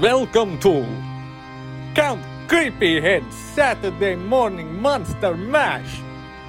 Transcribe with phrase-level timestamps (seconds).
[0.00, 0.84] Welcome to
[1.94, 6.02] Count Creepyhead's Saturday Morning Monster Mash.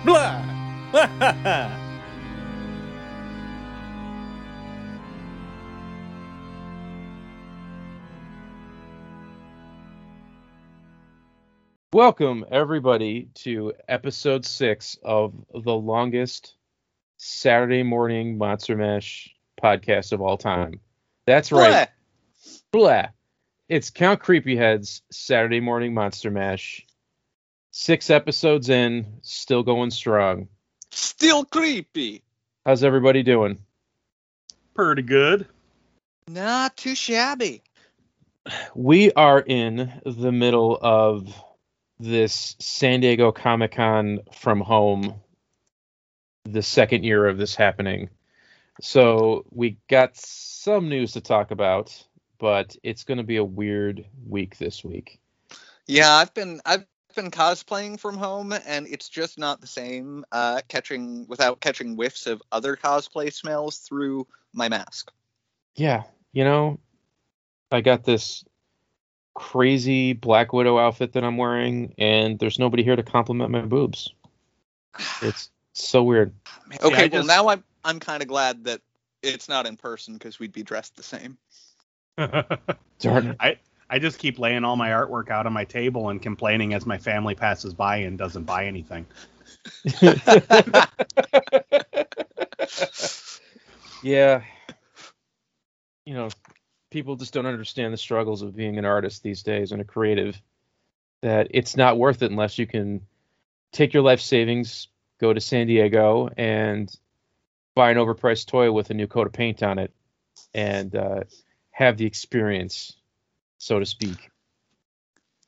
[0.04, 0.44] Blah!
[11.94, 16.58] Welcome, everybody, to episode six of the longest
[17.16, 19.34] Saturday morning Monster Mash
[19.64, 20.82] podcast of all time.
[21.26, 21.88] That's right.
[22.74, 23.08] Blah.
[23.70, 26.88] It's Count Creepyhead's Saturday morning Monster Mash.
[27.72, 30.48] Six episodes in, still going strong.
[30.92, 32.24] Still creepy.
[32.66, 33.58] How's everybody doing?
[34.74, 35.48] Pretty good.
[36.30, 37.62] Not too shabby.
[38.74, 41.28] We are in the middle of
[42.00, 45.16] this San Diego Comic Con from home,
[46.46, 48.12] the second year of this happening.
[48.80, 52.02] So we got some news to talk about,
[52.38, 55.20] but it's going to be a weird week this week.
[55.88, 60.26] Yeah, I've been I've been cosplaying from home, and it's just not the same.
[60.32, 65.12] Uh, catching without catching whiffs of other cosplay smells through my mask.
[65.76, 66.04] Yeah,
[66.34, 66.80] you know,
[67.72, 68.44] I got this
[69.34, 74.14] crazy Black Widow outfit that I'm wearing, and there's nobody here to compliment my boobs.
[75.22, 76.34] It's so weird.
[76.82, 78.82] Okay, I well just- now I'm I'm kind of glad that
[79.22, 81.38] it's not in person because we'd be dressed the same.
[83.00, 83.36] Darn.
[83.40, 83.58] I
[83.90, 86.98] I just keep laying all my artwork out on my table and complaining as my
[86.98, 89.06] family passes by and doesn't buy anything.
[94.04, 94.42] yeah.
[96.06, 96.30] You know,
[96.90, 100.42] people just don't understand the struggles of being an artist these days and a creative.
[101.22, 103.02] That it's not worth it unless you can
[103.72, 104.88] take your life savings,
[105.20, 106.94] go to San Diego, and
[107.74, 109.92] buy an overpriced toy with a new coat of paint on it,
[110.54, 111.24] and uh,
[111.78, 112.98] have the experience,
[113.60, 114.32] so to speak.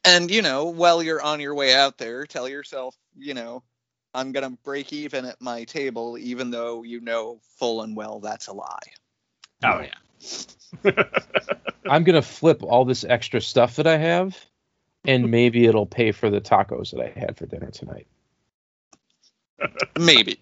[0.06, 3.64] And you know, while you're on your way out there, tell yourself, you know,
[4.14, 8.46] I'm gonna break even at my table, even though you know full and well that's
[8.46, 8.78] a lie.
[9.64, 11.04] Oh yeah.
[11.90, 14.38] I'm gonna flip all this extra stuff that I have,
[15.06, 18.06] and maybe it'll pay for the tacos that I had for dinner tonight.
[20.00, 20.40] Maybe.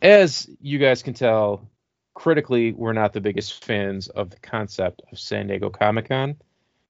[0.00, 1.68] As you guys can tell,
[2.16, 6.36] critically, we're not the biggest fans of the concept of San Diego Comic Con.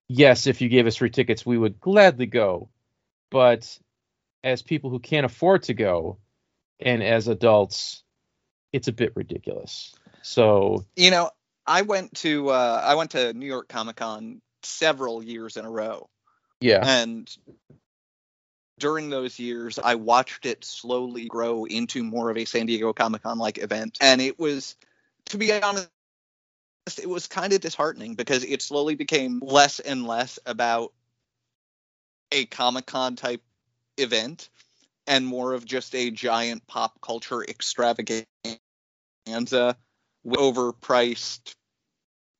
[0.08, 2.70] Yes, if you gave us free tickets, we would gladly go.
[3.28, 3.76] But
[4.44, 6.18] as people who can't afford to go,
[6.78, 8.04] and as adults,
[8.72, 9.92] it's a bit ridiculous.
[10.22, 11.30] So you know,
[11.66, 15.70] I went to uh, I went to New York Comic Con several years in a
[15.70, 16.08] row,
[16.60, 17.36] yeah, and
[18.78, 23.22] during those years, I watched it slowly grow into more of a San Diego Comic
[23.22, 24.76] Con like event, and it was,
[25.26, 25.88] to be honest,
[26.98, 30.92] it was kind of disheartening because it slowly became less and less about
[32.32, 33.42] a Comic Con type
[33.96, 34.48] event
[35.06, 38.26] and more of just a giant pop culture extravaganza
[39.26, 41.54] with overpriced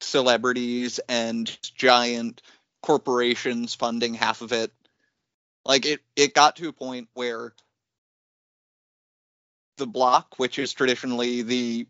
[0.01, 2.43] celebrities and giant
[2.83, 4.73] corporations funding half of it.
[5.65, 7.53] Like it, it got to a point where
[9.77, 11.87] the block, which is traditionally the,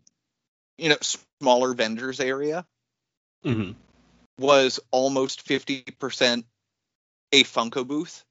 [0.77, 2.65] you know, smaller vendors area,
[3.43, 3.71] hmm
[4.39, 6.43] was almost 50%
[7.31, 8.23] a Funko booth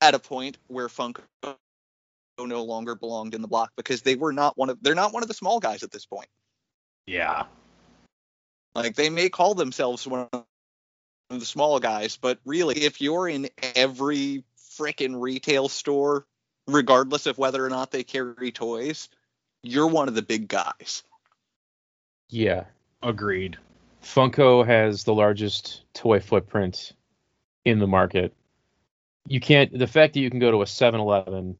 [0.00, 1.22] at a point where Funko
[2.38, 5.22] no longer belonged in the block because they were not one of they're not one
[5.22, 6.26] of the small guys at this point.
[7.06, 7.44] Yeah.
[8.74, 10.44] Like they may call themselves one of
[11.30, 14.44] the small guys, but really if you're in every
[14.78, 16.26] frickin' retail store,
[16.66, 19.08] regardless of whether or not they carry toys,
[19.62, 21.04] you're one of the big guys.
[22.32, 22.64] Yeah.
[23.02, 23.58] Agreed.
[24.02, 26.92] Funko has the largest toy footprint
[27.64, 28.34] in the market.
[29.28, 31.56] You can't the fact that you can go to a 7-Eleven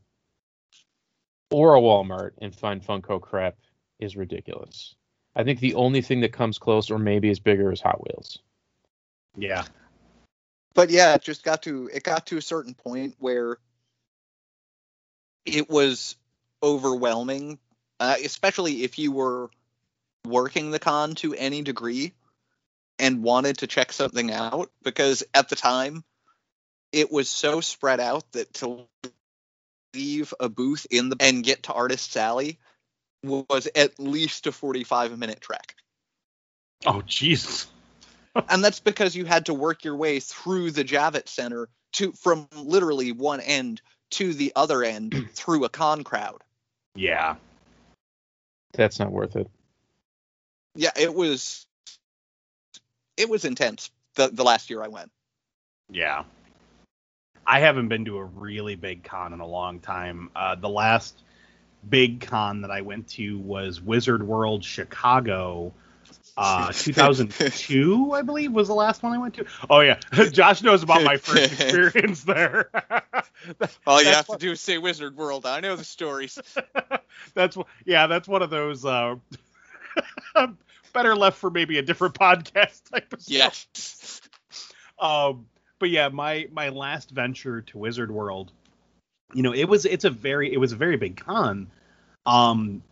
[1.51, 3.57] or a Walmart and find Funko crap
[4.01, 4.97] is ridiculous.
[5.37, 8.39] I think the only thing that comes close or maybe is bigger is Hot Wheels.
[9.37, 9.65] Yeah.
[10.75, 13.59] but yeah, it just got to it got to a certain point where
[15.45, 16.17] it was
[16.63, 17.59] overwhelming,
[18.01, 19.51] uh, especially if you were
[20.27, 22.13] working the con to any degree
[22.99, 26.05] and wanted to check something out because at the time
[26.93, 28.87] it was so spread out that to
[29.95, 32.59] leave a booth in the and get to Artist's Alley
[33.23, 35.75] was at least a 45 minute trek.
[36.87, 37.67] Oh Jesus.
[38.49, 42.49] and that's because you had to work your way through the Javits Center to from
[42.57, 43.81] literally one end
[44.13, 46.43] to the other end through a con crowd.
[46.95, 47.37] Yeah.
[48.73, 49.51] That's not worth it.
[50.75, 51.67] Yeah, it was
[53.17, 55.11] it was intense the the last year I went.
[55.91, 56.25] Yeah.
[57.47, 60.31] I haven't been to a really big con in a long time.
[60.35, 61.19] Uh, the last
[61.89, 65.73] big con that I went to was Wizard World Chicago.
[66.37, 69.47] Uh, 2002, I believe, was the last one I went to.
[69.69, 69.99] Oh yeah,
[70.33, 72.71] Josh knows about my first experience there.
[73.87, 75.45] All you have what- to do is say Wizard World.
[75.45, 76.39] I know the stories.
[77.35, 79.17] that's yeah, that's one of those uh,
[80.93, 83.67] better left for maybe a different podcast type of stuff.
[83.77, 84.21] Yes.
[84.99, 85.47] Um,
[85.79, 88.53] but yeah, my my last venture to Wizard World,
[89.35, 91.71] you know, it was it's a very it was a very big con,
[92.25, 92.83] um,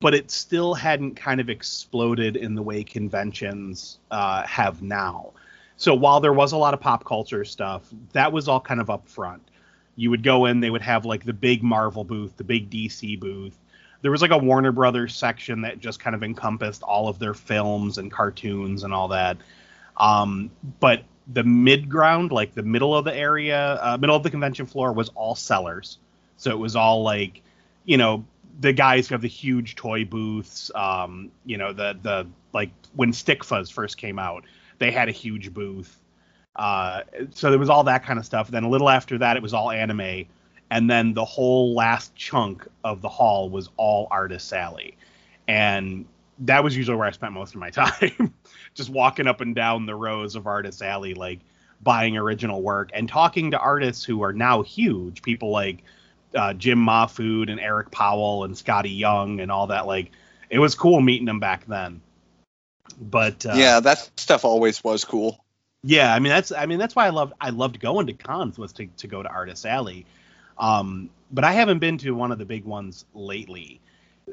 [0.00, 5.32] but it still hadn't kind of exploded in the way conventions uh, have now.
[5.76, 8.90] So while there was a lot of pop culture stuff, that was all kind of
[8.90, 9.42] up front.
[9.96, 13.18] You would go in, they would have like the big Marvel booth, the big DC
[13.18, 13.58] booth.
[14.04, 17.32] There was like a Warner Brothers section that just kind of encompassed all of their
[17.32, 19.38] films and cartoons and all that.
[19.96, 24.28] Um, but the mid ground, like the middle of the area, uh, middle of the
[24.28, 25.96] convention floor, was all sellers.
[26.36, 27.40] So it was all like,
[27.86, 28.26] you know,
[28.60, 30.70] the guys who have the huge toy booths.
[30.74, 34.44] Um, you know, the the like when Stikfas first came out,
[34.80, 35.98] they had a huge booth.
[36.54, 38.48] Uh, so there was all that kind of stuff.
[38.48, 40.26] Then a little after that, it was all anime,
[40.74, 44.96] and then the whole last chunk of the hall was all Artist Alley,
[45.46, 46.04] and
[46.40, 48.34] that was usually where I spent most of my time,
[48.74, 51.38] just walking up and down the rows of Artist Alley, like
[51.80, 55.22] buying original work and talking to artists who are now huge.
[55.22, 55.84] People like
[56.34, 59.86] uh, Jim Mahfood and Eric Powell and Skottie Young and all that.
[59.86, 60.10] Like
[60.50, 62.00] it was cool meeting them back then.
[63.00, 65.38] But uh, yeah, that stuff always was cool.
[65.84, 68.58] yeah, I mean that's I mean that's why I loved I loved going to cons
[68.58, 70.04] was to, to go to Artist Alley.
[70.58, 73.80] Um, but I haven't been to one of the big ones lately.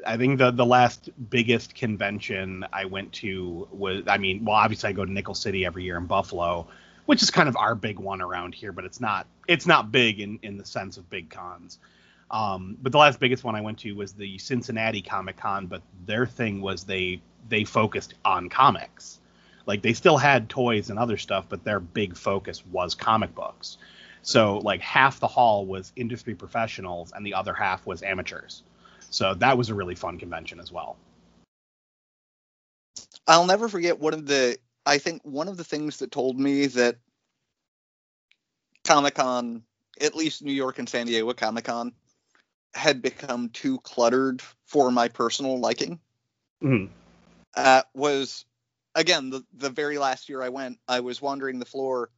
[0.06, 4.88] I think the the last biggest convention I went to was I mean, well obviously
[4.88, 6.66] I go to Nickel City every year in Buffalo,
[7.06, 10.20] which is kind of our big one around here, but it's not it's not big
[10.20, 11.78] in in the sense of big cons.
[12.30, 15.82] Um, but the last biggest one I went to was the Cincinnati Comic Con, but
[16.06, 19.18] their thing was they they focused on comics.
[19.66, 23.76] Like they still had toys and other stuff, but their big focus was comic books.
[24.22, 28.62] So like half the hall was industry professionals and the other half was amateurs.
[29.10, 30.96] So that was a really fun convention as well.
[33.26, 36.66] I'll never forget one of the I think one of the things that told me
[36.66, 36.96] that
[38.84, 39.62] Comic Con,
[40.00, 41.92] at least New York and San Diego Comic Con,
[42.74, 46.00] had become too cluttered for my personal liking.
[46.62, 46.90] Mhm.
[47.54, 48.44] Uh, was
[48.94, 52.10] again the the very last year I went, I was wandering the floor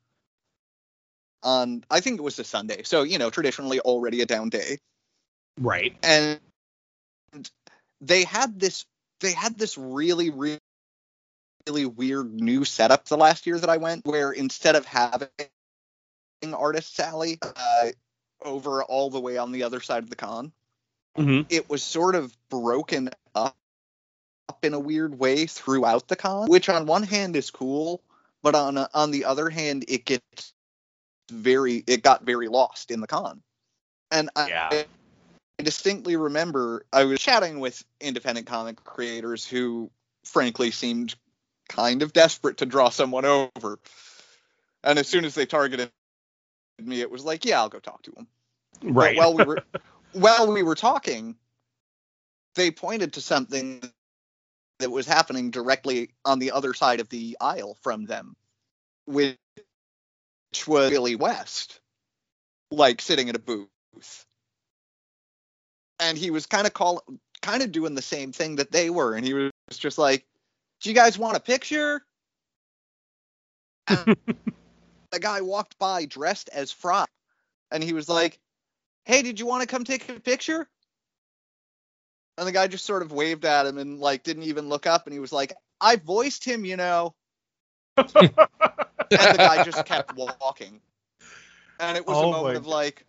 [1.44, 4.78] on I think it was a Sunday, so you know traditionally already a down day,
[5.60, 5.96] Right.
[6.02, 6.40] and
[8.00, 8.86] they had this
[9.20, 10.58] they had this really really
[11.66, 15.28] really weird new setup the last year that I went where instead of having
[16.52, 17.88] artist Alley uh,
[18.42, 20.52] over all the way on the other side of the con
[21.16, 21.42] Mm-hmm.
[21.48, 23.56] it was sort of broken up
[24.48, 28.02] up in a weird way throughout the con which on one hand is cool
[28.42, 30.53] but on on the other hand it gets
[31.30, 33.42] very it got very lost in the con
[34.10, 34.68] and Yeah.
[34.70, 34.86] I,
[35.58, 39.90] I distinctly remember I was chatting with independent comic creators who
[40.24, 41.14] frankly seemed
[41.68, 43.78] kind of desperate to draw someone over.
[44.82, 45.90] And as soon as they targeted
[46.78, 48.26] me, it was like, yeah, I'll go talk to them.
[48.82, 49.14] Right.
[49.14, 49.62] But while we were
[50.12, 51.36] while we were talking,
[52.54, 53.82] they pointed to something
[54.80, 58.36] that was happening directly on the other side of the aisle from them,
[59.06, 59.36] which
[60.66, 61.80] was Billy West,
[62.70, 63.68] like sitting at a booth.
[66.00, 67.02] And he was kind of call
[67.42, 70.26] kind of doing the same thing that they were, and he was just like,
[70.80, 72.04] "Do you guys want a picture?"
[73.86, 74.16] And
[75.12, 77.06] the guy walked by dressed as Fry,
[77.70, 78.40] and he was like,
[79.04, 80.68] "Hey, did you want to come take a picture?"
[82.36, 85.06] And the guy just sort of waved at him and like didn't even look up,
[85.06, 87.14] and he was like, "I voiced him, you know."
[89.10, 90.80] and the guy just kept walking.
[91.78, 93.04] And it was Oh a moment of like,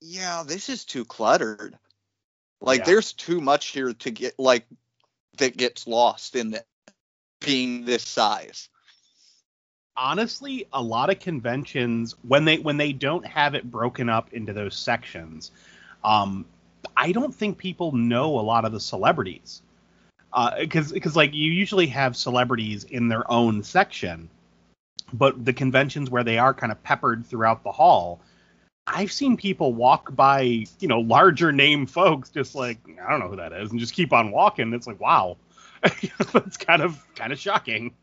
[0.00, 1.78] yeah, this is too cluttered.
[2.60, 2.84] Like Yeah.
[2.84, 4.66] there's too much here to get like
[5.38, 6.64] that gets lost in the
[7.40, 8.68] being this size.
[9.96, 14.52] honestly a lot of conventions when they when they don't have it broken up into
[14.52, 15.52] those sections
[16.04, 16.44] um
[16.96, 19.62] i don't think people know a lot of the celebrities
[20.58, 24.28] because because like you usually have celebrities in their own section
[25.18, 28.20] but the conventions where they are kind of peppered throughout the hall
[28.86, 33.28] i've seen people walk by you know larger name folks just like i don't know
[33.28, 35.36] who that is and just keep on walking it's like wow
[36.32, 37.94] that's kind of kind of shocking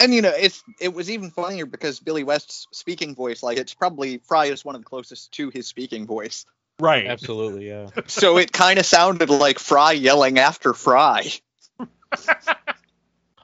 [0.00, 3.74] And you know, it's it was even funnier because Billy West's speaking voice, like it's
[3.74, 6.46] probably Fry is one of the closest to his speaking voice.
[6.80, 7.06] Right.
[7.08, 7.88] Absolutely, yeah.
[8.06, 11.32] So it kind of sounded like Fry yelling after Fry.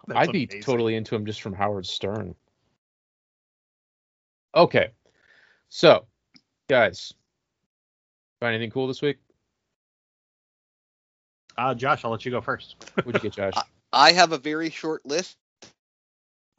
[0.08, 0.62] That's I'd be amazing.
[0.62, 2.34] totally into him just from Howard Stern.
[4.54, 4.90] Okay.
[5.68, 6.06] So,
[6.68, 7.12] guys,
[8.40, 9.18] find anything cool this week?
[11.56, 12.76] Uh, Josh, I'll let you go first.
[12.94, 13.64] What'd you get, Josh?
[13.92, 15.36] I have a very short list.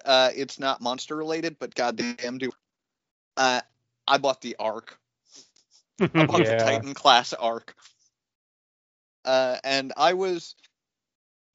[0.03, 2.51] Uh, it's not monster related, but goddamn, do
[3.37, 3.61] uh,
[4.07, 4.97] I bought the Ark.
[5.99, 6.57] I bought Yeah.
[6.57, 7.75] the Titan class Ark.
[9.23, 10.55] Uh, and I was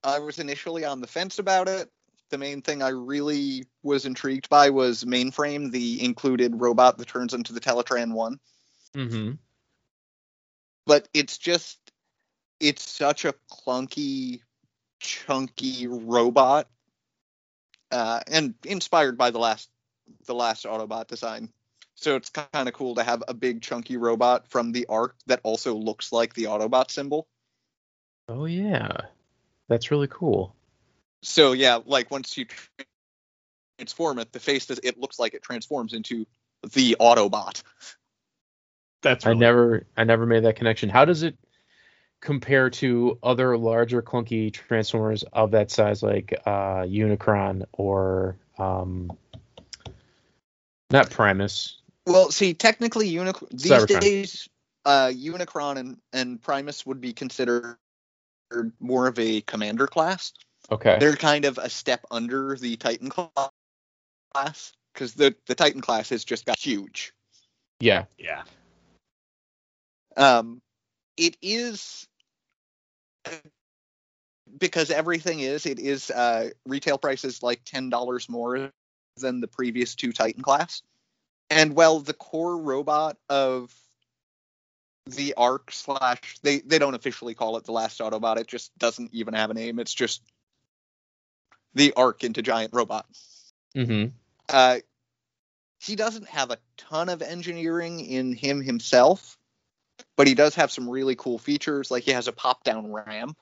[0.03, 1.89] I was initially on the fence about it.
[2.29, 7.33] The main thing I really was intrigued by was mainframe, the included robot that turns
[7.33, 8.39] into the Teletraan one.
[8.95, 9.33] mm-hmm.
[10.85, 11.77] But it's just
[12.59, 14.41] it's such a clunky,
[14.99, 16.67] chunky robot.
[17.91, 19.69] Uh, and inspired by the last
[20.25, 21.51] the last Autobot design.
[21.95, 25.41] So it's kind of cool to have a big chunky robot from the Ark that
[25.43, 27.27] also looks like the Autobot symbol.
[28.29, 29.01] Oh yeah,
[29.71, 30.53] that's really cool.
[31.23, 32.45] So yeah, like once you
[33.79, 36.25] transform it, the face does it looks like it transforms into
[36.73, 37.63] the Autobot.
[39.01, 40.89] That's I really never, I never made that connection.
[40.89, 41.37] How does it
[42.19, 49.11] compare to other larger clunky transformers of that size, like uh, Unicron or um,
[50.91, 51.77] not Primus?
[52.05, 54.01] Well, see, technically, Unicron these Cybertron.
[54.01, 54.49] days,
[54.85, 57.77] uh, Unicron and, and Primus would be considered
[58.79, 60.33] more of a commander class.
[60.71, 60.97] Okay.
[60.99, 66.23] They're kind of a step under the Titan class because the the Titan class has
[66.23, 67.13] just got huge.
[67.79, 68.05] Yeah.
[68.17, 68.43] yeah.
[70.15, 70.61] Um,
[71.17, 72.07] it is
[74.57, 78.71] because everything is it is uh, retail prices like ten dollars more
[79.17, 80.81] than the previous two Titan class,
[81.49, 83.73] and well, the core robot of
[85.05, 88.37] the Ark slash they they don't officially call it the last Autobot.
[88.37, 89.79] It just doesn't even have a name.
[89.79, 90.21] It's just
[91.73, 93.05] the Ark into giant robot.
[93.75, 94.09] Mm-hmm.
[94.49, 94.77] Uh,
[95.79, 99.37] he doesn't have a ton of engineering in him himself,
[100.15, 101.89] but he does have some really cool features.
[101.89, 103.37] Like he has a pop down ramp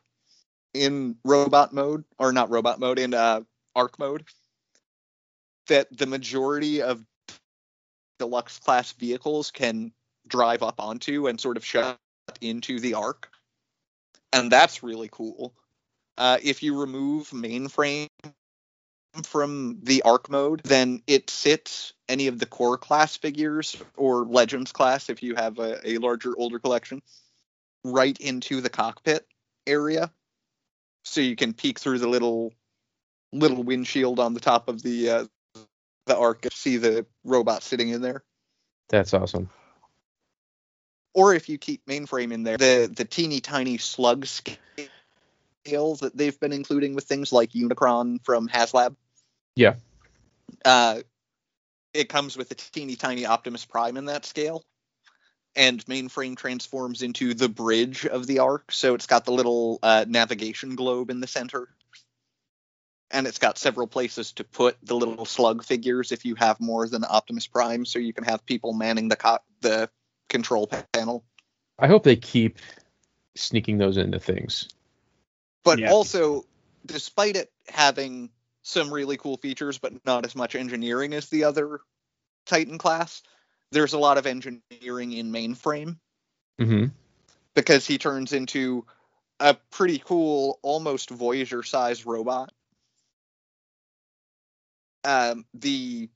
[0.73, 3.41] in robot mode, or not robot mode, in uh,
[3.75, 4.23] Ark mode,
[5.67, 7.03] that the majority of
[8.19, 9.91] deluxe class vehicles can
[10.29, 11.97] drive up onto and sort of shut
[12.41, 13.29] into the Ark.
[14.31, 15.53] And that's really cool.
[16.17, 18.07] Uh, if you remove mainframe
[19.23, 24.71] from the Ark mode, then it sits any of the core class figures or legends
[24.71, 27.01] class if you have a, a larger older collection
[27.83, 29.25] right into the cockpit
[29.65, 30.11] area
[31.03, 32.53] so you can peek through the little
[33.31, 35.25] little windshield on the top of the uh,
[36.07, 38.23] the Ark and see the robot sitting in there
[38.89, 39.49] That's awesome.
[41.13, 44.57] Or if you keep mainframe in there the the teeny tiny slug scale
[45.95, 48.95] that they've been including with things like unicron from haslab
[49.55, 49.75] Yeah.
[50.65, 51.01] uh,
[51.93, 54.63] it comes with a teeny tiny Optimus Prime in that scale.
[55.55, 58.71] And mainframe transforms into the bridge of the Ark.
[58.71, 61.67] So it's got the little uh, navigation globe in the center.
[63.11, 66.87] And it's got several places to put the little slug figures if you have more
[66.87, 67.83] than Optimus Prime.
[67.83, 69.89] So you can have people manning the co- the
[70.29, 71.25] control panel.
[71.77, 72.59] I hope they keep
[73.35, 74.69] sneaking those into things.
[75.63, 75.91] But Yeah.
[75.91, 76.45] also,
[76.85, 78.31] despite it having
[78.63, 81.81] some really cool features, but not as much engineering as the other
[82.45, 83.23] Titan class,
[83.71, 85.97] there's a lot of engineering in mainframe
[86.59, 86.85] Mm-hmm.
[87.53, 88.85] because he turns into
[89.39, 92.51] a pretty cool, almost Voyager sized robot.
[95.05, 96.09] Um, the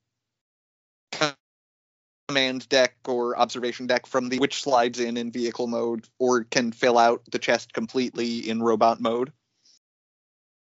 [2.28, 6.72] command deck or observation deck from the which slides in in vehicle mode or can
[6.72, 9.32] fill out the chest completely in robot mode.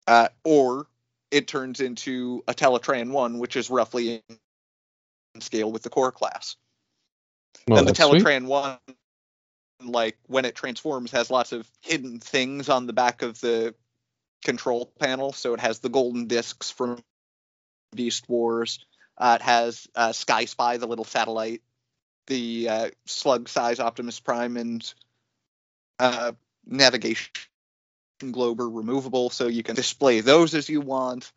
[0.06, 0.86] Uh, or
[1.30, 4.22] it turns into a Teletraan 1, which is roughly
[5.34, 6.56] in scale with the core class
[7.68, 8.22] Well, and the that's sweet.
[8.24, 8.78] Teletraan one,
[9.84, 13.74] like when it transforms, has lots of hidden things on the back of the
[14.44, 15.32] control panel.
[15.32, 17.00] So it has the golden discs from
[17.94, 18.84] Beast Wars.
[19.18, 21.62] Uh, it has uh, Sky Spy, the little satellite,
[22.26, 24.94] the uh, slug-size Optimus Prime, and
[25.98, 26.32] uh,
[26.66, 27.32] navigation
[28.30, 31.32] globe are removable, so you can display those as you want.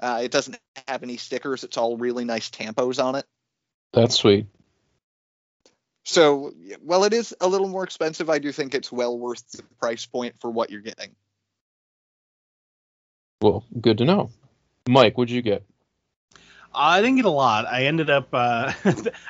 [0.00, 3.26] Uh, it doesn't have any stickers; it's all really nice tampos on it.
[3.92, 4.46] That's sweet.
[6.04, 6.52] So,
[6.82, 8.28] well, it is a little more expensive.
[8.28, 11.14] I do think it's well worth the price point for what you're getting.
[13.40, 14.30] Well, good to know.
[14.88, 15.64] Mike, what'd you get?
[16.74, 17.66] I didn't get a lot.
[17.66, 18.28] I ended up.
[18.32, 18.72] Uh,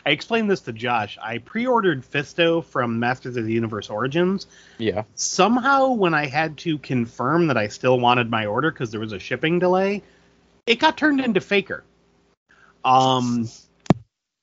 [0.06, 1.18] I explained this to Josh.
[1.20, 4.46] I pre-ordered Fisto from Masters of the Universe Origins.
[4.78, 5.04] Yeah.
[5.14, 9.12] Somehow, when I had to confirm that I still wanted my order because there was
[9.12, 10.02] a shipping delay,
[10.66, 11.84] it got turned into Faker.
[12.84, 13.49] Um,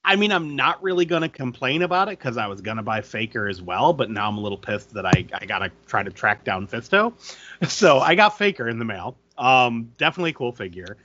[0.04, 2.84] I mean, I'm not really going to complain about it because I was going to
[2.84, 5.72] buy Faker as well, but now I'm a little pissed that I, I got to
[5.88, 7.14] try to track down Fisto.
[7.68, 9.18] So I got Faker in the mail.
[9.38, 10.96] Um, definitely a cool figure.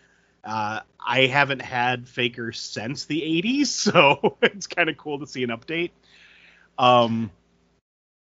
[0.45, 5.43] Uh, I haven't had Faker since the 80s, so it's kind of cool to see
[5.43, 5.91] an update.
[6.79, 7.31] Um,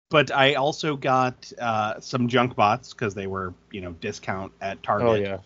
[0.10, 4.82] but I also got uh, some junk bots because they were, you know, discount at
[4.84, 5.08] Target.
[5.08, 5.38] Oh yeah.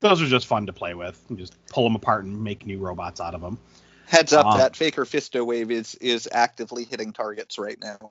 [0.00, 1.22] Those are just fun to play with.
[1.30, 3.58] You just pull them apart and make new robots out of them.
[4.06, 8.10] Heads up, Um, that Faker Fisto wave is is actively hitting targets right now.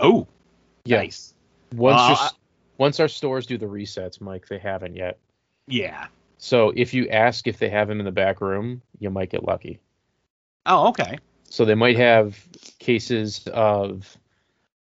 [0.00, 0.26] Oh,
[0.84, 0.98] Yeah.
[0.98, 1.34] nice.
[1.74, 2.32] Once Uh, your, I- s-
[2.78, 5.18] once our stores do the resets, Mike, they haven't yet.
[5.68, 6.08] Yeah.
[6.40, 9.44] So if you ask if they have them in the back room, you might get
[9.44, 9.78] lucky.
[10.64, 11.18] Oh, okay.
[11.44, 12.42] So they might have
[12.78, 14.16] cases of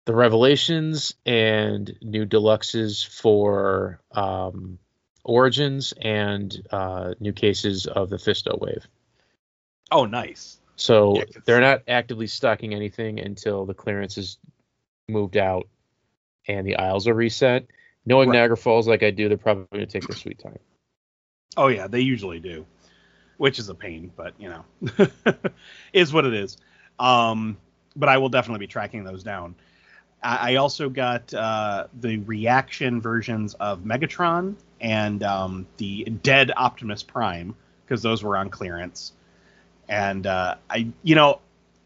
[0.06, 4.80] the revelations and new deluxes for um,
[5.24, 8.88] origins and uh, new cases of the Fisto wave.
[9.92, 10.60] Oh, nice.
[10.76, 14.40] So Yeah, they're not actively stocking anything until the clearance is
[15.08, 15.68] moved out
[16.48, 17.68] and the aisles are reset.
[18.08, 18.40] Knowing Right.
[18.40, 20.58] Niagara Falls like I do, they're probably going to take their sweet time.
[21.58, 22.66] Oh yeah, they usually do,
[23.38, 25.08] which is a pain, but you know,
[25.94, 26.58] is what it is.
[27.00, 27.58] Um,
[27.96, 29.56] but I will definitely be tracking those down.
[30.22, 37.04] I, I also got uh, the reaction versions of Megatron and um, the Dead Optimus
[37.04, 37.56] Prime
[37.86, 39.14] because those were on clearance.
[39.90, 41.40] And uh, I, you know,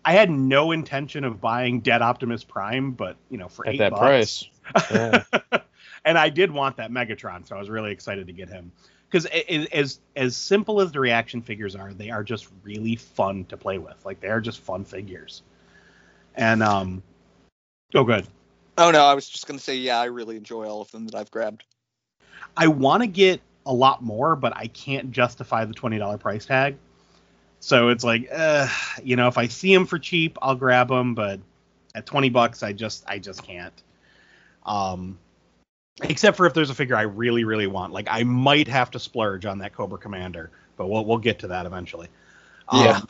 [0.06, 3.78] I had no intention of buying Dead Optimus Prime, but you know, for At eight
[3.80, 4.90] that bucks, price.
[4.92, 5.60] Yeah.
[6.06, 8.72] and I did want that Megatron, so I was really excited to get him.
[9.10, 9.26] Because
[9.72, 13.78] as as simple as the reaction figures are, they are just really fun to play
[13.78, 14.06] with.
[14.06, 15.44] Like they are just fun figures.
[16.36, 17.02] And um,
[17.96, 18.28] oh good.
[18.78, 21.16] Oh no, I was just gonna say yeah, I really enjoy all of them that
[21.16, 21.64] I've grabbed.
[22.56, 26.46] I want to get a lot more, but I can't justify the twenty dollar price
[26.46, 26.78] tag.
[27.60, 28.68] So it's like, uh,
[29.04, 31.40] you know, if I see them for cheap, I'll grab them, but
[31.96, 33.74] at twenty bucks, I just I just can't.
[34.66, 35.18] Um,
[36.04, 39.00] except for if there's a figure I really really want, like I might have to
[39.00, 42.08] splurge on that Cobra Commander, but we'll we'll get to that eventually.
[42.70, 43.00] Yeah.
[43.00, 43.08] Um,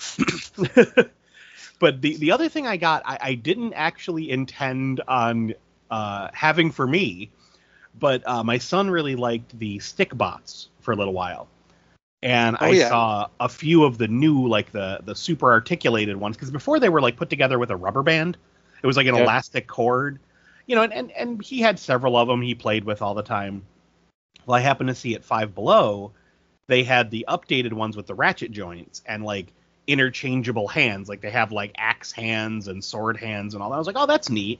[1.80, 5.54] but the the other thing I got, I, I didn't actually intend on
[5.90, 7.32] uh, having for me,
[8.00, 11.48] but uh, my son really liked the stick bots for a little while,
[12.22, 12.90] and Oh, I yeah.
[12.90, 16.90] saw a few of the new like the the super articulated ones because before they
[16.90, 18.38] were like put together with a rubber band,
[18.84, 19.24] it was like an Yep.
[19.24, 20.20] elastic cord,
[20.68, 23.24] you know, and, and and he had several of them he played with all the
[23.24, 23.64] time.
[24.46, 26.12] Well, I happened to see at Five Below,
[26.68, 29.48] they had the updated ones with the ratchet joints and like
[29.88, 31.10] interchangeable hands.
[31.10, 33.76] Like they have like axe hands and sword hands and all that.
[33.76, 34.60] I was like, oh, that's neat.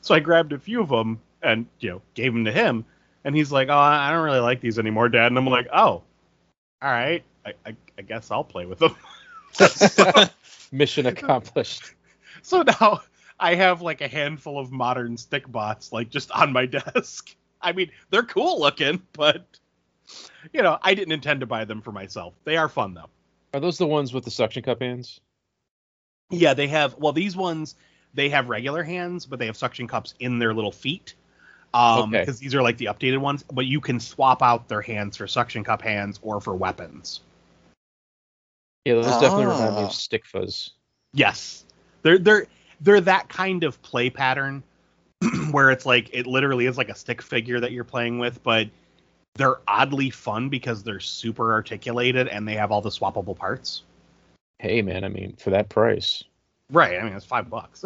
[0.00, 2.84] So I grabbed a few of them and you know gave them to him,
[3.24, 5.26] and he's like, oh, I don't really like these anymore, Dad.
[5.26, 6.02] And I'm like, oh,
[6.82, 8.96] all right, I, I, I guess I'll play with them.
[10.72, 11.92] Mission accomplished.
[12.42, 13.02] so now
[13.38, 17.34] I have like a handful of modern stick bots like just on my desk.
[17.60, 19.46] I mean, they're cool looking, but
[20.52, 22.34] you know, I didn't intend to buy them for myself.
[22.44, 23.08] They are fun though.
[23.54, 25.20] Are those the ones with the suction cup hands?
[26.30, 26.94] Yeah, they have.
[26.98, 27.74] Well, these ones
[28.14, 31.14] they have regular hands, but they have suction cups in their little feet.
[31.74, 32.20] Um, Okay.
[32.20, 35.26] because these are like the updated ones, but you can swap out their hands for
[35.26, 37.20] suction cup hands or for weapons.
[38.84, 39.86] Yeah, those definitely remind me Ah.
[39.86, 40.70] of Stikfas.
[41.14, 41.64] Yes,
[42.02, 42.46] they're they're
[42.82, 44.62] they're that kind of play pattern
[45.50, 48.68] where it's like it literally is like a stick figure that you're playing with, but
[49.34, 53.84] they're oddly fun because they're super articulated and they have all the swappable parts.
[54.58, 56.24] Hey man, I mean, for that price.
[56.70, 56.98] Right.
[56.98, 57.84] I mean, it's five bucks.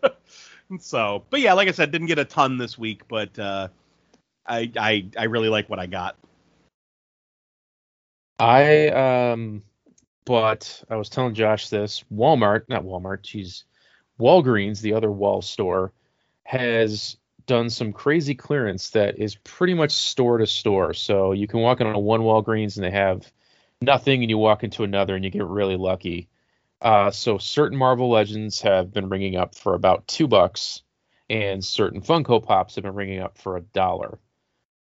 [0.80, 3.68] so, but yeah, like I said, didn't get a ton this week, but uh,
[4.46, 6.16] I I I really like what I got.
[8.38, 9.62] I um
[10.24, 12.04] but I was telling Josh this.
[12.12, 13.64] Walmart, not Walmart, geez.
[14.18, 15.92] Walgreens, the other wall store,
[16.44, 20.94] has done some crazy clearance that is pretty much store to store.
[20.94, 23.30] So you can walk in on one Walgreens and they have
[23.80, 26.28] nothing, and you walk into another and you get really lucky.
[26.80, 30.82] Uh, so certain Marvel Legends have been ringing up for about two bucks,
[31.28, 34.18] and certain Funko Pops have been ringing up for a dollar.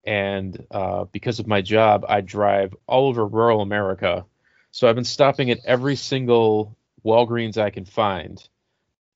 [0.05, 4.25] And uh, because of my job, I drive all over rural America.
[4.71, 8.43] So I've been stopping at every single Walgreens I can find.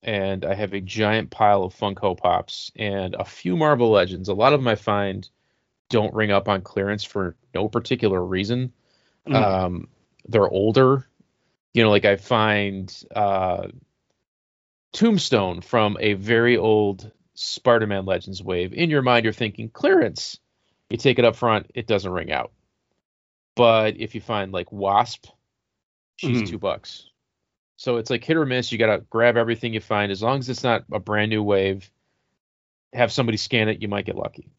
[0.05, 4.29] And I have a giant pile of Funko Pops and a few Marvel Legends.
[4.29, 5.27] A lot of them I find
[5.89, 8.71] don't ring up on clearance for no particular reason.
[9.27, 9.35] Mhm.
[9.35, 9.87] Um,
[10.27, 11.05] they're older
[11.75, 13.67] you know, like I find uh,
[14.93, 18.71] Tombstone from a very old Spider-Man Legends wave.
[18.73, 20.39] In your mind, you're thinking clearance.
[20.89, 22.53] You take it up front, it doesn't ring out.
[23.57, 25.27] But if you find like Wasp,
[26.15, 26.49] she's Mhm.
[26.49, 27.09] two bucks.
[27.77, 28.71] So it's like hit or miss.
[28.71, 30.11] You gotta grab everything you find.
[30.11, 31.89] As long as it's not a brand new wave,
[32.93, 34.49] have somebody scan it, you might get lucky.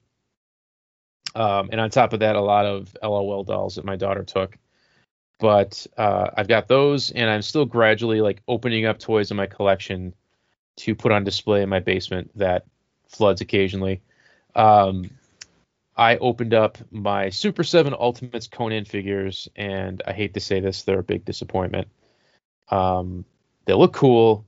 [1.35, 4.57] Um, and on top of that, a lot of LOL dolls that my daughter took.
[5.39, 9.47] But uh, I've got those, and I'm still gradually like opening up toys in my
[9.47, 10.15] collection
[10.77, 12.65] to put on display in my basement that
[13.09, 14.01] floods occasionally.
[14.55, 15.11] Um,
[15.97, 20.83] I opened up my Super 7 Ultimates Conan figures, and I hate to say this,
[20.83, 21.89] they're a big disappointment.
[22.69, 23.25] Um,
[23.65, 24.47] they look cool.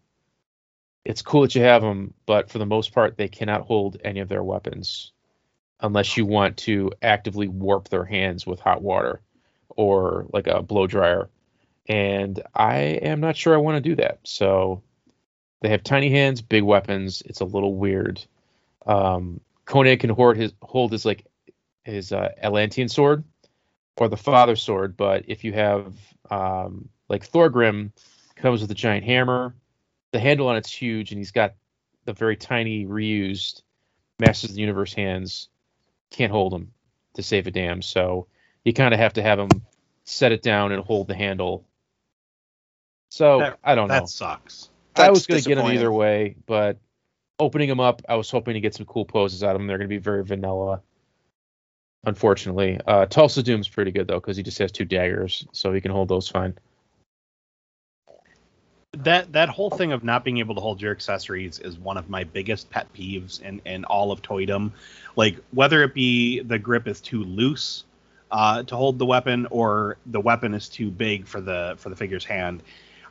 [1.04, 4.20] It's cool that you have them, but for the most part, they cannot hold any
[4.20, 5.12] of their weapons
[5.80, 9.20] unless you want to actively warp their hands with hot water
[9.68, 11.28] or like a blow dryer.
[11.88, 14.18] And I am not sure I want to do that.
[14.24, 14.82] So
[15.60, 17.22] they have tiny hands, big weapons.
[17.24, 18.22] It's a little weird.
[18.86, 21.24] Um, Conan can hold his hold his like
[21.84, 23.24] his uh, Atlantean sword
[23.96, 25.94] or the father sword, but if you have
[26.30, 27.92] um, like Thorgrim
[28.36, 29.54] comes with a giant hammer,
[30.12, 31.54] the handle on it's huge, and he's got
[32.04, 33.62] the very tiny reused
[34.18, 35.48] Masters of the Universe hands.
[36.10, 36.72] Can't hold him
[37.14, 37.82] to save a damn.
[37.82, 38.26] So
[38.64, 39.50] you kind of have to have him
[40.04, 41.66] set it down and hold the handle.
[43.10, 44.00] So That- I don't know.
[44.00, 44.70] That sucks.
[44.96, 45.78] I was going to get them disappointing.
[45.78, 46.78] either way, but
[47.38, 49.68] opening them up, I was hoping to get some cool poses out of them.
[49.68, 50.82] They're going to be very vanilla,
[52.04, 52.80] unfortunately.
[52.84, 55.92] Uh, Thulsa Doom's pretty good though because he just has two daggers, so he can
[55.92, 56.58] hold those fine.
[58.92, 62.08] That that whole thing of not being able to hold your accessories is one of
[62.08, 64.72] my biggest pet peeves in in all of toydom.
[65.16, 67.84] Like whether it be the grip is too loose
[68.30, 71.96] uh, to hold the weapon or the weapon is too big for the for the
[71.96, 72.62] figure's hand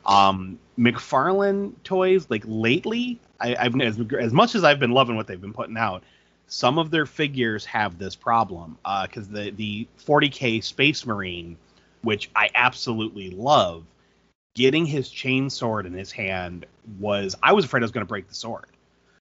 [0.06, 5.26] um mcfarlane toys like lately I, i've as, as much as i've been loving what
[5.26, 6.04] they've been putting out
[6.46, 11.56] some of their figures have this problem because the the 40k space marine
[12.02, 13.84] which i absolutely love
[14.58, 16.66] getting his chain sword in his hand
[16.98, 18.66] was I was afraid I was going to break the sword,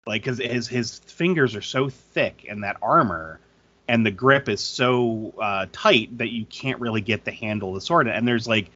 [0.07, 3.39] like because his his fingers are so thick in that armor,
[3.87, 7.75] and the grip is so uh, tight that you can't really get the handle of
[7.75, 8.07] the sword.
[8.07, 8.71] And there's like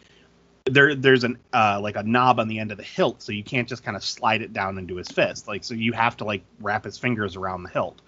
[0.65, 3.43] there there's an uh, like a knob on the end of the hilt, so you
[3.43, 5.47] can't just kind of slide it down into his fist.
[5.47, 8.03] Like so you have to like wrap his fingers around the hilt.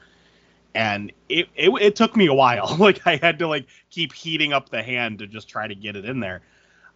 [0.75, 2.75] And it, it it took me a while.
[2.79, 5.95] Like I had to like keep heating up the hand to just try to get
[5.95, 6.43] it in there.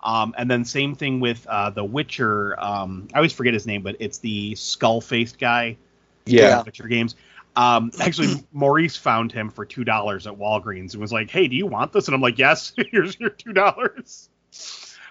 [0.01, 2.59] Um, and then same thing with uh, the Witcher.
[2.59, 5.77] Um, I always forget his name, but it's the skull faced guy.
[6.25, 6.59] Yeah.
[6.59, 7.15] in Witcher games.
[7.55, 11.55] Um, actually, Maurice found him for two dollars at Walgreens and was like, "Hey, do
[11.55, 14.29] you want this?" And I'm like, "Yes, here's your two dollars."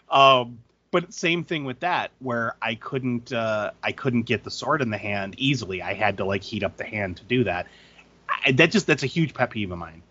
[0.08, 0.58] Um,
[0.92, 4.90] but same thing with that, where I couldn't uh, I couldn't get the sword in
[4.90, 5.82] the hand easily.
[5.82, 7.66] I had to like heat up the hand to do that.
[8.28, 10.02] I, that just that's a huge pet peeve of mine.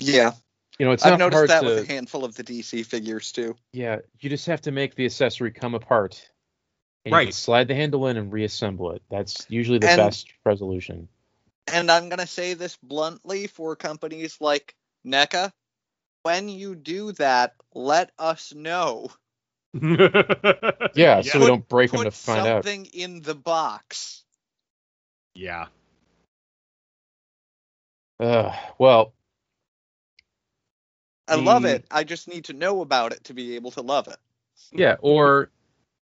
[0.00, 0.32] Yeah,
[0.80, 1.66] You know, it's I've not noticed hard that to.
[1.66, 3.54] with a handful of the DC figures too.
[3.74, 6.26] Yeah, you just have to make the accessory come apart.
[7.04, 7.34] And Right.
[7.34, 9.02] slide the handle in and reassemble it.
[9.10, 11.06] That's usually the And- best resolution.
[11.70, 14.74] And I'm gonna say this bluntly for companies like
[15.06, 15.52] NECA.
[16.22, 19.10] When you do that, let us know.
[19.74, 22.64] Yeah, so we don't break them Put to find out.
[22.64, 24.24] something in the box.
[25.34, 25.66] yeah.
[28.18, 29.12] Uh, well,
[31.30, 31.84] I love it.
[31.90, 34.16] I just need to know about it to be able to love it.
[34.72, 35.50] yeah, or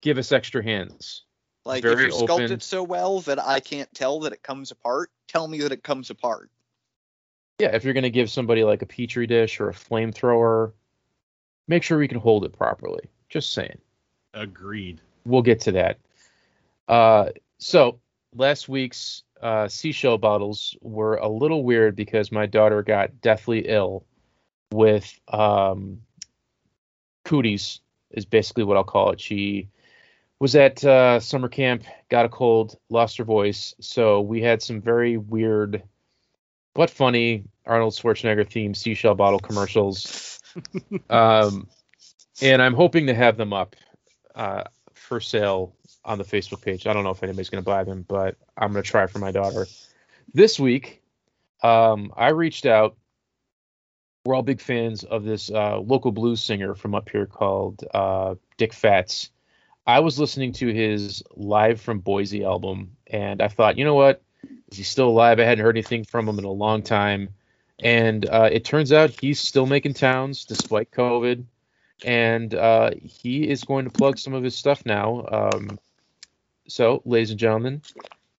[0.00, 1.24] give us extra hands.
[1.64, 2.52] Like Very if you sculpt open.
[2.52, 5.82] it so well that I can't tell that it comes apart, tell me that it
[5.82, 6.50] comes apart.
[7.58, 10.72] Yeah, if you're gonna give somebody like a petri dish or a flamethrower,
[11.68, 13.08] make sure we can hold it properly.
[13.28, 13.78] Just saying.
[14.34, 15.00] Agreed.
[15.24, 15.98] We'll get to that.
[16.88, 18.00] Uh, so
[18.34, 24.04] last week's uh, seashell bottles were a little weird because my daughter got deathly ill
[24.74, 26.02] with um,
[27.24, 29.20] cooties, is basically what I'll call it.
[29.20, 29.68] She
[30.38, 33.74] was at uh, summer camp, got a cold, lost her voice.
[33.80, 35.82] So we had some very weird
[36.74, 40.40] but funny Arnold Schwarzenegger themed seashell bottle commercials.
[41.10, 41.68] um,
[42.42, 43.76] and I'm hoping to have them up
[44.34, 46.86] uh, for sale on the Facebook page.
[46.86, 49.18] I don't know if anybody's going to buy them, but I'm going to try for
[49.18, 49.66] my daughter.
[50.32, 51.02] This week,
[51.62, 52.96] um, I reached out.
[54.24, 58.36] We're all big fans of this uh, local blues singer from up here called uh,
[58.56, 59.30] Dick Fats.
[59.86, 64.22] I was listening to his Live from Boise album, and I thought, you know what?
[64.70, 65.38] Is he still alive?
[65.40, 67.28] I hadn't heard anything from him in a long time.
[67.80, 71.44] And uh, it turns out he's still making towns despite COVID.
[72.04, 75.26] and uh, he is going to plug some of his stuff now.
[75.30, 75.78] Um,
[76.66, 77.82] so, ladies and gentlemen,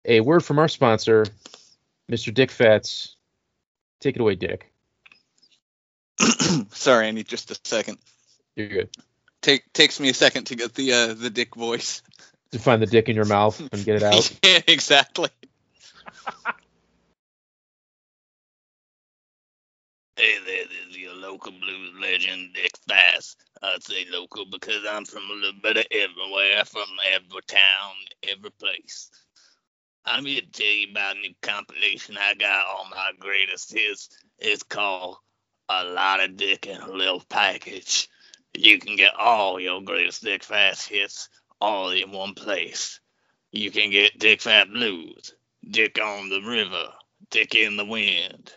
[0.04, 1.26] a word from our sponsor,
[2.10, 2.34] Mr.
[2.34, 3.16] Dick Fats.
[4.00, 4.72] Take it away, Dick.
[6.72, 7.98] Sorry, I need just a second.
[8.56, 8.90] You're good.
[9.42, 12.02] Take takes me a second to get the uh, the dick voice.
[12.52, 14.32] To find the dick in your mouth and get it out.
[14.44, 15.30] yeah, exactly.
[20.18, 23.38] Hey there, this is your local blues legend, Dick Fast.
[23.62, 27.92] I say local because I'm from a little bit of everywhere, from every town,
[28.24, 29.10] every place.
[30.06, 34.10] I'm here to tell you about a new compilation I got all my greatest hits.
[34.40, 35.18] It's called
[35.68, 38.08] A Lot of Dick in a Little Package.
[38.54, 41.28] You can get all your greatest Dick Fast hits
[41.60, 43.00] all in one place.
[43.52, 45.34] You can get Dick Fat Blues,
[45.68, 46.94] Dick on the River,
[47.32, 48.52] Dick in the Wind,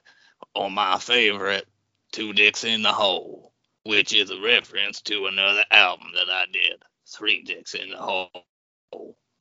[0.54, 1.66] or my favorite,
[2.12, 3.52] Two Dicks in the Hole,
[3.84, 8.44] which is a reference to another album that I did, Three Dicks in the Hole.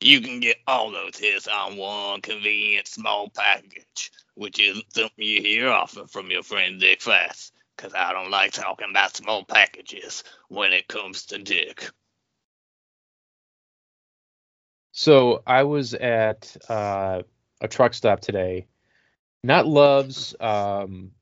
[0.00, 5.42] You can get all those hits on one convenient small package, which isn't something you
[5.42, 10.24] hear often from your friend Dick Fast, 'cause I don't like talking about small packages
[10.48, 11.90] when it comes to Dick.
[14.92, 17.22] So I was at uh,
[17.60, 18.66] a truck stop today.
[19.44, 21.12] Not Love's, um,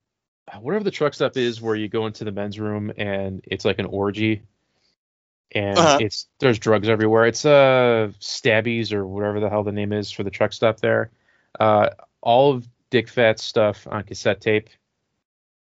[0.60, 3.78] whatever the truck stop is, where you go into the men's room and it's like
[3.78, 4.42] an orgy,
[5.52, 5.98] and Uh-huh.
[6.00, 7.26] it's there's drugs everywhere.
[7.26, 11.10] It's uh Stabbies or whatever the hell the name is for the truck stop there.
[11.60, 11.90] Uh,
[12.22, 14.70] all of Dick Fat's stuff on cassette tape.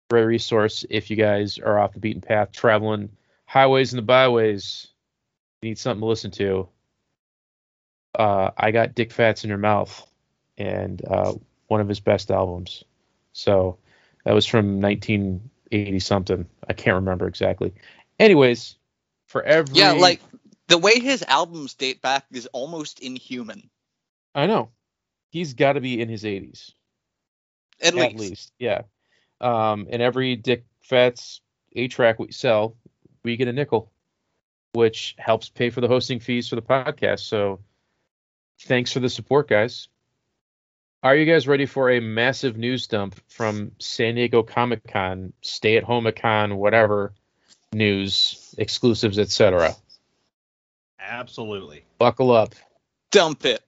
[0.10, 3.10] Great resource if you guys are off the beaten path, traveling
[3.46, 4.88] highways and the byways.
[5.62, 6.70] Need something to listen to
[8.18, 10.08] uh, I got Dick Fats in Your Mouth,
[10.58, 11.34] and uh,
[11.68, 12.84] one of his best albums.
[13.34, 13.78] So
[14.26, 16.46] that was from 1980 something.
[16.68, 17.74] I can't remember exactly.
[18.20, 18.78] Anyways,
[19.28, 20.22] for every Yeah, like
[20.68, 23.70] the way his albums date back is almost inhuman.
[24.36, 24.72] I know
[25.30, 26.74] he's got to be in his 80s
[27.82, 28.16] At, at least.
[28.16, 28.54] least.
[28.60, 28.84] Yeah.
[29.42, 31.42] Um, and every Dick Fats
[31.74, 32.76] A track we sell,
[33.24, 33.92] we get a nickel,
[34.74, 37.22] which helps pay for the hosting fees for the podcast.
[37.22, 37.60] So
[38.62, 39.88] thanks for the support, guys.
[41.02, 45.78] Are you guys ready for a massive news dump from San Diego Comic Con, stay
[45.78, 47.14] at home con, whatever
[47.72, 49.76] news, exclusives, etc.?
[51.00, 51.86] Absolutely.
[52.00, 52.54] Buckle up.
[53.12, 53.64] Dump it.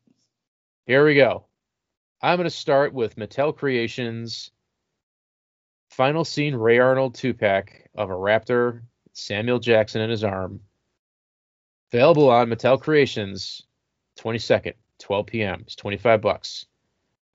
[0.85, 1.45] Here we go.
[2.21, 4.51] I'm going to start with Mattel Creations
[5.91, 8.81] final scene Ray Arnold two pack of a Raptor,
[9.13, 10.61] Samuel Jackson in his arm.
[11.91, 13.63] Available on Mattel Creations,
[14.19, 15.61] 22nd, 12 p.m.
[15.61, 16.65] It's 25 bucks.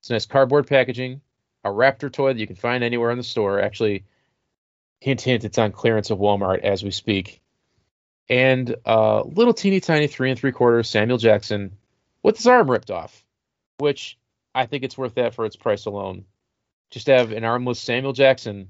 [0.00, 1.20] It's a nice cardboard packaging,
[1.64, 3.60] a Raptor toy that you can find anywhere in the store.
[3.60, 4.04] Actually,
[5.00, 7.42] hint, hint, it's on clearance at Walmart as we speak.
[8.28, 11.76] And a little teeny tiny three and three quarters Samuel Jackson
[12.22, 13.24] with his arm ripped off,
[13.78, 14.18] which
[14.54, 16.24] I think it's worth that for its price alone.
[16.90, 18.68] Just have an armless Samuel Jackson.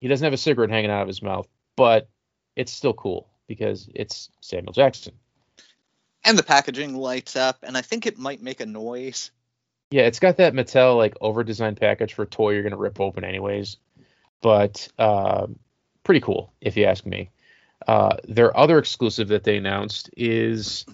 [0.00, 2.08] He doesn't have a cigarette hanging out of his mouth, but
[2.54, 5.14] it's still cool because it's Samuel Jackson.
[6.24, 9.30] And the packaging lights up, and I think it might make a noise.
[9.90, 13.00] Yeah, it's got that Mattel like over designed package for a toy you're gonna rip
[13.00, 13.78] open anyways,
[14.42, 15.46] but uh,
[16.04, 17.30] pretty cool if you ask me.
[17.86, 20.84] Uh, their other exclusive that they announced is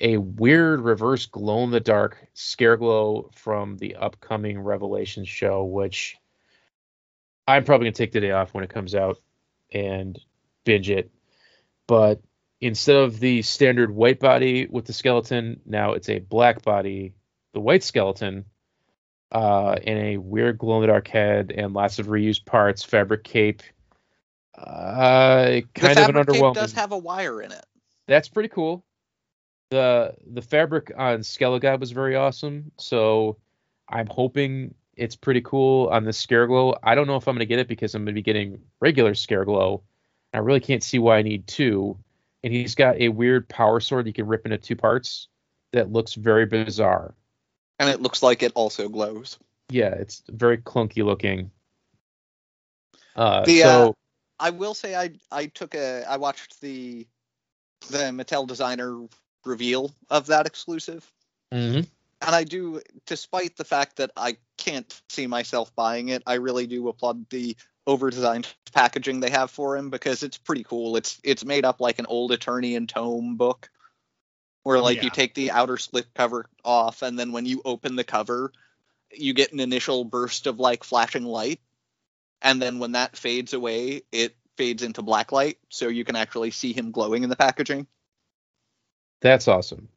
[0.00, 6.16] a weird reverse glow in the dark scare glow from the upcoming Revelations show, which
[7.46, 9.18] I'm probably gonna take the day off when it comes out
[9.72, 10.18] and
[10.64, 11.10] binge it.
[11.86, 12.20] But
[12.60, 17.14] instead of the standard white body with the skeleton, now it's a black body,
[17.52, 18.44] the white skeleton,
[19.32, 23.24] uh, and a weird glow in the dark head and lots of reused parts, fabric
[23.24, 23.62] cape.
[24.56, 26.54] Uh, The kind of an fabric cape underwhelming.
[26.54, 27.64] does have a wire in it.
[28.06, 28.84] That's pretty cool.
[29.70, 33.38] The the fabric on Skelegod was very awesome, so
[33.88, 36.78] I'm hoping it's pretty cool on the Scareglow.
[36.82, 39.82] I don't know if I'm gonna get it because I'm gonna be getting regular Scareglow.
[40.32, 41.98] I really can't see why I need two.
[42.42, 45.28] And he's got a weird power sword you can rip into two parts
[45.72, 47.14] that looks very bizarre.
[47.78, 49.38] And it looks like it also glows.
[49.68, 51.50] Yeah, it's very clunky looking.
[53.14, 53.96] Uh, The, so
[54.38, 57.06] I will say I I took a I watched the
[57.88, 59.06] the Mattel designer
[59.44, 61.10] reveal of that exclusive.
[61.52, 61.86] mhm.
[62.22, 66.66] And I do despite the fact that I can't see myself buying it, I really
[66.66, 70.96] do applaud the over designed packaging they have for him because it's pretty cool.
[70.96, 73.70] It's it's made up like an old attorney and tome book.
[74.62, 78.04] Where like you take the outer slip cover off and then when you open the
[78.04, 78.52] cover,
[79.12, 81.60] you get an initial burst of like flashing light.
[82.42, 86.50] And then when that fades away, it fades into black light, so you can actually
[86.50, 87.86] see him glowing in the packaging.
[89.20, 89.88] That's awesome.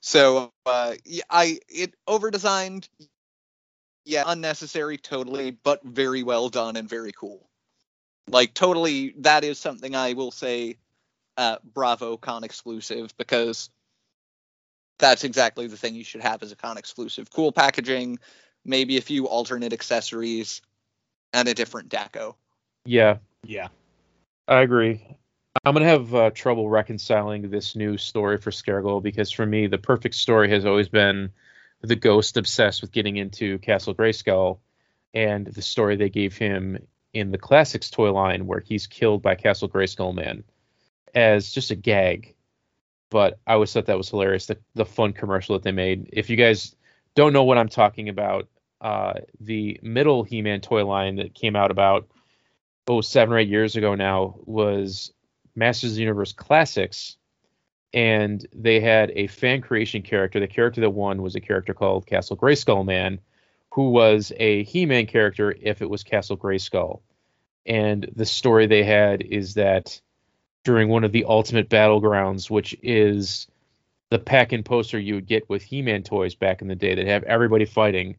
[0.00, 0.94] So uh,
[1.30, 2.88] I it over designed,
[4.04, 7.48] yeah, unnecessary, totally, but very well done and very cool.
[8.28, 10.76] Like totally, that is something I will say,
[11.36, 13.70] uh, bravo con exclusive because
[14.98, 17.30] that's exactly the thing you should have as a con exclusive.
[17.30, 18.18] Cool packaging,
[18.64, 20.62] maybe a few alternate accessories,
[21.32, 22.34] and a different deco.
[22.84, 23.68] Yeah, Yeah.
[24.48, 25.06] I agree.
[25.64, 29.78] I'm gonna have uh, trouble reconciling this new story for Scareglow because for me, the
[29.78, 31.30] perfect story has always been
[31.82, 34.58] the ghost obsessed with getting into Castle Grayskull,
[35.12, 36.78] and the story they gave him
[37.12, 40.42] in the classics toy line where he's killed by Castle Grayskull Man
[41.14, 42.34] as just a gag.
[43.10, 44.46] But I always thought that was hilarious.
[44.46, 46.08] The the fun commercial that they made.
[46.12, 46.74] If you guys
[47.14, 48.48] don't know what I'm talking about,
[48.80, 52.08] uh, the middle He-Man toy line that came out about
[52.88, 55.12] oh seven or eight years ago now was
[55.54, 57.16] Masters of the Universe Classics,
[57.92, 60.40] and they had a fan creation character.
[60.40, 63.20] The character that won was a character called Castle Grayskull Man,
[63.72, 67.00] who was a He-Man character if it was Castle Grayskull.
[67.66, 70.00] And the story they had is that
[70.64, 73.46] during one of the Ultimate Battlegrounds, which is
[74.10, 77.06] the pack and poster you would get with He-Man toys back in the day that
[77.06, 78.16] have everybody fighting.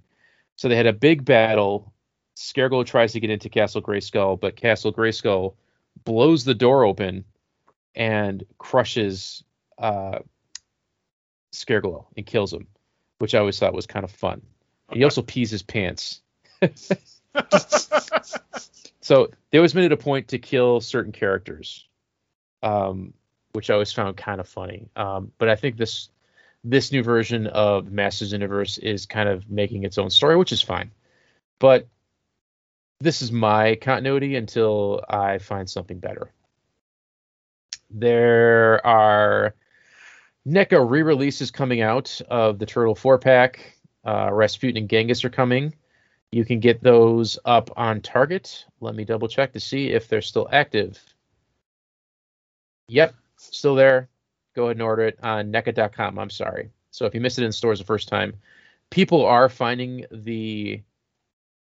[0.56, 1.94] So they had a big battle.
[2.36, 5.56] Scareglow tries to get into Castle Grayskull, but Castle Grayskull
[6.04, 7.26] blows the door open
[7.96, 9.44] and crushes
[9.78, 10.20] uh,
[11.54, 12.68] Scareglow and kills him,
[13.20, 14.42] which I always thought was kind of fun.
[14.92, 16.22] He also pees his pants.
[19.02, 21.88] so they always made it a point to kill certain characters,
[22.62, 23.14] um,
[23.54, 24.90] which I always found kind of funny.
[24.96, 26.10] Um, but I think this
[26.64, 30.62] this new version of Masters Universe is kind of making its own story, which is
[30.62, 30.92] fine.
[31.60, 31.88] But
[33.04, 36.32] this is my continuity until I find something better.
[37.92, 39.56] There are
[40.48, 43.78] NECA re-releases coming out of the Turtle 4-pack.
[44.06, 45.76] Uh, Rasputin and Genghis are coming.
[46.32, 48.66] You can get those up on Target.
[48.80, 50.98] Let me double check to see if they're still active.
[52.88, 54.10] Yep, still there.
[54.56, 56.18] Go ahead and order it on NECA.com.
[56.18, 56.72] I'm sorry.
[56.92, 58.34] So if you missed it in stores the first time,
[58.90, 60.82] people are finding the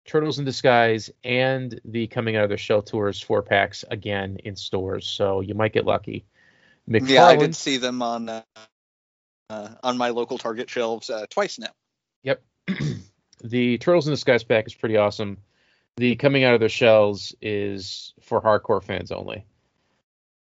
[0.05, 4.57] Turtles in Disguise and the Coming Out of the Shell Tours four packs again in
[4.57, 6.25] stores, so you might get lucky.
[6.89, 8.43] McFarlane, Yeah, I did see them on uh,
[9.49, 11.71] uh, on my local Target shelves uh, twice now.
[12.25, 12.43] Yep.
[13.45, 15.39] the Turtles in Disguise pack is pretty awesome.
[15.97, 19.45] The Coming Out of the Shells is for hardcore fans only.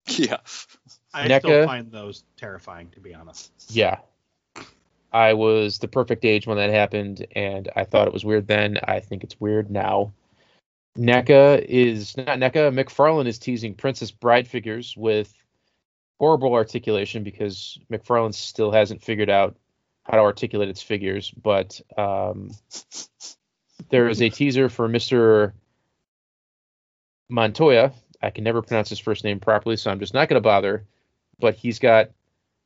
[0.09, 0.39] Yeah.
[1.15, 1.39] I NECA.
[1.39, 3.53] still find those terrifying, to be honest.
[3.69, 3.99] Yeah.
[5.13, 8.79] I was the perfect age when that happened, and I thought it was weird then.
[8.85, 10.13] I think it's weird now.
[10.97, 12.73] NECA is not NECA.
[12.73, 15.33] McFarlane is teasing Princess Bride figures with
[16.19, 19.57] horrible articulation because McFarlane still hasn't figured out
[20.05, 21.31] how to articulate its figures.
[21.31, 22.51] But um,
[23.91, 25.53] there is a teaser for Mr.
[27.29, 27.93] Montoya.
[28.23, 30.87] I can never pronounce his first name properly, so I'm just not going to bother.
[31.39, 32.11] But he's got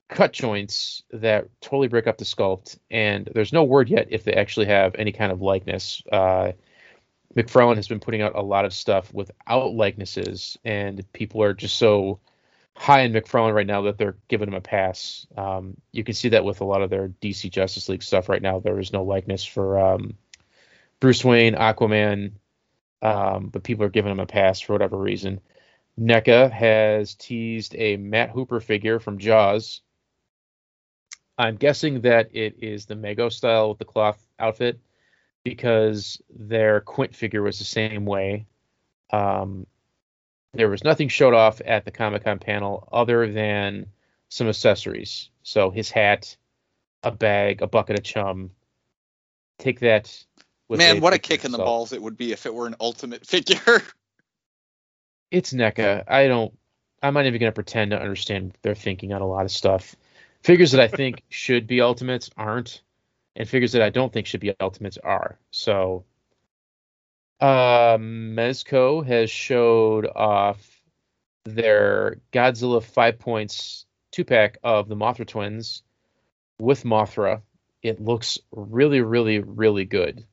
[0.09, 4.33] cut joints that totally break up the sculpt, and there's no word yet if they
[4.33, 6.03] actually have any kind of likeness.
[6.11, 6.53] Uh,
[7.37, 11.77] McFarlane has been putting out a lot of stuff without likenesses, and people are just
[11.77, 12.21] so
[12.77, 15.27] high in McFarlane right now that they're giving him a pass.
[15.37, 18.42] Um, you can see that with a lot of their DC Justice League stuff right
[18.42, 18.61] now.
[18.61, 20.14] There is no likeness for um,
[21.01, 22.33] Bruce Wayne, Aquaman,
[23.03, 25.40] um, but people are giving him a pass for whatever reason.
[25.99, 29.81] NECA has teased a Matt Hooper figure from Jaws.
[31.38, 34.81] I'm guessing that it is the Mego style with the cloth outfit
[35.44, 38.46] because their Quint figure was the same way.
[39.11, 39.66] Um,
[40.55, 43.87] there was nothing showed off at the Comic Con panel other than
[44.29, 45.31] some accessories.
[45.42, 46.37] So his hat,
[47.03, 48.51] a bag, a bucket of chum.
[49.59, 50.24] Take that.
[50.68, 51.66] with Man, what a kick in the salt.
[51.66, 53.82] balls it would be if it were an ultimate figure.
[55.30, 56.05] It's NECA.
[56.09, 56.57] I don't.
[57.03, 59.95] I'm not even going to pretend to understand their thinking on a lot of stuff.
[60.47, 62.80] Figures that I think should be ultimates aren't,
[63.34, 65.40] and figures that I don't think should be ultimates are.
[65.51, 66.05] So,
[67.40, 70.64] uh, Mezco has showed off
[71.44, 75.82] their Godzilla five points two pack of the Mothra twins
[76.61, 77.42] with Mothra.
[77.82, 80.24] It looks really, really, really good.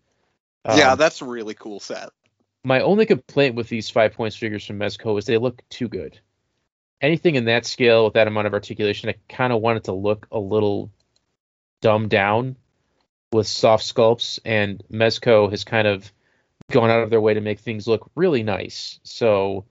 [0.63, 2.09] yeah, Um, that's a really cool set.
[2.63, 6.19] my only complaint with these five points figures from Mezco is they look too good.
[7.03, 9.91] Anything in that scale with that amount of articulation, I kind of want it to
[9.91, 10.89] look a little
[11.81, 12.55] dumbed down
[13.33, 16.11] with soft sculpts, and Mezco has kind of
[16.71, 19.01] gone out of their way to make things look really nice.
[19.03, 19.65] So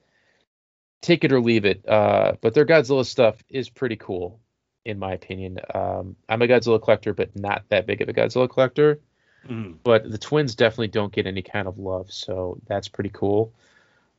[1.01, 1.89] take it or leave it.
[1.89, 4.39] Uh, but their Godzilla stuff is pretty cool,
[4.85, 5.59] in my opinion.
[5.75, 9.01] Um, I'm a Godzilla collector, but not that big of a Godzilla collector.
[9.49, 9.79] Mhm.
[9.83, 13.55] But the twins definitely don't get any kind of love, so that's pretty cool.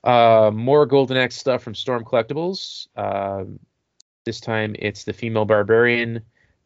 [0.04, 2.88] Uh, more Golden Axe stuff from Storm Collectibles.
[2.98, 3.60] Um,
[4.26, 6.22] this time it's the female barbarian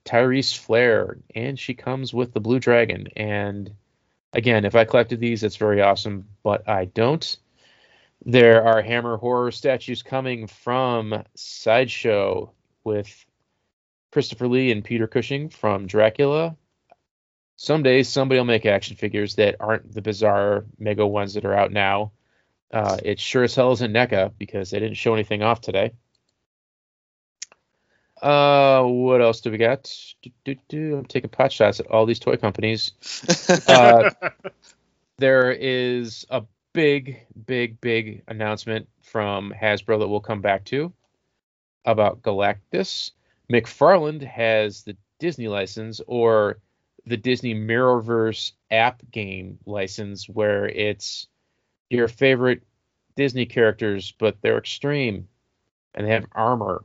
[0.05, 3.07] Tyris Flare, and she comes with the blue dragon.
[3.15, 3.73] And
[4.33, 7.37] again, if I collected these, it's very awesome, but I don't.
[8.25, 12.51] There are Hammer horror statues coming from Sideshow
[12.83, 13.25] with
[14.11, 16.55] Christopher Lee and Peter Cushing from Dracula.
[17.57, 21.71] Someday somebody will make action figures that aren't the bizarre mega ones that are out
[21.71, 22.11] now.
[22.71, 25.93] Uh, it sure as hell isn't NECA because they didn't show anything off today.
[28.21, 29.91] Uh, what else do we got?
[30.21, 30.97] Do, do, do.
[30.97, 32.91] I'm taking pot shots at all these toy companies.
[33.67, 34.09] Uh,
[35.17, 36.43] there is a
[36.73, 40.91] big, big, big announcement from Hasbro that we'll come back to
[41.85, 43.11] about Galactus.
[43.51, 46.59] McFarlane has the Disney license or
[47.05, 51.27] the Disney Mirrorverse app game license where it's
[51.89, 52.61] your favorite
[53.15, 55.27] Disney characters, but they're extreme
[55.93, 56.83] and they have armor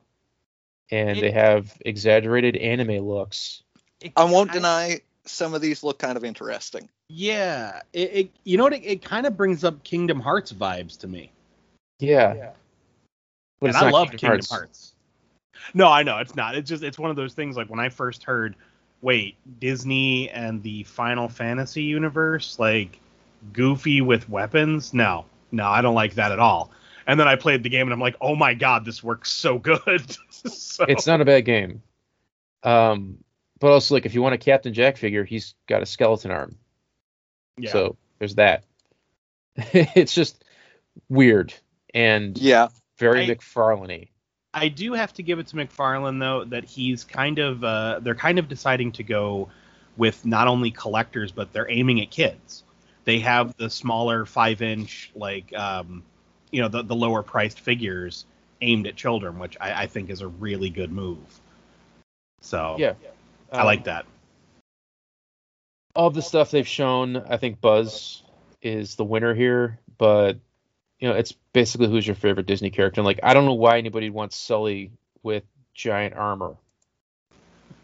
[0.90, 3.62] and they have exaggerated anime looks.
[4.16, 6.88] I won't deny some of these look kind of interesting.
[7.08, 8.72] Yeah, it, it you know what?
[8.72, 11.30] It, it kind of brings up Kingdom Hearts vibes to me,
[11.98, 12.50] Yeah.
[13.60, 14.94] But and I love Kingdom Hearts.
[15.74, 16.54] No, I know it's not.
[16.56, 17.56] It's just it's one of those things.
[17.56, 18.56] Like when I first heard,
[19.00, 22.98] wait, Disney and the Final Fantasy universe, like
[23.52, 24.92] Goofy with weapons.
[24.94, 26.70] No, no, I don't like that at all.
[27.06, 29.58] And then I played the game and I'm like, oh my god, this works so
[29.58, 30.16] good.
[30.30, 31.82] so, It's not a bad game.
[32.62, 33.18] Um,
[33.58, 36.56] but also like if you want a Captain Jack figure, he's got a skeleton arm.
[37.58, 37.70] yeah.
[37.72, 38.64] So there's that.
[39.56, 40.44] it's just
[41.08, 41.52] weird
[41.92, 42.68] and Yeah.
[42.98, 44.08] very I- McFarlane-y.
[44.54, 48.14] I do have to give it to McFarlane though that he's kind of uh, they're
[48.14, 49.48] kind of deciding to go
[49.96, 52.62] with not only collectors but they're aiming at kids.
[53.04, 56.02] They have the smaller five inch like um,
[56.50, 58.26] you know the the lower priced figures
[58.60, 61.18] aimed at children, which I, I think is a really good move.
[62.42, 62.94] So Yeah.
[63.52, 64.06] I Um, like that.
[65.94, 68.22] all the stuff they've shown, I think Buzz
[68.62, 70.38] is the winner here, but
[70.98, 73.00] you know, it's basically who's your favorite Disney character.
[73.00, 74.92] And like, I don't know why anybody wants Sully
[75.22, 75.42] with
[75.74, 76.56] giant armor.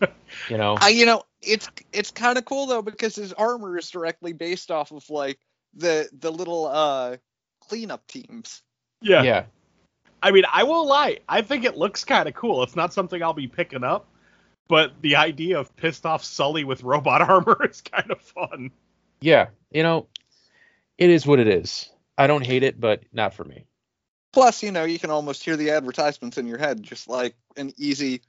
[0.49, 3.91] you know, I, you know, it's it's kind of cool though because his armor is
[3.91, 5.39] directly based off of like
[5.75, 7.17] the the little uh
[7.61, 8.63] cleanup teams.
[9.01, 9.23] Yeah.
[9.23, 9.45] yeah,
[10.23, 11.19] I mean, I won't lie.
[11.29, 12.63] I think it looks kind of cool.
[12.63, 14.09] It's not something I'll be picking up,
[14.69, 18.71] but the idea of pissed off Sully with robot armor is kind of fun.
[19.21, 19.49] yeah.
[19.71, 20.07] You know,
[20.97, 21.91] it is what it is.
[22.17, 23.65] I don't hate it, but not for me.
[24.33, 27.73] Plus, you know, you can almost hear the advertisements in your head, just like an
[27.77, 28.23] easy.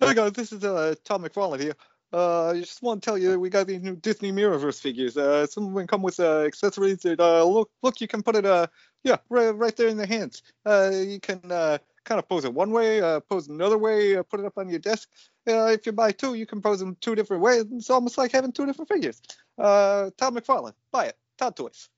[0.00, 1.74] Hey guys, this is uh, Tom McFarlane here.
[2.12, 5.16] Uh, I just want to tell you we got these new Disney Mirrorverse figures.
[5.16, 8.36] Uh, some of them come with uh, accessories that uh, look look you can put
[8.36, 8.68] it uh
[9.02, 10.44] yeah right, right there in the hands.
[10.64, 14.22] Uh, you can uh kind of pose it one way, uh, pose another way, uh,
[14.22, 15.08] put it up on your desk.
[15.48, 17.64] Uh, if you buy two, you can pose them two different ways.
[17.72, 19.20] It's almost like having two different figures.
[19.58, 21.16] Uh, Tom McFarlane, buy it.
[21.36, 21.88] Todd Toys.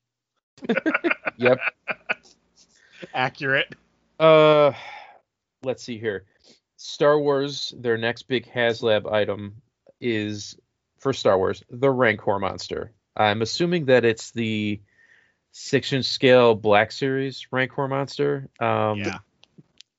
[1.36, 1.58] Yep.
[3.14, 3.74] Accurate.
[4.18, 4.72] Uh,
[5.62, 6.24] let's see here.
[6.82, 9.60] Star Wars, their next big HasLab item
[10.00, 10.56] is
[10.98, 12.92] for Star Wars, the Rancor monster.
[13.14, 14.80] I'm assuming that it's the
[15.52, 18.48] six inch scale Black Series Rancor monster.
[18.58, 19.18] Um, yeah.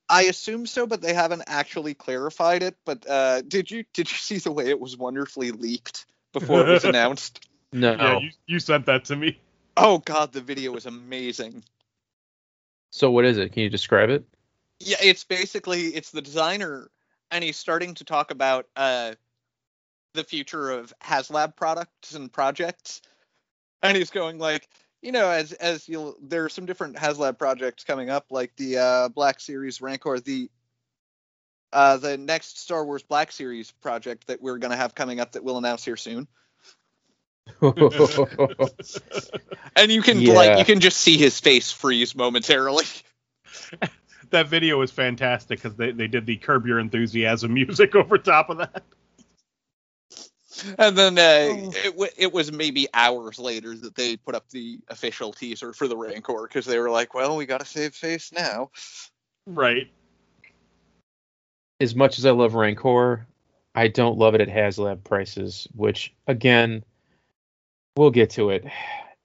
[0.10, 2.76] I assume so, but they haven't actually clarified it.
[2.84, 6.68] But uh, did you did you see the way it was wonderfully leaked before it
[6.68, 7.48] was announced?
[7.72, 7.92] No.
[7.92, 9.40] Yeah, you, you sent that to me.
[9.78, 11.64] Oh god, the video was amazing.
[12.90, 13.54] So what is it?
[13.54, 14.26] Can you describe it?
[14.84, 16.90] Yeah, it's basically it's the designer,
[17.30, 19.14] and he's starting to talk about uh,
[20.14, 23.02] the future of HasLab products and projects,
[23.82, 24.68] and he's going like,
[25.02, 28.78] you know, as as you'll there are some different HasLab projects coming up, like the
[28.78, 30.50] uh, Black Series Rancor, the
[31.74, 35.44] uh, the next Star Wars Black Series project that we're gonna have coming up that
[35.44, 36.28] we'll announce here soon.
[39.76, 40.34] And you can Yeah.
[40.34, 42.86] like you can just see his face freeze momentarily.
[44.32, 48.50] that video was fantastic because they, they did the Curb Your Enthusiasm music over top
[48.50, 48.84] of that.
[50.78, 51.72] And then uh, Oh.
[51.86, 55.88] it, w- it was maybe hours later that they put up the official teaser for
[55.88, 58.70] the Rancor because they were like, well, we got to save face now.
[59.48, 59.90] Right.
[61.80, 63.26] as much as I love Rancor,
[63.74, 66.84] I don't love it at HasLab prices, which again,
[67.96, 68.66] we'll get to it.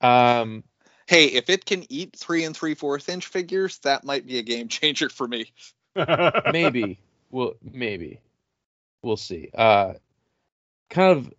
[0.00, 0.64] Um,
[1.06, 4.42] Hey, if it can eat three and three fourth inch figures, that might be a
[4.42, 5.52] game changer for me.
[6.52, 6.98] maybe.
[7.30, 8.20] Well, maybe.
[9.02, 9.50] We'll see.
[9.54, 9.94] Uh,
[10.90, 11.32] kind of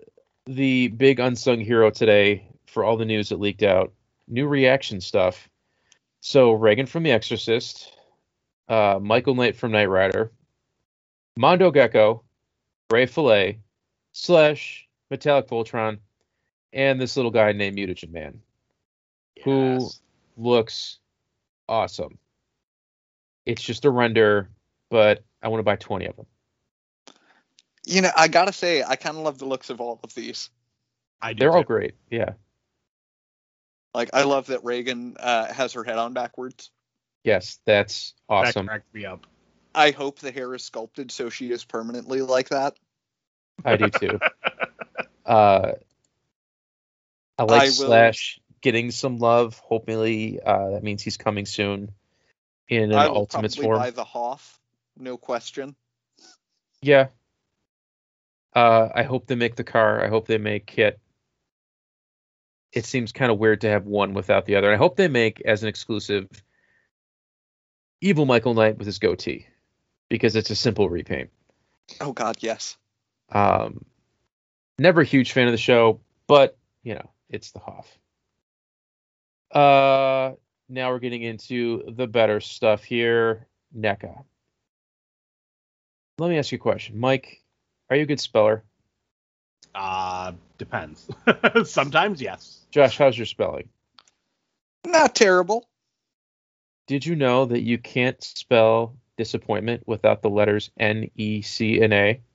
[0.45, 3.91] the big unsung hero today for all the news that leaked out.
[4.28, 5.49] New reaction stuff.
[6.22, 7.91] So Regan from The Exorcist,
[8.68, 10.32] uh, Michael Knight from Knight Rider,
[11.36, 12.24] Mondo Gecko,
[12.91, 13.59] Ray Fillet,
[14.13, 15.99] Slash, Metallic Voltron,
[16.74, 18.41] and this little guy named Mutagen Man,
[19.44, 19.90] who
[20.38, 21.00] looks
[21.68, 22.18] awesome.
[23.46, 24.50] It's just a render,
[24.90, 26.26] but I want to buy 20 of them.
[27.86, 30.50] You know, I gotta say, I kind of love the looks of all of these.
[31.22, 31.96] I do They're all great.
[32.10, 32.32] Yeah.
[33.94, 36.70] Like, I love that Regan uh, has her head on backwards.
[37.24, 38.66] Yes, that's awesome.
[38.66, 39.26] That cracked me up.
[39.74, 42.78] I hope the hair is sculpted so she is permanently like that.
[43.64, 44.20] I do too.
[45.26, 45.72] uh,
[47.38, 49.58] I like I will- Slash getting some love.
[49.60, 51.91] Hopefully, uh, that means he's coming soon
[52.68, 53.80] in an Ultimates form.
[53.80, 54.60] buy the Hoff,
[54.97, 55.76] no question.
[56.82, 57.08] Yeah.
[58.53, 60.03] Uh, I hope they make the car.
[60.03, 60.99] I hope they make KITT.
[62.74, 64.72] It seems kind of weird to have one without the other.
[64.72, 66.28] I hope they make as an exclusive
[68.01, 69.47] Evil Michael Knight with his goatee
[70.10, 71.30] because it's a simple repaint.
[72.01, 72.78] Oh God, yes.
[73.32, 73.86] Um,
[74.78, 77.88] never a huge fan of the show, but you know, it's the Hoff.
[79.52, 80.34] Uh,
[80.70, 83.48] now we're getting into the better stuff here.
[83.76, 84.24] NECA.
[86.20, 87.43] Let me ask you a question, Mike.
[87.89, 88.64] Are you a good speller?
[89.76, 91.08] Uh, depends.
[91.66, 92.66] Sometimes yes.
[92.72, 93.70] Josh, how's your spelling?
[94.86, 95.70] Not terrible.
[96.88, 101.93] Did you know that you can't spell disappointment without the letters N, E, C, and
[101.93, 102.22] A?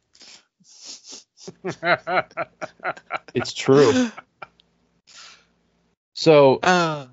[3.35, 4.11] It's true.
[6.23, 7.09] So Uh,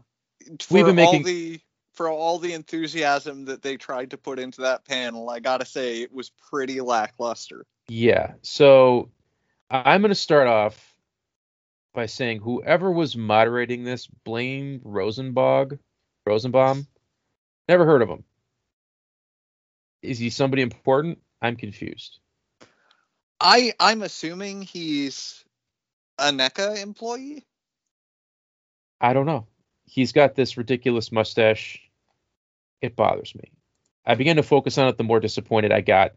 [0.61, 1.59] for We've been making- all the
[1.93, 6.01] for all the enthusiasm that they tried to put into that panel, I gotta say
[6.01, 7.65] it was pretty lackluster.
[7.87, 8.35] Yeah.
[8.43, 9.11] So
[9.71, 10.95] I'm going to start off
[11.93, 15.79] by saying whoever was moderating this, Blaine Rosenbog,
[16.25, 16.87] Rosenbaum,
[17.67, 18.23] never heard of him.
[20.01, 21.19] Is he somebody important?
[21.41, 22.19] I'm confused.
[23.39, 25.43] I I'm assuming he's
[26.19, 27.45] a NECA employee.
[29.01, 29.47] I don't know.
[29.85, 31.81] He's got this ridiculous mustache.
[32.81, 33.51] It bothers me.
[34.05, 36.13] I began to focus on it the more disappointed I got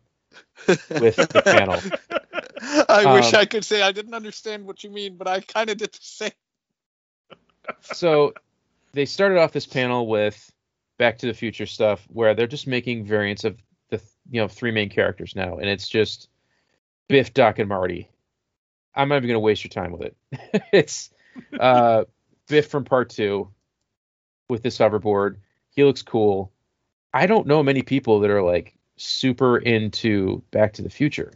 [0.67, 1.81] with the panel.
[2.89, 5.71] I wish Um, I could say I didn't understand what you mean, but I kind
[5.71, 6.31] of did the same.
[7.81, 8.35] so
[8.93, 10.53] they started off this panel with
[10.99, 13.59] Back to the Future stuff where they're just making variants of
[13.91, 16.29] the you know three main characters now, and it's just
[17.09, 18.09] Biff, Doc, and Marty.
[18.95, 20.17] I'm not even gonna waste your time with it.
[20.73, 21.11] it's
[21.59, 22.05] uh,
[22.53, 23.49] Biff from Part Two
[24.51, 25.37] with this hoverboard.
[25.71, 26.53] He looks cool.
[27.15, 31.33] I don't know many people that are like super into Back to the Future,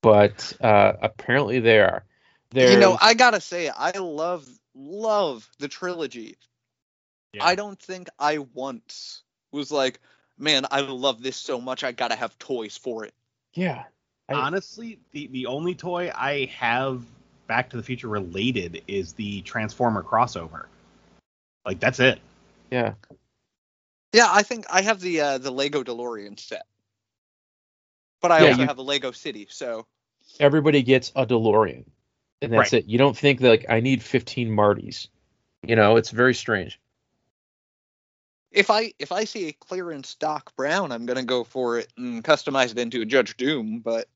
[0.00, 2.04] but uh, apparently they are.
[2.50, 6.36] They're, You know, I gotta say, I love love the trilogy.
[7.32, 7.44] Yeah.
[7.44, 9.98] I don't think I once was like,
[10.38, 13.14] man, I love this so much, I gotta have toys for it.
[13.54, 13.84] yeah.
[14.28, 17.02] I- Honestly, the the only toy I have
[17.50, 20.66] Back to the Future related is the Transformer crossover.
[21.66, 22.20] Like that's it.
[22.70, 22.94] Yeah.
[24.12, 26.64] Yeah, I think I have the uh, the Lego DeLorean set,
[28.22, 29.48] but I Yeah, also you- have a Lego City.
[29.50, 29.88] So
[30.38, 31.86] everybody gets a DeLorean,
[32.40, 32.84] and that's Right.
[32.84, 32.88] it.
[32.88, 35.08] You don't think that like I need 15 Martys.
[35.64, 36.78] You know, it's very strange.
[38.52, 42.22] if I if I see a clearance Doc Brown, I'm gonna go for it and
[42.22, 43.80] customize it into a Judge Doom.
[43.80, 44.06] But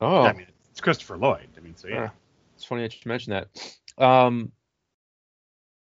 [0.00, 1.48] Oh, I mean, it's Christopher Lloyd.
[1.56, 2.04] I mean, so yeah.
[2.04, 2.08] Uh,
[2.56, 4.04] it's funny that you mentioned that.
[4.04, 4.52] Um,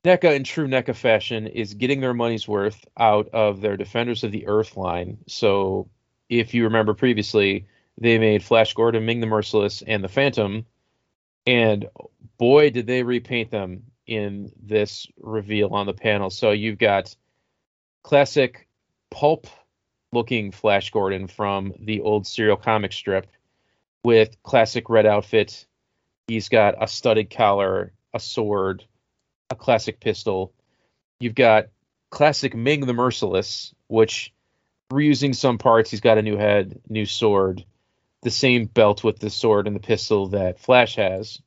[0.06, 4.32] NECA, in true NECA fashion, is getting their money's worth out of their Defenders of
[4.32, 5.20] the Earth line.
[5.28, 5.90] So,
[6.30, 7.68] if you remember previously,
[7.98, 10.66] they made Flash Gordon, Ming the Merciless, and the Phantom,
[11.46, 11.88] and
[12.38, 16.30] boy, did they repaint them in this reveal on the panel.
[16.30, 17.16] So you've got
[18.04, 18.68] classic
[19.10, 19.48] pulp
[20.12, 23.28] looking Flash Gordon from the old serial comic strip
[24.04, 25.66] with classic red outfit.
[26.28, 28.86] He's got a studded collar, a sword,
[29.50, 30.54] a classic pistol.
[31.20, 31.68] You've got
[32.12, 34.34] classic Ming the Merciless, which
[34.92, 37.66] reusing some parts, he's got a new head, new sword,
[38.22, 41.42] the same belt with the sword and the pistol that Flash has.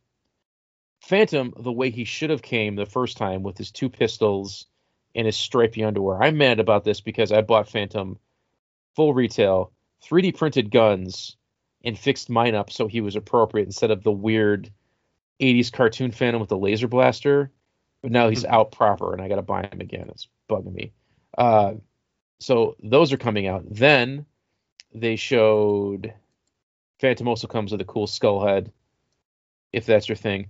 [1.01, 4.67] Phantom, the way he should have came the first time with his two pistols
[5.15, 6.23] and his stripy underwear.
[6.23, 8.19] I'm mad about this because I bought Phantom
[8.95, 9.73] full retail,
[10.05, 11.37] 3D printed guns,
[11.87, 14.71] and fixed mine up so he was appropriate instead of the weird
[15.41, 17.51] 80s cartoon Phantom with the laser blaster.
[18.03, 20.09] but now he's out proper, and I got to buy him again.
[20.11, 20.93] It's bugging me.
[21.39, 21.75] Uh,
[22.41, 23.65] so those are coming out.
[23.69, 24.27] Then
[24.95, 26.13] they showed
[27.01, 28.73] Phantom also comes with a cool skull head,
[29.73, 30.49] if that's your thing.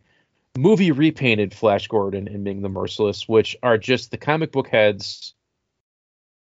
[0.57, 5.35] Movie repainted Flash Gordon and Ming the Merciless, which are just the comic book heads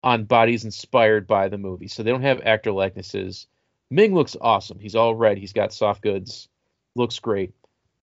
[0.02, 1.88] on bodies inspired by the movie.
[1.88, 3.46] So they don't have actor likenesses.
[3.92, 4.78] Ming looks awesome.
[4.78, 5.36] He's all red.
[5.36, 6.48] He's got soft goods.
[6.96, 7.52] Looks great.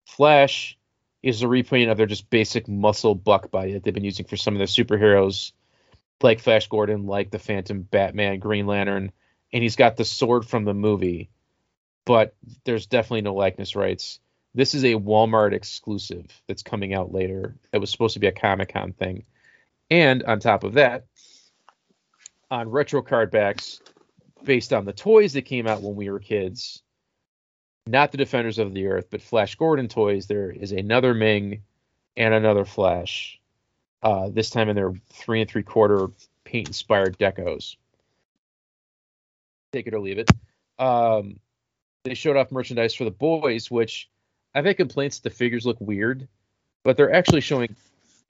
[0.05, 0.77] Flash
[1.23, 4.37] is a repainting of their just basic muscle buck body that they've been using for
[4.37, 5.51] some of their superheroes,
[6.21, 9.11] like Flash Gordon, like the Phantom, Batman, Green Lantern,
[9.51, 11.31] and he's got the sword from the movie,
[12.05, 12.35] but
[12.65, 14.19] there's definitely no likeness rights.
[14.53, 17.55] This is a Walmart exclusive that's coming out later.
[17.73, 19.23] It was supposed to be a Comic Con thing.
[19.89, 21.05] And on top of that,
[22.51, 23.81] on retro card backs,
[24.43, 26.81] based on the toys that came out when we were kids,
[27.87, 31.63] not the Defenders of the Earth, but Flash Gordon toys, there is another Ming
[32.15, 33.39] and another Flash.
[34.01, 36.07] Uh, this time in their three and three quarter
[36.45, 37.75] paint inspired decos.
[39.73, 40.29] Take it or leave it.
[40.79, 41.39] Um,
[42.03, 44.09] they showed off merchandise for the boys, which
[44.55, 46.27] I've had complaints that the figures look weird,
[46.83, 47.75] but they're actually showing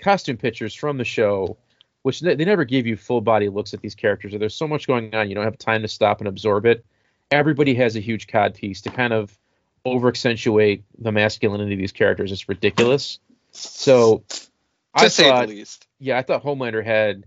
[0.02, 1.58] costume pictures from the show,
[2.04, 4.34] which they, they never give you full body looks at these characters.
[4.38, 6.86] There's so much going on, you don't have time to stop and absorb it.
[7.32, 9.38] Everybody has a huge cod piece to kind of
[9.86, 12.32] over accentuate the masculinity of these characters.
[12.32, 13.20] It's ridiculous.
[13.52, 14.48] So To
[14.94, 15.88] I say thought, the least.
[16.00, 17.26] yeah, I thought Homelander had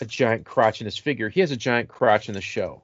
[0.00, 1.28] a giant crotch in his figure.
[1.28, 2.82] He has a giant crotch in the show.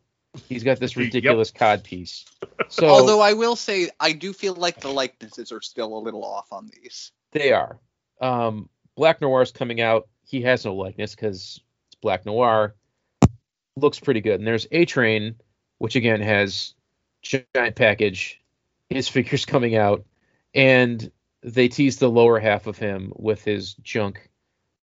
[0.49, 1.05] He's got this Yep.
[1.07, 2.25] ridiculous cod piece.
[2.69, 6.25] So Although I will say, I do feel like the likenesses are still a little
[6.25, 7.11] off on these.
[7.33, 7.79] they are.
[8.21, 10.07] Um, Black Noir is coming out.
[10.31, 12.77] He has no likeness because it's Black Noir.
[13.75, 14.39] Looks pretty good.
[14.39, 15.35] And there's A Train,
[15.79, 16.75] which again has
[17.21, 18.41] giant package.
[18.89, 20.05] His figure's coming out,
[20.55, 21.11] and
[21.43, 24.31] they tease the lower half of him with his junk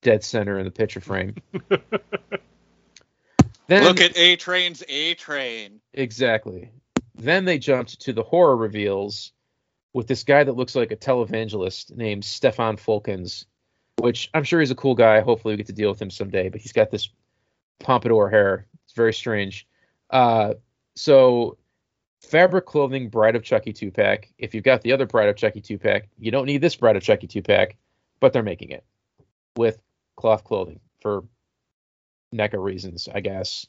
[0.00, 1.34] dead center in the picture frame.
[3.66, 5.80] then, Look at A Train's A Train.
[5.92, 6.70] Exactly.
[7.16, 9.32] Then they jumped to the horror reveals
[9.92, 13.44] with this guy that looks like a televangelist named Stefan Fulkins,
[13.98, 15.20] which I'm sure he's a cool guy.
[15.20, 17.08] Hopefully we get to deal with him someday, but he's got this
[17.80, 18.66] pompadour hair.
[18.84, 19.66] It's very strange.
[20.10, 20.54] Uh,
[20.94, 21.58] so
[22.22, 24.32] fabric clothing Bride of Chucky two pack.
[24.38, 26.96] If you've got the other Bride of Chucky two pack, you don't need this Bride
[26.96, 27.76] of Chucky two pack,
[28.20, 28.84] but they're making it
[29.56, 29.80] with
[30.16, 31.24] cloth clothing for
[32.34, 33.66] NECA reasons, I guess.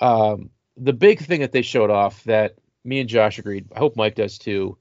[0.00, 3.96] Um, the big thing that they showed off that me and Josh agreed, I hope
[3.96, 4.78] Mike does too,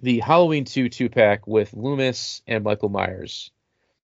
[0.00, 3.50] the Halloween 2 two pack with Loomis and Michael Myers.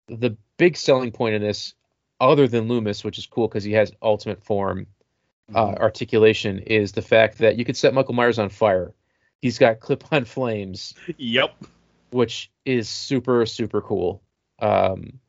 [0.09, 1.74] The big selling point in this,
[2.20, 4.86] other than Loomis, which is cool because he has ultimate form
[5.55, 8.92] uh, articulation, is the fact that you could set Michael Myers on fire.
[9.40, 11.55] He's got clip on flames, Yep.
[12.11, 14.22] which is super, super cool.
[14.59, 15.20] Um,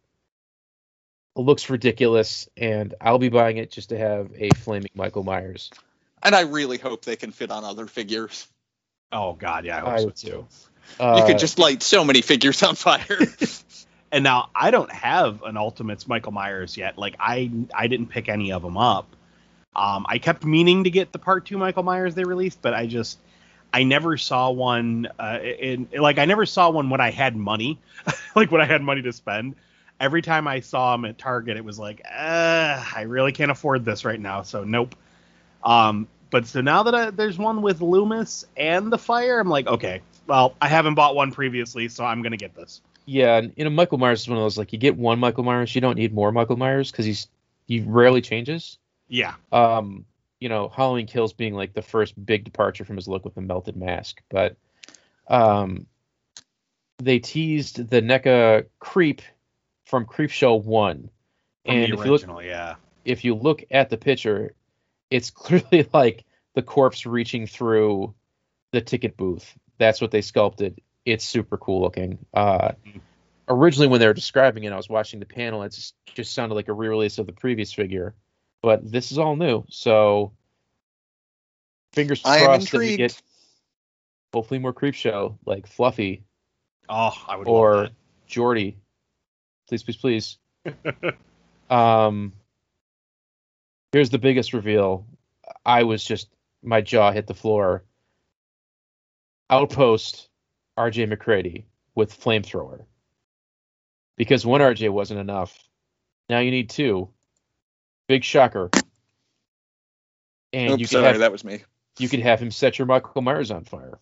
[1.35, 5.69] looks ridiculous, and I'll be buying it just to have a flaming Michael Myers.
[6.23, 8.47] And I really hope they can fit on other figures.
[9.11, 10.47] Oh God, yeah, I hope I so would too.
[10.99, 13.19] Uh, you could just light so many figures on fire.
[14.15, 16.97] And now I don't have an Ultimates Michael Myers yet.
[16.97, 19.13] Like I I didn't pick any of them up.
[19.75, 22.87] Um, I kept meaning to get the Part Two Michael Myers they released, but I
[22.87, 23.19] just
[23.73, 25.09] I never saw one.
[25.19, 27.77] Uh, in like I never saw one when I had money,
[28.37, 29.55] like when I had money to spend.
[29.99, 34.05] Every time I saw them at Target, it was like, I really can't afford this
[34.05, 34.95] right now, so nope.
[35.61, 39.67] Um, but so now that I, there's one with Loomis and the Fire, I'm like,
[39.67, 42.79] okay, well, I haven't bought one previously, so I'm gonna get this.
[43.05, 45.43] Yeah, and you know Michael Myers is one of those like you get one Michael
[45.43, 47.27] Myers, you don't need more Michael Myers because he's
[47.67, 48.77] he rarely changes.
[49.07, 49.35] Yeah.
[49.51, 50.05] Um,
[50.39, 53.41] you know Halloween Kills being like the first big departure from his look with the
[53.41, 54.57] melted mask, but
[55.27, 55.85] um,
[56.97, 59.21] they teased the NECA Creep
[59.85, 61.09] from Creepshow One,
[61.65, 62.75] From and the if you look yeah.
[63.05, 64.53] if you look at the picture,
[65.09, 68.13] it's clearly like the corpse reaching through
[68.71, 69.55] the ticket booth.
[69.77, 70.79] That's what they sculpted.
[71.05, 72.25] It's super cool looking.
[72.33, 73.01] Uh, Mhm.
[73.47, 75.63] originally, when they were describing it, I was watching the panel.
[75.63, 78.15] It just, just sounded like a re-release of the previous figure,
[78.61, 79.65] but this is all new.
[79.69, 80.33] So,
[81.93, 83.21] fingers crossed that we get
[84.33, 86.23] hopefully more creep show like Fluffy
[86.89, 87.89] Oh, I would or
[88.27, 88.77] Jordy.
[89.67, 90.37] Please, please, please.
[91.69, 92.33] um,
[93.91, 95.07] here's the biggest reveal.
[95.65, 96.29] I was just
[96.61, 97.83] my jaw hit the floor.
[99.49, 100.29] Outpost
[100.77, 101.65] RJ MacReady
[101.95, 102.85] with flamethrower.
[104.17, 105.57] Because one RJ wasn't enough.
[106.29, 107.09] Now you need two.
[108.07, 108.69] Big shocker.
[110.53, 111.63] And Oops, you could sorry, have that was me.
[111.99, 113.99] you could have him set your Michael Myers on fire.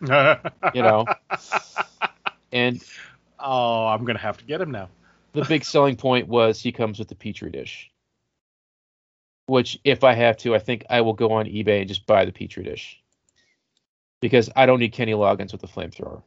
[0.74, 1.06] You know?
[2.52, 2.82] and
[3.38, 4.88] Oh, I'm gonna have to get him now.
[5.32, 7.90] the big selling point was he comes with the petri dish.
[9.46, 12.24] Which, if I have to, I think I will go on eBay and just buy
[12.24, 13.00] the petri dish
[14.20, 16.22] because I don't need Kenny Loggins with the flamethrower.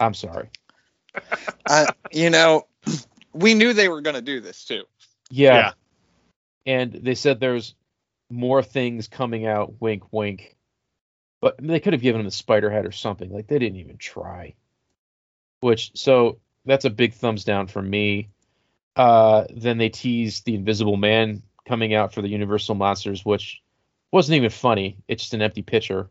[0.00, 0.50] I'm sorry.
[1.68, 2.66] Uh, you know,
[3.32, 4.84] we knew they were going to do this too.
[5.30, 5.54] Yeah.
[5.54, 5.72] Yeah.
[6.66, 7.74] And they said there's
[8.30, 9.80] more things coming out.
[9.80, 10.56] Wink, wink.
[11.40, 13.32] But they could have given him the spider head or something.
[13.32, 14.54] Like they didn't even try.
[15.60, 18.28] Which so that's a big thumbs down from me.
[18.94, 23.62] Uh, then they teased the Invisible Man coming out for the Universal Monsters, which
[24.12, 24.98] wasn't even funny.
[25.08, 26.08] It's just an empty picture.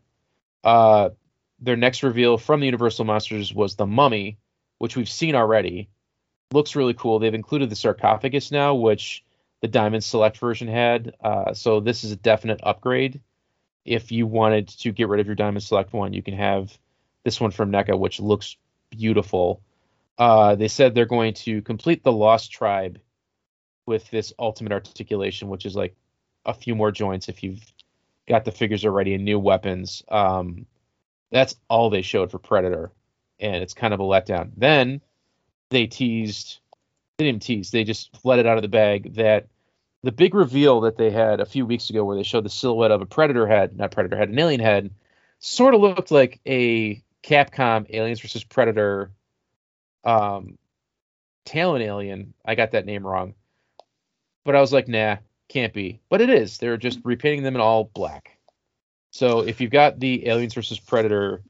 [0.65, 1.11] Uh,
[1.59, 4.37] their next reveal from the Universal Monsters was the Mummy,
[4.79, 5.89] which we've seen already.
[6.51, 7.19] Looks really cool.
[7.19, 9.23] They've included the sarcophagus now, which
[9.61, 11.15] the Diamond Select version had.
[11.23, 13.21] Uh, so this is a definite upgrade.
[13.85, 16.77] If you wanted to get rid of your Diamond Select one, you can have
[17.23, 18.57] this one from NECA, which looks
[18.89, 19.61] beautiful.
[20.17, 22.99] Uh, they said they're going to complete the Lost Tribe
[23.85, 25.95] with this Ultimate Articulation, which is like
[26.45, 27.63] a few more joints if you've
[28.27, 30.03] got the figures already and new weapons.
[30.09, 30.65] Um,
[31.31, 32.91] that's all they showed for Predator,
[33.39, 34.51] and it's kind of a letdown.
[34.57, 35.01] Then
[35.69, 36.59] they teased,
[37.17, 39.47] they didn't tease, they just let it out of the bag that
[40.03, 42.91] the big reveal that they had a few weeks ago, where they showed the silhouette
[42.91, 44.91] of a Predator head, not Predator head, an alien head,
[45.39, 49.11] sort of looked like a Capcom Aliens versus Predator
[50.03, 50.59] um,
[51.43, 52.33] Talon Alien.
[52.45, 53.33] I got that name wrong,
[54.43, 55.17] but I was like, nah,
[55.55, 56.01] can't be.
[56.09, 56.57] But it is.
[56.57, 58.37] They're just repainting them in all black.
[59.11, 61.41] So if you've got the Aliens versus Predator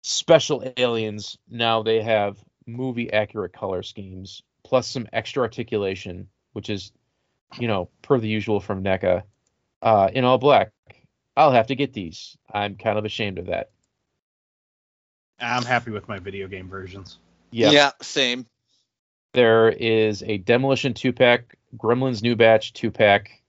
[0.00, 6.92] special aliens, now they have movie accurate color schemes plus some extra articulation, which is,
[7.58, 9.22] you know, per the usual from NECA,
[9.82, 10.72] uh, in all black.
[11.36, 12.38] I'll have to get these.
[12.50, 13.68] I'm kind of ashamed of that.
[15.38, 17.18] I'm happy with my video game versions.
[17.50, 17.72] Yep.
[17.74, 18.46] Yeah, same.
[19.36, 23.42] There is a Demolition two pack, Gremlins new batch two pack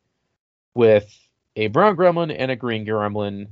[0.73, 1.17] with
[1.55, 3.47] a brown gremlin and a green gremlin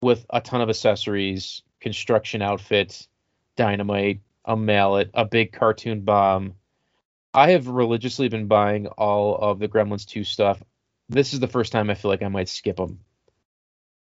[0.00, 3.06] with a ton of accessories, construction outfit,
[3.54, 6.54] dynamite, a mallet, a big cartoon bomb.
[7.32, 10.60] I have religiously been buying all of the Gremlins 2 stuff.
[11.10, 12.98] This is the first time I feel like I might skip them.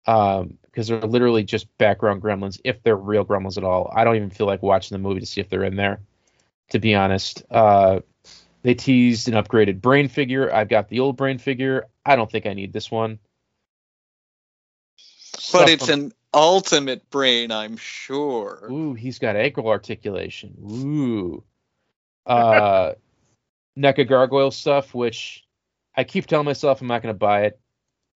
[0.06, 3.92] Um, because they're literally just background gremlins, if they're real gremlins at all.
[3.94, 6.00] I don't even feel like watching the movie to see if they're in there,
[6.70, 7.42] to be honest.
[7.50, 8.00] Uh,
[8.62, 10.52] they teased an upgraded brain figure.
[10.52, 11.86] I've got the old brain figure.
[12.04, 13.18] I don't think I need this one.
[15.32, 18.68] But Stuff it's from- an ultimate brain, I'm sure.
[18.70, 20.54] Ooh, he's got ankle articulation.
[20.62, 21.42] Ooh.
[22.26, 22.92] Uh
[23.78, 25.44] NECA gargoyle stuff, which
[25.96, 27.58] I keep telling myself I'm not gonna buy it.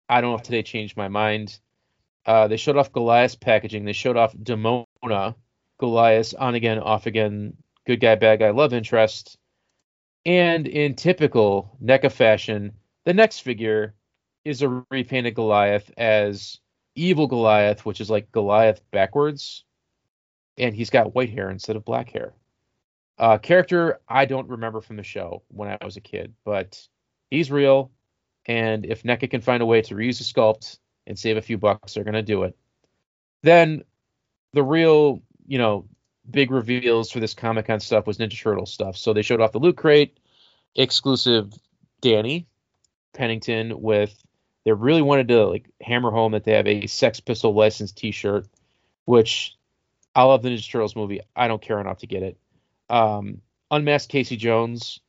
[0.09, 1.57] I don't know if today changed my mind.
[2.25, 3.85] Uh they showed off Goliath packaging.
[3.85, 5.35] They showed off Demona,
[5.77, 7.55] Goliath on again, off again,
[7.85, 9.37] good guy, bad guy, love interest.
[10.25, 12.73] And in typical NECA fashion,
[13.05, 13.95] the next figure
[14.45, 16.59] is a repainted Goliath as
[16.95, 19.63] evil Goliath, which is like Goliath backwards
[20.57, 22.33] and he's got white hair instead of black hair.
[23.17, 26.87] Uh, character I don't remember from the show when I was a kid, but
[27.29, 27.91] he's real.
[28.45, 31.57] And if NECA can find a way to reuse the sculpt and save a few
[31.57, 32.55] bucks, they're gonna do it.
[33.43, 33.83] Then
[34.53, 35.85] the real, you know,
[36.29, 38.97] big reveals for this Comic Con stuff was Ninja Turtle stuff.
[38.97, 40.17] So they showed off the Loot Crate
[40.75, 41.53] exclusive
[42.01, 42.47] Danny
[43.13, 44.15] Pennington with
[44.63, 48.47] they really wanted to like hammer home that they have a Sex Pistol licensed T-shirt,
[49.05, 49.55] which
[50.15, 51.21] I love the Ninja Turtles movie.
[51.35, 52.37] I don't care enough to get it.
[52.89, 53.41] Um,
[53.71, 54.99] unmasked Casey Jones.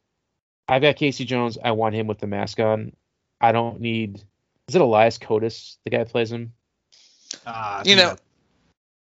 [0.69, 1.59] I've got Casey Jones.
[1.63, 2.93] I want him with the mask on.
[3.41, 4.23] I don't need.
[4.69, 6.53] Is it Elias Koteas, the guy that plays him?
[7.45, 8.21] Uh, You know, that-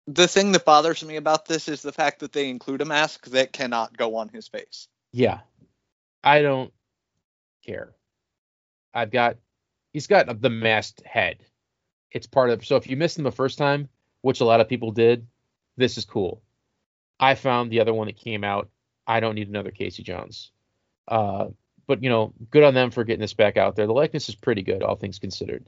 [0.08, 3.28] The thing that bothers me about this is the fact that they include a mask
[3.28, 4.88] that cannot go on his face.
[5.12, 5.40] Yeah.
[6.24, 6.74] I don't
[7.66, 7.94] care.
[8.94, 9.38] I've got.
[9.94, 11.38] He's got the masked head.
[12.12, 12.66] It's part of.
[12.66, 13.90] So if you missed him the first time,
[14.22, 15.28] which a lot of people did,
[15.78, 16.42] this is cool.
[17.20, 18.70] I found the other one that came out.
[19.06, 20.52] I don't need another Casey Jones.
[21.08, 21.48] Uh,
[21.88, 23.88] but you know, good on them for getting this back out there.
[23.88, 25.68] The likeness is pretty good, all things considered.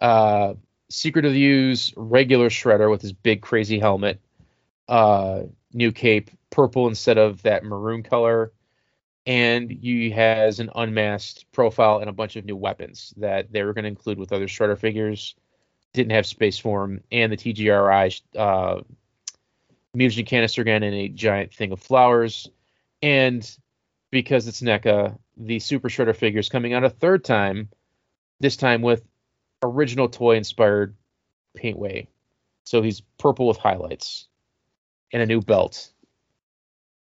[0.00, 0.54] Uh,
[0.88, 4.20] Secret of the Ooze, regular Shredder with his big crazy helmet,
[4.88, 8.52] uh, new cape, purple instead of that maroon color,
[9.26, 13.72] and he has an unmasked profile and a bunch of new weapons that they were
[13.72, 15.34] going to include with other Shredder figures.
[15.92, 18.82] Didn't have space for him, and the TGRI uh,
[20.24, 22.48] canister gun and a giant thing of flowers.
[23.02, 23.50] And
[24.10, 27.68] because it's NECA, the Super Shredder figure is coming out a third time,
[28.38, 29.02] this time with
[29.68, 30.94] original toy inspired
[31.56, 32.06] paintway.
[32.64, 34.26] So he's purple with highlights
[35.12, 35.90] and a new belt.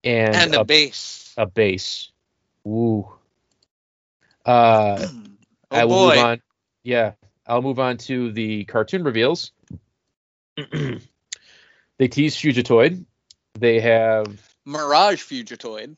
[0.04, 1.34] and, And a, a base.
[1.38, 2.12] a base.
[2.68, 3.08] Ooh.
[4.46, 5.08] Uh,
[5.72, 6.16] oh I will boy.
[6.16, 6.42] move on.
[6.84, 7.14] Yeah,
[7.46, 9.52] I'll move on to the cartoon reveals.
[10.58, 13.06] they tease Fugitoid.
[13.60, 14.26] They have
[14.66, 15.96] Mirage Fugitoid.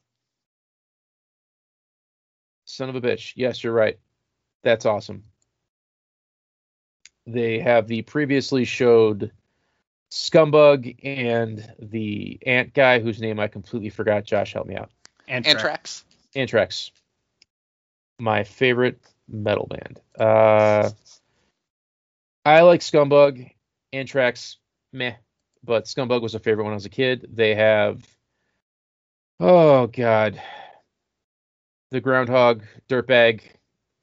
[2.66, 3.34] son of a bitch.
[3.36, 4.00] Yes, you're right.
[4.64, 5.24] That's awesome.
[7.26, 9.32] They have the previously showed
[10.12, 14.26] Scumbug and the ant guy whose name I completely forgot.
[14.26, 14.92] Josh, help me out.
[15.28, 15.56] Anthrax.
[15.56, 16.06] Anthrax.
[16.36, 16.92] Anthrax.
[18.20, 20.00] My favorite metal band.
[20.20, 20.90] Uh,
[22.46, 23.52] I like Scumbug.
[23.92, 24.58] Anthrax,
[24.92, 25.14] meh.
[25.64, 27.28] But Scumbug was a favorite when I was a kid.
[27.34, 28.06] They have,
[29.40, 30.42] oh god,
[31.92, 33.42] the Groundhog, Dirtbag,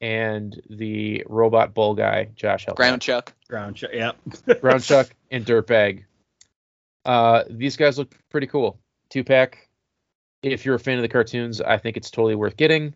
[0.01, 2.29] and the Robot Bull guy.
[2.35, 2.77] Josh, help.
[2.77, 3.33] Ground Chuck.
[3.47, 4.17] Ground Chuck, Yep.
[4.61, 6.05] Ground Chuck and Dirtbag.
[7.05, 8.79] Uh, these guys look pretty cool.
[9.09, 9.69] Two pack.
[10.43, 12.95] If you're a fan of the cartoons, I think it's totally worth getting.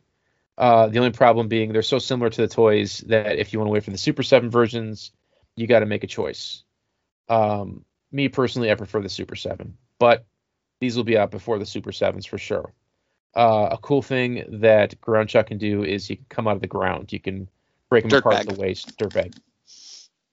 [0.57, 3.67] Uh, the only problem being they're so similar to the toys that if you want
[3.67, 5.11] to wait for the Super 7 versions,
[5.55, 6.63] you got to make a choice.
[7.29, 10.25] Um, me personally, I prefer the Super 7, but
[10.79, 12.71] these will be out before the Super 7s for sure.
[13.35, 16.61] Uh, a cool thing that Ground Chuck can do is he can come out of
[16.61, 17.11] the ground.
[17.11, 17.49] You can
[17.89, 18.55] break him apart at Dirtbag.
[18.55, 18.97] the waist.
[18.97, 19.37] Dirtbag.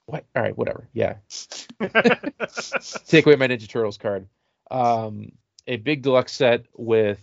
[0.06, 0.24] What?
[0.36, 0.88] All right, whatever.
[0.92, 1.14] Yeah
[3.06, 4.26] take away my Ninja Turtles card.
[4.70, 5.32] Um,
[5.66, 7.20] a big deluxe set with.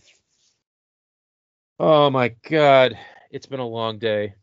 [1.80, 2.98] Oh my god,
[3.32, 4.36] it's been a long day.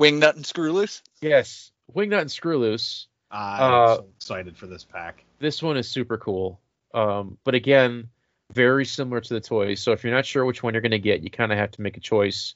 [0.00, 1.02] Wingnut and Screw Loose.
[1.20, 3.06] Yes, Wingnut and Screw Loose.
[3.30, 5.24] I'm Uh, so excited for this pack.
[5.38, 6.60] This one is super cool.
[6.94, 8.08] Um, but again,
[8.52, 9.80] very similar to the toys.
[9.80, 11.70] So if you're not sure which one you're going to get, you kind of have
[11.72, 12.54] to make a choice.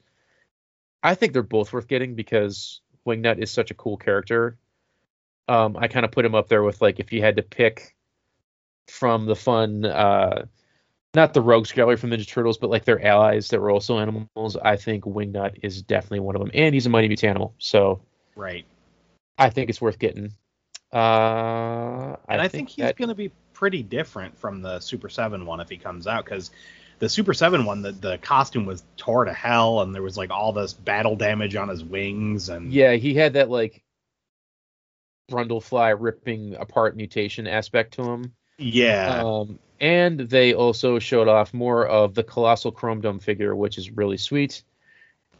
[1.03, 4.57] I think they're both worth getting because Wingnut is such a cool character.
[5.49, 7.95] Um, I kind of put him up there with like if you had to pick
[8.89, 10.47] from the fun, uh,
[11.15, 14.57] not the Rogues Gallery from Ninja Turtles, but like their allies that were also animals.
[14.57, 18.01] I think Wingnut is definitely one of them, and he's a Mighty Mutant animal, so
[18.37, 18.65] Right.
[19.39, 20.33] I think it's worth getting.
[20.95, 25.45] Uh, And I, think, he's that- going to be pretty different from the Super 7
[25.47, 26.51] one if he comes out because
[26.99, 30.31] the Super 7 one, the, the costume was tore to hell and there was like
[30.31, 33.83] all this battle damage on his wings and Yeah, he had that like
[35.31, 38.33] Brundlefly ripping apart mutation aspect to him.
[38.59, 39.23] yeah.
[39.25, 43.91] Um, and they also showed off more of the colossal Chrome Dome figure, which is
[43.91, 44.63] really sweet.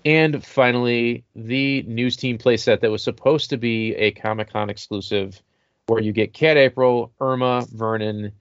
[0.05, 5.41] And finally, the News Team playset that was supposed to be a Comic Con exclusive,
[5.87, 8.33] where you get Cat April, Irma, Vernon,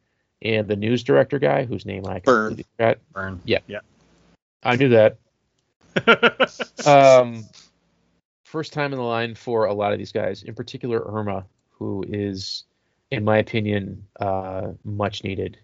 [0.42, 2.50] and the news director guy, whose name I Burn.
[2.50, 2.98] completely forgot.
[3.14, 3.42] Burn.
[3.46, 3.60] yeah.
[3.68, 3.80] Yeah.
[4.62, 5.18] I knew that.
[6.86, 7.46] um,
[8.44, 12.04] first time in the line for a lot of these guys, in particular Irma, who
[12.08, 12.64] is,
[13.10, 15.58] in my opinion, uh, much needed.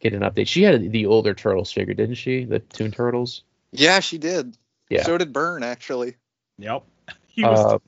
[0.00, 0.48] Get an update.
[0.48, 2.44] She had the older Turtles figure, didn't she?
[2.44, 3.42] The Toon Turtles.
[3.70, 4.56] Yeah, she did.
[4.92, 5.04] Yeah.
[5.04, 6.16] So did Burn, actually.
[6.58, 6.84] yep.
[7.26, 7.78] He was, Uh,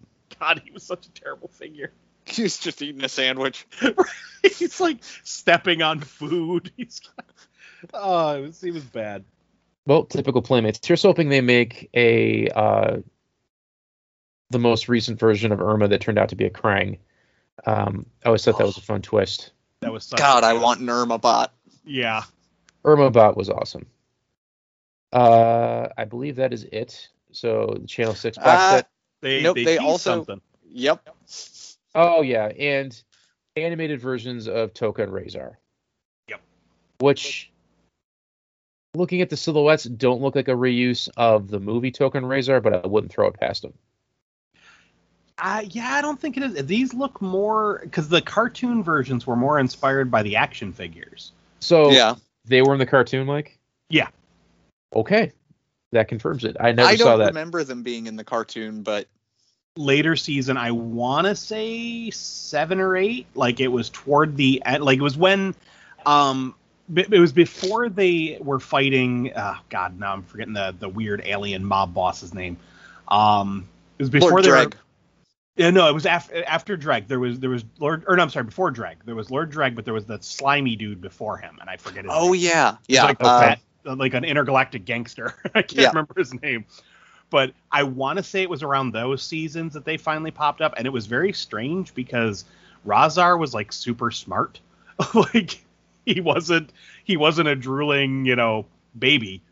[0.41, 1.93] God, he was such a terrible figure.
[2.27, 3.67] He was just eating a sandwich.
[4.43, 6.73] He's like stepping on food.
[6.75, 7.03] He's,
[7.93, 9.25] oh, it was, he was bad.
[9.85, 10.81] well, typical Playmates.
[10.83, 12.97] Here's hoping they make a uh,
[14.49, 16.97] the most recent version of Irma that turned out to be a Krang.
[17.67, 19.53] Um, I always thought that was a fun twist.
[19.81, 21.53] That was such God, I want an Irma bot.
[21.85, 22.23] Yeah.
[22.87, 23.85] Irma Bot was awesome.
[25.15, 27.09] Uh, I believe that is it.
[27.33, 28.89] So the Channel Six box Uh, set.
[29.21, 30.41] They, Nope, they, they also- something.
[30.71, 31.09] Yep.
[31.95, 33.01] Oh yeah, and
[33.57, 35.55] animated versions of Tokka and Rahzar.
[36.29, 36.41] Yep.
[36.99, 37.53] Which,
[38.95, 42.61] looking at the silhouettes, don't look like a reuse of the movie Tokka and Rahzar,
[42.61, 43.75] but I wouldn't throw it past them.
[45.39, 46.67] Uh, yeah, I don't think it is.
[46.67, 51.33] These look more because the cartoon versions were more inspired by the action figures.
[51.61, 52.17] So yeah.
[52.45, 53.59] they were in the cartoon, Mike.
[53.89, 54.09] Yeah.
[54.95, 55.33] Okay,
[55.93, 56.57] that confirms it.
[56.61, 57.29] I never I saw don't that.
[57.29, 59.07] remember them being in the cartoon, but
[59.77, 63.27] Later season, I want to say seven or eight.
[63.35, 64.85] Like it was toward the end.
[64.85, 65.53] Like it was when,
[66.07, 66.55] um,
[66.95, 69.33] it was before they were fighting.
[69.35, 72.57] Uh, God, now I'm forgetting the the weird alien mob boss's name.
[73.09, 73.67] Um,
[73.99, 74.57] it was before Lord they were.
[74.59, 74.77] Dregg.
[75.57, 77.09] Yeah, no, it was after after Dregg.
[77.09, 78.99] There was there was Lord or no, I'm sorry, before Dregg.
[79.05, 82.05] There was Lord Dregg, but there was that slimy dude before him, and I forget
[82.05, 82.17] his name.
[82.17, 82.43] Oh name.
[82.43, 83.07] yeah, yeah.
[83.07, 85.35] like uh, fat, like an intergalactic gangster.
[85.55, 85.89] I can't Yeah.
[85.89, 86.65] remember his name,
[87.31, 90.75] but I want to say it was around those seasons that they finally popped up,
[90.77, 92.45] and it was very strange because
[92.87, 94.61] Rahzar was like super smart,
[95.15, 95.65] like
[96.07, 96.71] he wasn't
[97.05, 98.67] he wasn't a drooling you know
[98.99, 99.43] baby.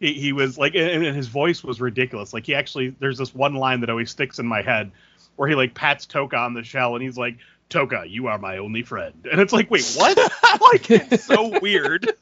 [0.00, 2.32] He, he was like, and, and his voice was ridiculous.
[2.34, 4.90] Like he actually, there's this one line that always sticks in my head
[5.36, 7.36] where he like pats Tokka on the shell and he's like,
[7.70, 9.14] Tokka, you are my only friend.
[9.30, 10.16] And it's like, wait, what?
[10.72, 12.12] like it's so weird.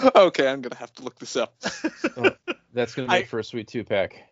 [0.14, 1.54] Okay, I'm gonna have to look this up.
[2.72, 4.24] That's gonna I- make for a sweet two pack.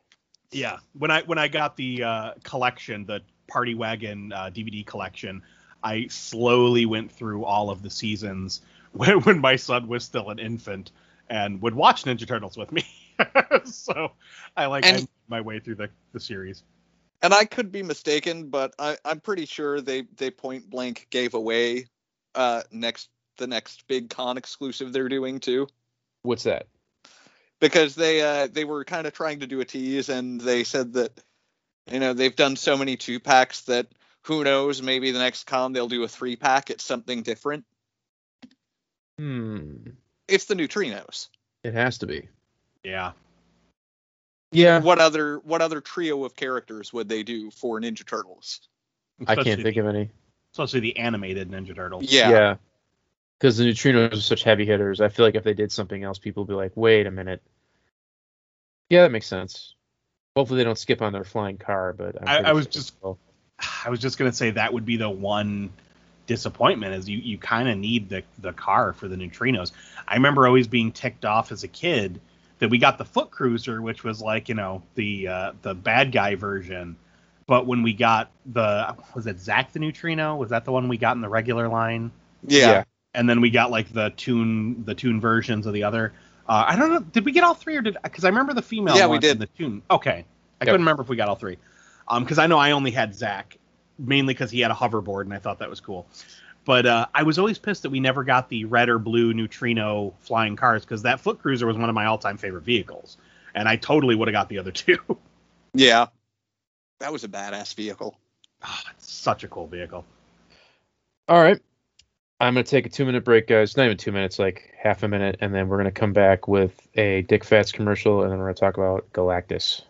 [0.52, 5.42] Yeah, when I when I got the uh, collection, the Party Wagon uh, DVD collection,
[5.82, 8.60] I slowly went through all of the seasons
[8.92, 10.92] when when my son was still an infant
[11.28, 12.84] and would watch Ninja Turtles with me.
[13.64, 14.12] so
[14.56, 16.62] I like I And- made my way through the, the series.
[17.22, 21.34] And I could be mistaken, but I, I'm pretty sure they they point blank gave
[21.34, 21.86] away
[22.36, 25.68] uh next the next big con exclusive they're doing too.
[26.22, 26.66] What's that?
[27.58, 30.92] because they uh they were kind of trying to do a tease and they said
[30.92, 31.10] that
[31.90, 33.86] you know they've done so many two packs that
[34.24, 37.64] who knows maybe the next con they'll do a three pack it's something different
[39.18, 39.76] Hmm.
[40.28, 41.28] it's the neutrinos
[41.64, 42.28] It has to be.
[42.84, 43.12] Yeah.
[44.52, 44.80] Yeah.
[44.80, 48.60] what other what other trio of characters would they do for ninja turtles
[49.26, 50.10] I can't think the, of any.
[50.52, 52.04] especially the animated Ninja Turtles.
[52.12, 52.56] yeah,
[53.38, 55.00] Because the neutrinos are such heavy hitters.
[55.00, 57.42] I feel like if they did something else, people would be like, wait a minute.
[58.88, 59.74] Yeah, that makes sense.
[60.34, 63.06] Hopefully they don't skip on their flying car, but I'm I- was sure just- they
[63.06, 63.18] will.
[63.84, 65.70] I was just gonna say that would be the one
[66.26, 69.72] disappointment is you you kind of need the the car for the neutrinos.
[70.08, 72.20] I remember always being ticked off as a kid
[72.58, 76.12] that we got the foot cruiser, which was like you know the uh, the bad
[76.12, 76.96] guy version,
[77.46, 80.36] but when we got the was it Zach the neutrino?
[80.36, 82.10] Was that the one we got in the regular line?
[82.46, 82.84] yeah Yeah.
[83.16, 86.12] And then we got like the tune the tune versions of the other.
[86.48, 87.00] Uh, I don't know.
[87.00, 87.96] Did we get all three or did?
[88.02, 88.96] Because I remember the female.
[88.96, 89.32] Yeah, we did.
[89.32, 89.82] in The tune.
[89.90, 90.24] Okay.
[90.60, 90.72] I Yep.
[90.72, 91.56] couldn't remember if we got all three.
[92.08, 93.58] Um, because I know I only had Zach,
[93.98, 96.06] mainly because he had a hoverboard and I thought that was cool.
[96.64, 100.12] But uh, I was always pissed that we never got the red or blue neutrino
[100.20, 103.16] flying cars because that foot cruiser was one of my all-time favorite vehicles,
[103.54, 104.98] and I totally would have got the other two.
[105.74, 106.06] yeah
[107.00, 108.18] that was a badass vehicle
[108.62, 110.04] Ah, it's such a cool vehicle.
[111.28, 111.60] All right.
[112.38, 113.76] I'm going to take a two minute break, guys.
[113.76, 115.38] Not even two minutes, like half a minute.
[115.40, 118.22] And then we're going to come back with a Dick Fats commercial.
[118.22, 119.82] And then we're going to talk about Galactus.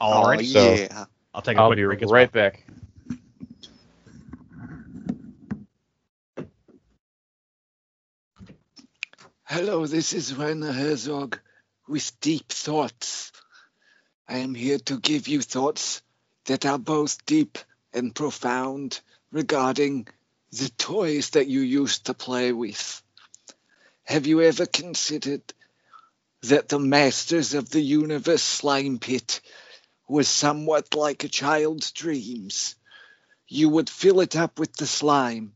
[0.00, 0.40] All right.
[0.40, 2.64] oh so- yeah I'll take a I'll quick be break as right back.
[9.44, 11.38] Hello, this is Werner Herzog
[11.86, 13.32] with Deep Thoughts.
[14.28, 16.02] I am here to give you thoughts
[16.46, 17.56] that are both deep
[17.92, 19.00] and profound
[19.32, 20.08] regarding
[20.52, 23.02] the toys that you used to play with.
[24.04, 25.42] Have you ever considered
[26.42, 29.40] that the Masters of the Universe slime pit
[30.08, 32.76] was somewhat like a child's dreams?
[33.46, 35.52] You would fill it up with the slime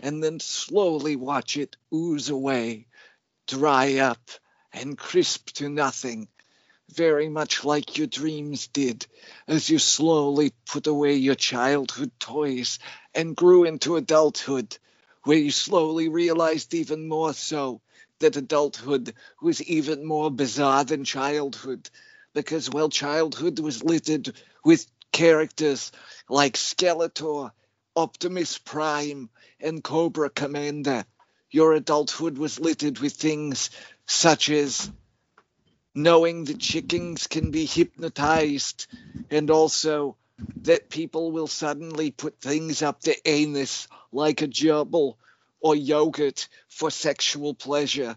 [0.00, 2.86] and then slowly watch it ooze away
[3.46, 4.30] dry up
[4.72, 6.28] and crisp to nothing,
[6.90, 9.06] very much like your dreams did
[9.46, 12.78] as you slowly put away your childhood toys
[13.14, 14.76] and grew into adulthood,
[15.24, 17.80] where you slowly realized even more so
[18.18, 21.88] that adulthood was even more bizarre than childhood,
[22.34, 24.32] because, well, childhood was littered
[24.64, 25.92] with characters
[26.28, 27.50] like Skeletor,
[27.94, 29.28] Optimus Prime,
[29.60, 31.04] and Cobra Commander
[31.52, 33.70] your adulthood was littered with things
[34.06, 34.90] such as
[35.94, 38.86] knowing that chickens can be hypnotized
[39.30, 40.16] and also
[40.62, 45.16] that people will suddenly put things up their anus like a gerbil
[45.60, 48.16] or yogurt for sexual pleasure.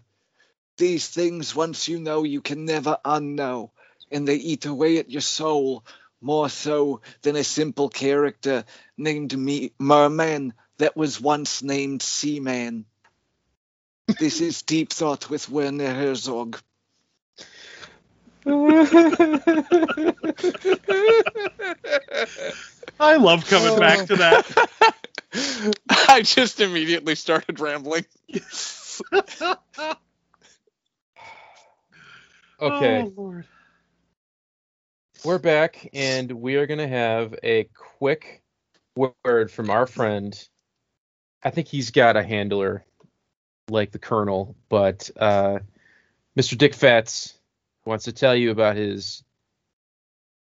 [0.76, 3.70] These things, once you know, you can never unknow,
[4.10, 5.84] and they eat away at your soul
[6.20, 8.64] more so than a simple character
[8.96, 12.84] named Me- Merman that was once named Seaman.
[14.18, 16.58] This is Deep Thought with Werner Herzog.
[23.06, 24.46] I love coming back to that.
[26.08, 28.06] i just immediately started rambling
[32.58, 33.02] Okay.
[33.02, 33.44] Oh, Lord.
[35.24, 38.42] We're back, and we are going to have a quick
[38.96, 40.34] word from our friend.
[41.44, 42.82] I think he's got a handler
[43.68, 45.58] like the Colonel, but uh,
[46.38, 46.56] Mr.
[46.56, 47.38] Dick Fats
[47.84, 49.22] wants to tell you about his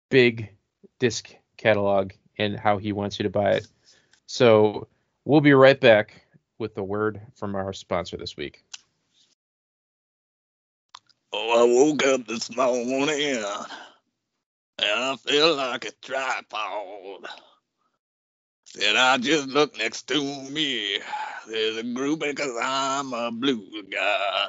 [0.09, 0.51] big
[1.01, 3.67] disc catalog and how he wants you to buy it.
[4.27, 4.89] So
[5.25, 6.27] we'll be right back
[6.59, 8.65] with the word from our sponsor this week.
[11.33, 13.47] Oh, I woke up this morning and
[14.79, 17.27] I feel like a tripod.
[18.67, 20.21] Said I just look next to
[20.51, 20.99] me.
[21.49, 24.49] There's a group because I'm a blues guy.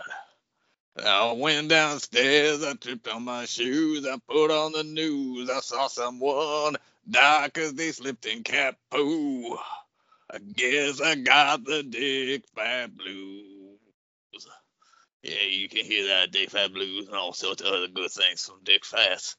[1.03, 5.87] I went downstairs, I tripped on my shoes, I put on the news, I saw
[5.87, 6.77] someone
[7.09, 9.57] die 'cause they slipped in cat poo.
[10.31, 13.79] I guess I got the dick fat blues.
[15.23, 18.45] Yeah, you can hear that Dick Fast Blues and all sorts of other good things
[18.45, 19.37] from Dick Fast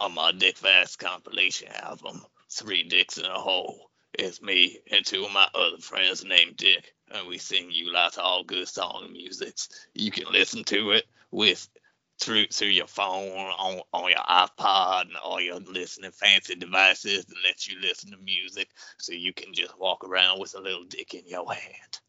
[0.00, 3.90] on my Dick Fast compilation album, Three Dicks in a Hole.
[4.14, 8.16] It's me and two of my other friends named Dick, and we sing you lots
[8.16, 9.68] of all good song musics.
[9.94, 11.68] You can listen to it with
[12.22, 17.36] through through your phone on on your iPod and all your listening fancy devices that
[17.44, 18.68] let you listen to music,
[18.98, 22.00] so you can just walk around with a little dick in your hand.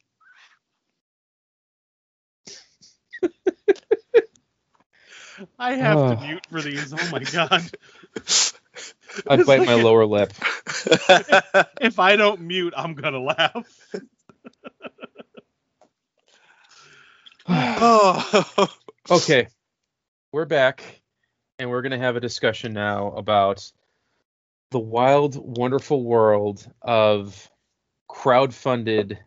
[5.59, 6.07] I have Oh.
[6.07, 6.93] to mute for these.
[6.93, 7.70] Oh my god.
[9.28, 10.34] I bite like my a- lower lip.
[11.82, 13.66] If I don't mute, I'm gonna laugh.
[17.80, 18.68] Oh.
[19.09, 19.47] Okay,
[20.34, 21.04] we're back,
[21.60, 23.72] and we're gonna have a discussion now about
[24.72, 27.52] the wild, wonderful world of
[28.08, 29.20] crowd-funded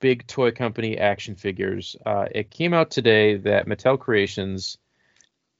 [0.00, 1.94] big toy company action figures.
[2.04, 4.78] Uh, it came out today that Mattel Creations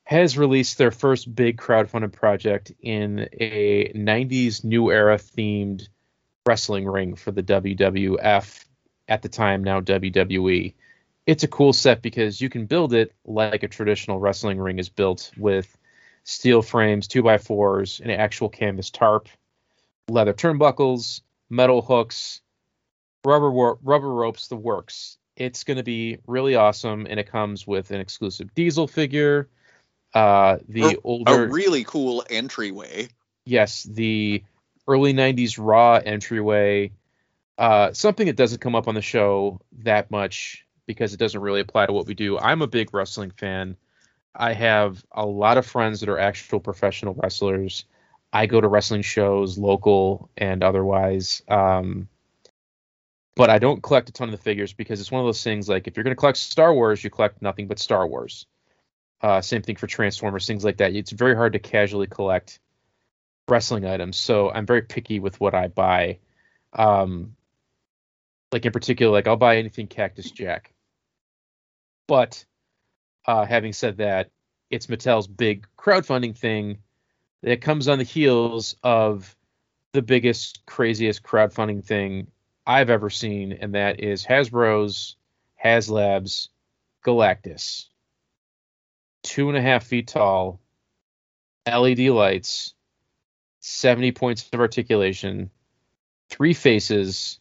[0.03, 5.89] has released their first big crowdfunded project in a 90s new era themed
[6.45, 8.64] wrestling ring for the WWF
[9.07, 10.74] at the time now WWE
[11.26, 14.88] it's a cool set because you can build it like a traditional wrestling ring is
[14.88, 15.76] built with
[16.24, 19.28] steel frames, two by fours, an actual canvas tarp,
[20.08, 22.40] leather turnbuckles, metal hooks,
[23.24, 25.18] rubber wor- rubber ropes, the works.
[25.36, 29.48] It's going to be really awesome, and it comes with an exclusive Diesel figure.
[30.14, 33.08] Uh, the A- older, a really cool entryway.
[33.46, 34.42] yes, the
[34.86, 36.90] early 90s Raw entryway.
[37.56, 41.61] Uh, something that doesn't come up on the show that much because it doesn't really
[41.61, 42.39] apply to what we do.
[42.39, 43.76] I'm a big wrestling fan.
[44.35, 47.85] I have a lot of friends that are actual professional wrestlers.
[48.33, 51.43] I go to wrestling shows, local and otherwise.
[51.49, 52.09] Um,
[53.35, 55.68] but I don't collect a ton of the figures because it's one of those things
[55.68, 58.47] like if you're going to collect Star Wars, you collect nothing but Star Wars.
[59.20, 60.95] Uh, same thing for Transformers, things like that.
[60.95, 62.59] It's very hard to casually collect
[63.49, 66.18] wrestling items, so I'm very picky with what I buy.
[66.72, 67.37] Um,
[68.53, 70.72] like in particular, like I'll buy anything Cactus Jack.
[72.07, 72.44] But
[73.26, 74.30] uh, having said that,
[74.70, 76.78] it's Mattel's big crowdfunding thing
[77.42, 79.34] that comes on the heels of
[79.92, 82.28] the biggest, craziest crowdfunding thing
[82.66, 85.16] I've ever seen, and that is Hasbro's
[85.62, 86.48] HasLabs
[87.05, 87.86] Galactus.
[89.22, 90.61] Two and a half feet tall,
[91.66, 92.74] LED lights,
[93.61, 95.50] 70 points of articulation,
[96.28, 97.38] three faces,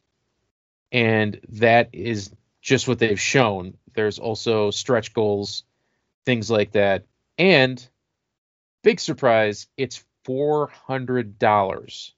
[0.91, 2.31] and that is
[2.61, 3.77] just what they've shown.
[3.93, 5.63] There's also stretch goals,
[6.25, 7.05] things like that.
[7.37, 7.85] And
[8.83, 12.11] big surprise, it's $400.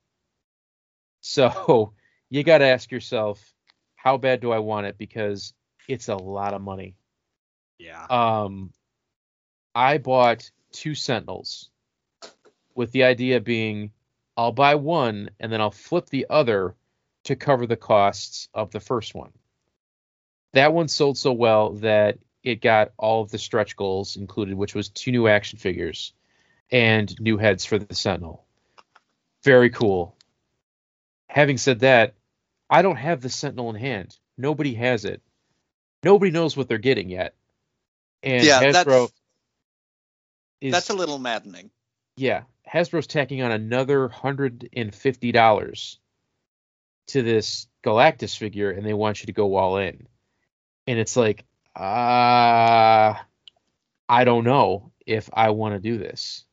[1.22, 1.94] So
[2.30, 3.54] you got to ask yourself,
[3.96, 4.98] how bad do I want it?
[4.98, 5.54] Because
[5.88, 6.96] it's a lot of money.
[7.78, 8.06] Yeah.
[8.10, 8.72] Um,
[9.74, 11.70] I bought two Sentinels
[12.76, 13.92] with the idea being
[14.36, 16.76] I'll buy one and then I'll flip the other
[17.26, 19.32] to cover the costs of the first one.
[20.54, 24.76] That one sold so well that it got all of the stretch goals included, which
[24.76, 26.14] was two new action figures
[26.72, 28.46] and new heads for the Sentinel.
[29.44, 30.16] Very cool.
[31.28, 32.14] Having said that,
[32.70, 34.18] I don't have the Sentinel in hand.
[34.38, 35.22] Nobody has it.
[36.04, 37.34] Nobody knows what they're getting yet.
[38.22, 39.14] And yeah, Hasbro that's
[40.62, 41.72] is that's a little maddening.
[42.16, 46.00] yeah, Hasbro's tacking on another hundred and fifty dollars
[47.08, 50.08] to this Galactus figure, and they want you to go all in.
[50.88, 53.16] And it's like, uh
[54.10, 56.46] I don't know if I want to do this.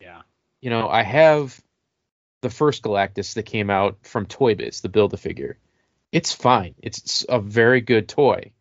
[0.00, 0.22] Yeah.
[0.60, 1.60] You know, I have
[2.40, 5.58] the first Galactus that came out from Toy Biz, the Build a Figure.
[6.12, 6.74] It's fine.
[6.82, 8.52] It's a very good toy.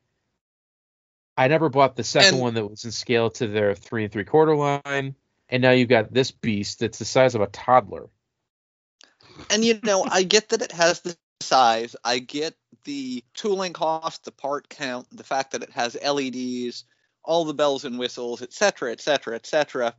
[1.38, 4.12] I never bought the second And- one that was in scale to their three and
[4.12, 5.16] three quarter line,
[5.50, 8.10] and now you've got this beast that's the size of a toddler.
[9.50, 11.96] And you know, I get that it has the size.
[12.04, 12.56] I get
[12.86, 16.84] the tooling cost, the part count, the fact that it has LEDs,
[17.24, 19.96] all the bells and whistles, etc., etc., etc.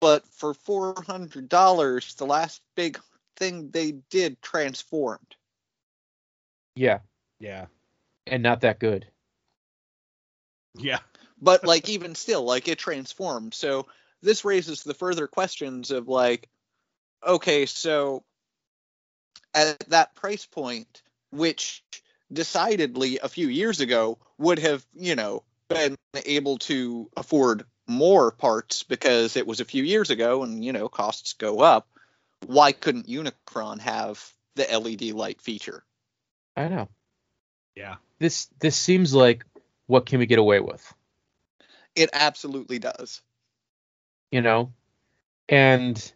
[0.00, 2.98] But for four hundred dollars, the last big
[3.36, 5.36] thing they did transformed.
[6.76, 7.00] Yeah,
[7.38, 7.66] Yeah.
[8.26, 9.06] and not that good.
[10.74, 11.00] Yeah.
[11.40, 13.54] But like even still, like it transformed.
[13.54, 13.86] So
[14.22, 16.48] this raises the further questions of like,
[17.26, 18.22] okay, so
[19.54, 21.82] at that price point, which
[22.32, 28.84] decidedly a few years ago would have, you know, been able to afford more parts
[28.84, 31.88] because it was a few years ago and you know costs go up.
[32.46, 34.24] Why couldn't Unicron have
[34.54, 35.84] the LED light feature?
[36.56, 36.88] I know.
[37.74, 37.96] Yeah.
[38.18, 39.44] This this seems like
[39.86, 40.94] what can we get away with?
[41.94, 43.20] It absolutely does.
[44.30, 44.72] You know?
[45.48, 46.12] And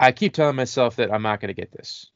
[0.00, 2.10] I keep telling myself that I'm not going to get this.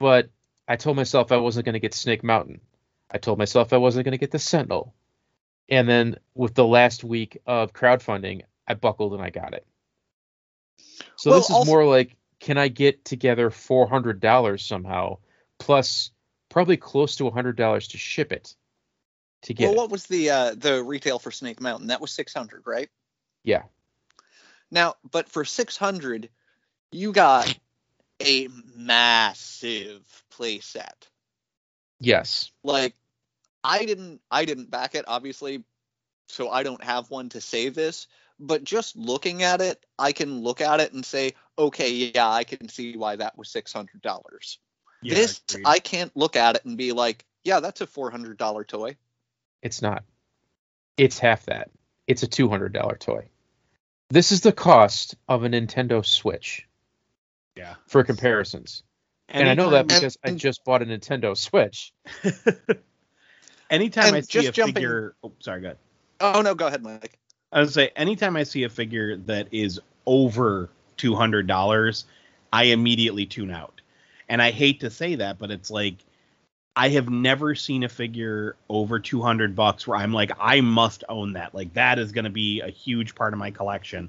[0.00, 0.30] But
[0.66, 2.62] I told myself I wasn't going to get Snake Mountain.
[3.10, 4.94] I told myself I wasn't going to get the Sentinel.
[5.68, 9.66] And then with the last week of crowdfunding, I buckled and I got it.
[11.16, 15.18] So Well, this is also- more like can I get together $400 somehow
[15.60, 16.10] plus
[16.48, 18.56] probably close to $100 to ship it
[19.42, 21.88] to get Well, what was the uh, the retail for Snake Mountain?
[21.88, 22.88] That was 600, right?
[23.44, 23.62] Yeah.
[24.72, 26.30] Now, but for 600,
[26.92, 27.58] you got
[28.20, 31.08] a massive playset.
[32.00, 32.50] Yes.
[32.62, 32.94] Like
[33.64, 35.64] I didn't I didn't back it obviously,
[36.28, 38.06] so I don't have one to say this,
[38.38, 42.44] but just looking at it, I can look at it and say, "Okay, yeah, I
[42.44, 44.58] can see why that was $600."
[45.02, 45.66] Yeah, this agreed.
[45.66, 48.96] I can't look at it and be like, "Yeah, that's a $400 toy."
[49.62, 50.04] It's not.
[50.96, 51.70] It's half that.
[52.06, 53.28] It's a $200 toy.
[54.10, 56.66] This is the cost of a Nintendo Switch
[57.56, 57.74] yeah.
[57.86, 58.82] for comparisons.
[59.28, 61.92] and I know that Anytime- because I and- just bought a Nintendo Switch.
[63.70, 65.78] anytime and I see just a jumping- figure, oh, sorry, go ahead.
[66.20, 67.18] Oh no, go ahead, Mike.
[67.50, 72.04] I would say anytime I see a figure that is over two hundred dollars,
[72.52, 73.80] I immediately tune out.
[74.28, 75.96] And I hate to say that, but it's like
[76.76, 81.02] I have never seen a figure over two hundred bucks where I'm like, I must
[81.08, 81.54] own that.
[81.54, 84.08] Like that is going to be a huge part of my collection.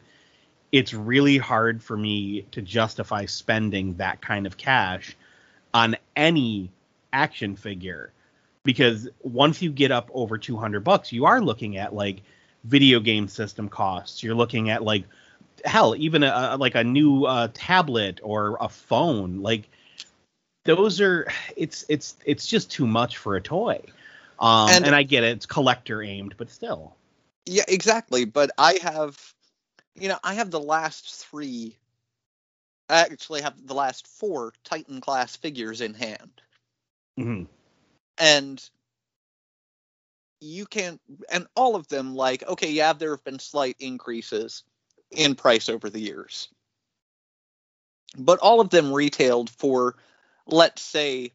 [0.74, 5.16] It's really hard for me to justify spending that kind of cash
[5.74, 6.70] on any
[7.14, 8.12] action figure.
[8.64, 12.22] Because once you get up over 200 bucks you are looking at like
[12.64, 14.24] video game system costs.
[14.24, 15.04] You're looking at like
[15.66, 19.42] hell even a, like a new uh, tablet or a phone.
[19.42, 19.70] Like
[20.66, 21.28] those are
[21.58, 23.82] it's it's it's just too much for a toy.
[24.40, 26.96] Um and, And- i get it it's collector aimed but still.
[27.46, 28.24] Yeah, exactly.
[28.24, 29.33] But I have,
[29.96, 31.78] you know, I have the last three.
[32.90, 36.42] I actually have the last four Titan class figures in hand,
[37.20, 37.48] Mhm.
[38.18, 38.70] and
[40.42, 41.02] you can't.
[41.32, 44.64] and all of them, like, okay, yeah, there have been slight increases
[45.12, 46.50] in price over the years,
[48.18, 49.96] but all of them retailed for,
[50.48, 51.32] let's say,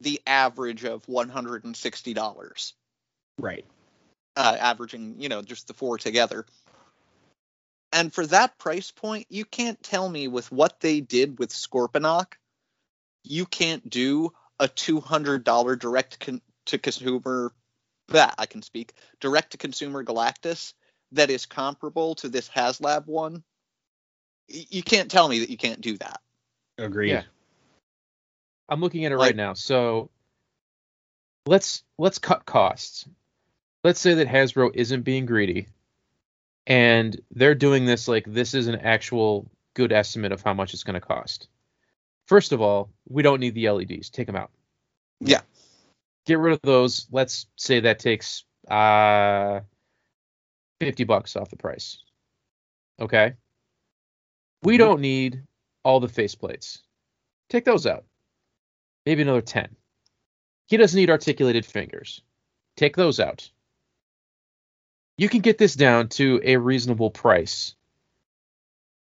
[0.00, 2.74] the average of one hundred and sixty dollars
[3.38, 3.64] right
[4.36, 6.46] uh, averaging, you know, just the four together.
[7.96, 12.34] And for that price point, you can't tell me with what they did with Scorponok,
[13.24, 17.52] you can't do a $200 direct con- to consumer,
[18.08, 20.74] that I can speak, direct to consumer Galactus
[21.12, 23.42] that is comparable to this HasLab one.
[24.52, 26.20] Y- You can't tell me that you can't do that.
[26.76, 27.22] agreed Yeah.
[28.68, 29.54] I'm looking at it Like- right now.
[29.54, 30.10] So
[31.46, 33.08] let's let's cut costs.
[33.82, 35.68] Let's say that Hasbro isn't being greedy
[36.66, 40.84] and they're doing this like this is an actual good estimate of how much it's
[40.84, 41.48] going to cost.
[42.26, 44.10] First of all, we don't need the LEDs.
[44.10, 44.50] Take them out.
[45.20, 45.42] Yeah.
[46.26, 47.06] Get rid of those.
[47.12, 49.60] Let's say that takes uh
[50.80, 51.98] 50 bucks off the price.
[53.00, 53.34] Okay?
[54.62, 54.78] We Mhm.
[54.78, 55.42] don't need
[55.84, 56.78] all the faceplates.
[57.48, 58.04] Take those out.
[59.04, 59.76] Maybe another 10.
[60.66, 62.22] He doesn't need articulated fingers.
[62.76, 63.48] Take those out.
[65.18, 67.74] You can get this down to a reasonable price.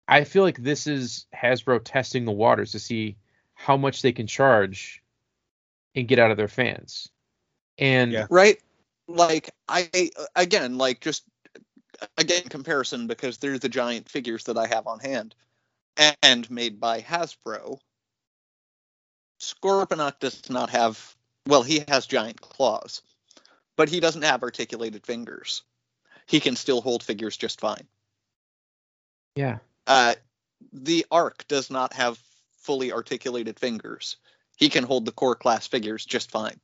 [0.08, 3.16] I feel like this is Hasbro testing the waters to see
[3.54, 5.02] how much they can charge
[5.94, 7.08] and get out of their fans.
[7.78, 8.26] And Yeah.
[8.30, 8.58] right
[9.08, 11.24] like i again like just
[12.18, 15.34] again comparison because they're the giant figures that i have on hand
[16.22, 17.78] and made by hasbro
[19.40, 21.16] scorponok does not have
[21.46, 23.02] well he has giant claws
[23.76, 25.62] but he doesn't have articulated fingers
[26.32, 27.86] he can still hold figures just fine.
[29.36, 30.14] Yeah, uh
[30.72, 32.18] the Ark does not have
[32.56, 34.16] fully articulated fingers.
[34.56, 36.58] He can hold the core class figures just fine.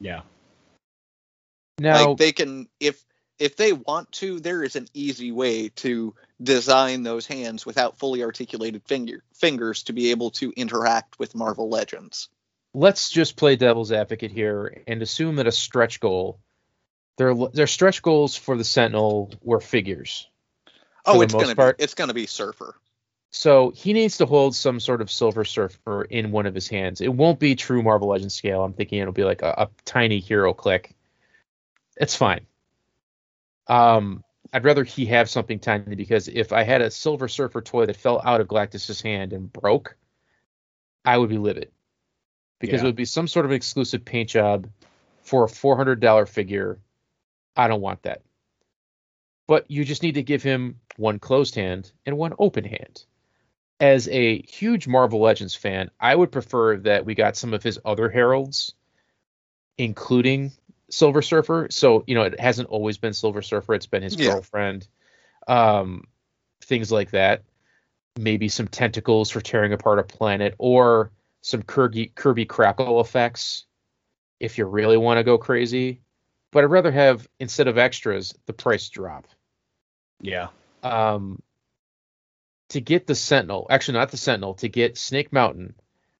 [0.00, 0.20] Yeah.
[1.80, 3.02] Now like they can if
[3.38, 8.22] if they want to there is an easy way to design those hands without fully
[8.22, 12.28] articulated finger fingers to be able to interact with marvel legends.
[12.74, 16.40] Let's just play devil's advocate here and assume that a stretch goal
[17.18, 20.28] their their stretch goals for the Sentinel were figures.
[21.04, 22.74] oh it's gonna part- be it's gonna be surfer
[23.30, 27.00] So he needs to hold some sort of Silver Surfer in one of his hands.
[27.02, 28.64] It won't be true Marvel Legends scale.
[28.64, 30.94] I'm thinking it'll be like a, a tiny hero click.
[31.96, 32.46] It's fine.
[33.66, 37.84] Um, I'd rather he have something tiny because if I had a Silver Surfer toy
[37.86, 39.96] that fell out of Galactus's hand and broke,
[41.04, 41.70] I would be livid
[42.60, 42.84] because Yeah.
[42.84, 44.68] it would be some sort of exclusive paint job
[45.22, 46.78] for a $400 figure.
[47.58, 48.22] I don't want that.
[49.48, 53.04] But you just need to give him one closed hand and one open hand.
[53.80, 57.78] As a huge Marvel Legends fan, I would prefer that we got some of his
[57.84, 58.74] other heralds,
[59.76, 60.52] including
[60.90, 61.68] Silver Surfer.
[61.70, 64.32] So, you know, it hasn't always been Silver Surfer, it's been his Yeah.
[64.32, 64.86] girlfriend.
[65.46, 66.04] Um,
[66.62, 67.42] things like that.
[68.18, 73.64] Maybe some tentacles for tearing apart a planet or some Kirby, Kirby crackle effects
[74.40, 76.02] if you really want to go crazy.
[76.50, 79.26] But I'd rather have, instead of extras, the price drop
[80.20, 80.48] Yeah.
[80.82, 81.42] um,
[82.70, 85.74] to get the Sentinel, actually not the Sentinel, to get Snake Mountain,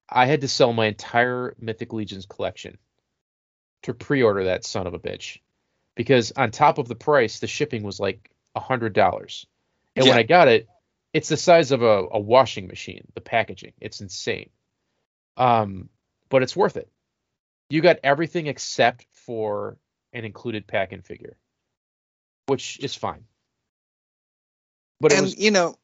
[0.09, 2.79] I had to sell my entire Mythic Legions collection
[3.83, 5.39] to pre-order that son of a bitch,
[5.95, 9.47] because on top of the price, the shipping was like a hundred dollars,
[9.95, 10.67] and when I got it,
[11.13, 13.07] it's the size of a, a washing machine.
[13.15, 14.51] The packaging, it's insane,
[15.37, 15.91] um,
[16.29, 16.91] but it's worth it.
[17.71, 19.77] You got everything except for
[20.19, 21.37] an included pack and figure,
[22.47, 23.25] which is fine.
[25.01, 25.77] But and was you know,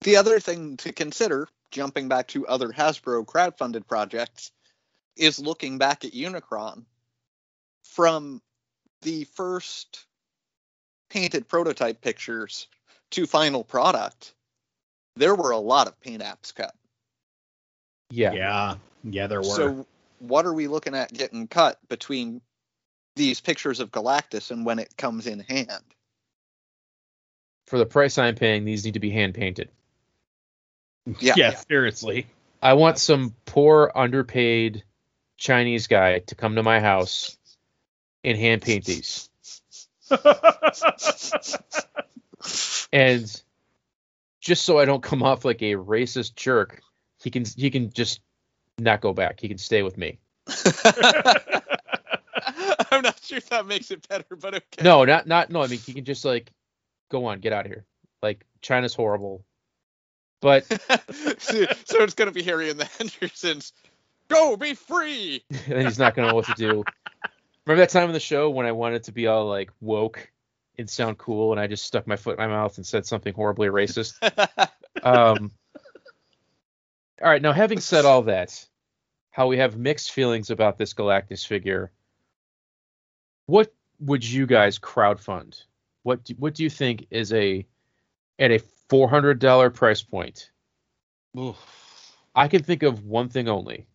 [0.00, 4.50] the other thing to consider, jumping back to other Hasbro crowdfunded projects,
[5.16, 6.84] is looking back at Unicron
[7.84, 8.42] from
[9.02, 10.04] the first
[11.08, 12.66] painted prototype pictures
[13.12, 14.34] to final product.
[15.14, 16.74] There were a lot of paint apps cut.
[18.10, 18.32] yeah.
[18.32, 18.74] Yeah.
[19.08, 19.44] Yeah, there were.
[19.44, 19.86] So
[20.18, 22.40] what are we looking at getting cut between
[23.16, 25.82] these pictures of Galactus and when it comes in hand?
[27.66, 29.70] For the price I'm paying, these need to be hand painted.
[31.18, 31.34] Yeah.
[31.36, 32.26] yeah, seriously.
[32.62, 34.84] I want some poor underpaid
[35.36, 37.36] Chinese guy to come to my house
[38.22, 39.28] and hand paint these.
[42.92, 43.42] And
[44.40, 46.80] just so I don't come off like a racist jerk,
[47.22, 48.20] he can he can just
[48.78, 49.40] not go back.
[49.40, 50.18] He can stay with me.
[53.06, 54.82] Not sure if that makes it better, but okay.
[54.82, 55.62] No, not not no.
[55.62, 56.50] I mean, he can just like
[57.08, 57.84] go on, get out of here.
[58.20, 59.44] Like China's horrible,
[60.40, 60.64] but
[61.12, 63.72] so, so it's gonna be Harry and the Hendersons.
[64.28, 65.44] Go be free.
[65.68, 66.82] and he's not gonna know what to do.
[67.64, 70.28] Remember that time in the show when I wanted to be all like woke
[70.76, 73.32] and sound cool, and I just stuck my foot in my mouth and said something
[73.34, 74.14] horribly racist.
[75.02, 75.52] Um,
[77.22, 78.66] all right, now having said all that,
[79.30, 81.92] how we have mixed feelings about this Galactus figure,
[83.46, 85.62] what would you guys crowdfund?
[86.02, 87.66] What do, what do you think is a
[88.38, 88.58] at a
[88.88, 90.50] four hundred dollar price point?
[92.34, 93.86] I can think of one thing only,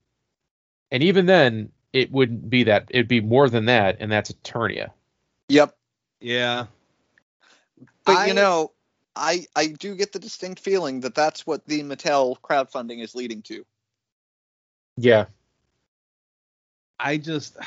[0.91, 2.87] and even then, it wouldn't be that.
[2.89, 4.91] It'd be more than that, and that's Eternia.
[5.49, 5.75] yep.
[6.19, 6.65] yeah.
[8.05, 8.71] But I- you know,
[9.15, 13.41] I I do get the distinct feeling that that's what the Mattel crowdfunding is leading
[13.43, 13.65] to.
[14.97, 15.25] Yeah,
[16.99, 17.57] I just,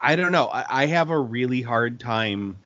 [0.00, 0.46] I don't know.
[0.46, 2.56] I, I have a really hard time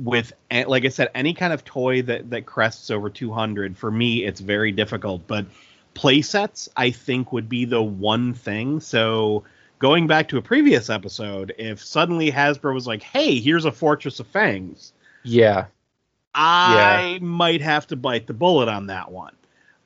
[0.00, 3.76] with, like I said, any kind of toy that that crests over 200.
[3.76, 5.26] For me, it's very difficult.
[5.26, 5.46] But
[5.94, 8.80] play sets, I think, would be the one thing.
[8.80, 9.44] So
[9.78, 14.20] going back to a previous episode, if suddenly Hasbro was like, "Hey, here's a Fortress
[14.20, 14.92] of Fangs,"
[15.24, 15.66] yeah,
[16.34, 19.34] I might have to bite the bullet on that one.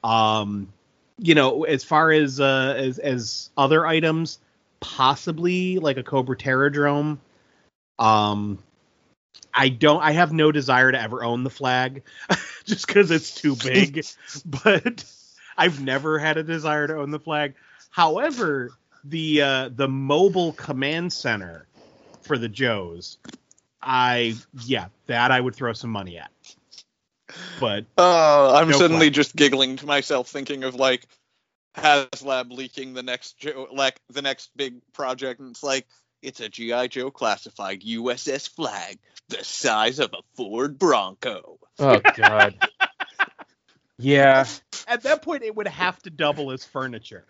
[0.04, 0.72] Um,
[1.18, 4.38] you know, as far as uh, as as other items,
[4.82, 7.18] possibly like a Cobra Terradrome.
[7.98, 8.58] Um,
[9.54, 10.02] I don't.
[10.02, 12.02] I have no desire to ever own the Flagg,
[12.64, 14.04] just because it's too big.
[14.44, 15.04] but
[15.56, 17.54] I've never had a desire to own the Flagg.
[17.90, 18.72] However,
[19.04, 21.66] the uh, the mobile command center
[22.22, 23.18] for the Joes,
[23.80, 24.34] I
[24.64, 26.30] yeah, that I would throw some money at.
[27.60, 29.14] But Oh, I'm No suddenly flag.
[29.14, 31.06] just giggling to myself, thinking of like
[31.76, 35.86] HasLab leaking the next Joe, like the next big project, and it's like
[36.22, 41.58] it's a GI Joe classified USS Flagg, the size of a Ford Bronco.
[41.78, 42.54] Oh God.
[43.98, 44.46] yeah.
[44.86, 47.26] at that point, it would have to double as furniture.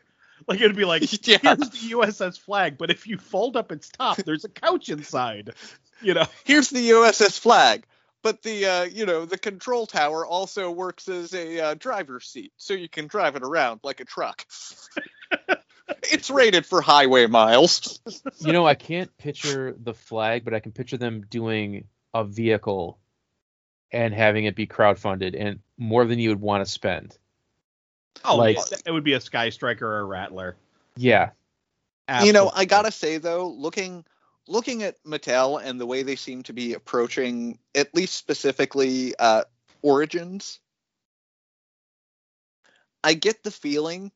[0.48, 1.38] Like it'd be like Yeah.
[1.40, 5.54] here's the USS Flagg, but if you fold up its top, there's a couch inside.
[6.00, 6.26] You know.
[6.44, 7.84] Here's the USS Flagg,
[8.22, 12.52] but the uh, you know the control tower also works as a uh, driver's seat,
[12.56, 14.46] so you can drive it around like a truck.
[16.10, 18.00] it's rated for highway miles.
[18.38, 21.84] You know, I can't picture the Flagg, but I can picture them doing
[22.14, 22.98] a vehicle
[23.90, 27.16] and having it be crowdfunded and more than you would want to spend.
[28.24, 30.56] Oh, Like- it, it would be a Sky Striker or a Rattler.
[30.96, 31.30] Yeah.
[32.22, 34.04] You know, I gotta say though, looking
[34.48, 39.44] looking at Mattel and the way they seem to be approaching, at least specifically uh,
[39.82, 40.60] Origins,
[43.04, 44.12] I get the feeling,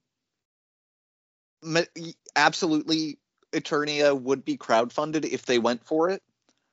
[2.37, 3.19] absolutely,
[3.53, 6.23] Eternia would be crowdfunded if they went for it,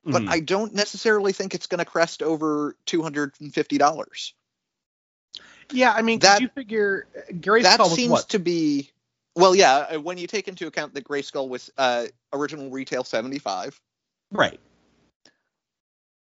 [0.04, 0.30] but Mhm.
[0.30, 4.34] I don't necessarily think it's going to crest over two hundred and fifty dollars.
[5.72, 7.08] yeah, I mean, that- you figure
[7.42, 8.30] Gray That seems what?
[8.30, 8.92] to be
[9.36, 9.88] well, yeah.
[9.94, 13.80] uh, When you take into account that Grayskull was uh, original retail seventy five,
[14.32, 14.60] Right.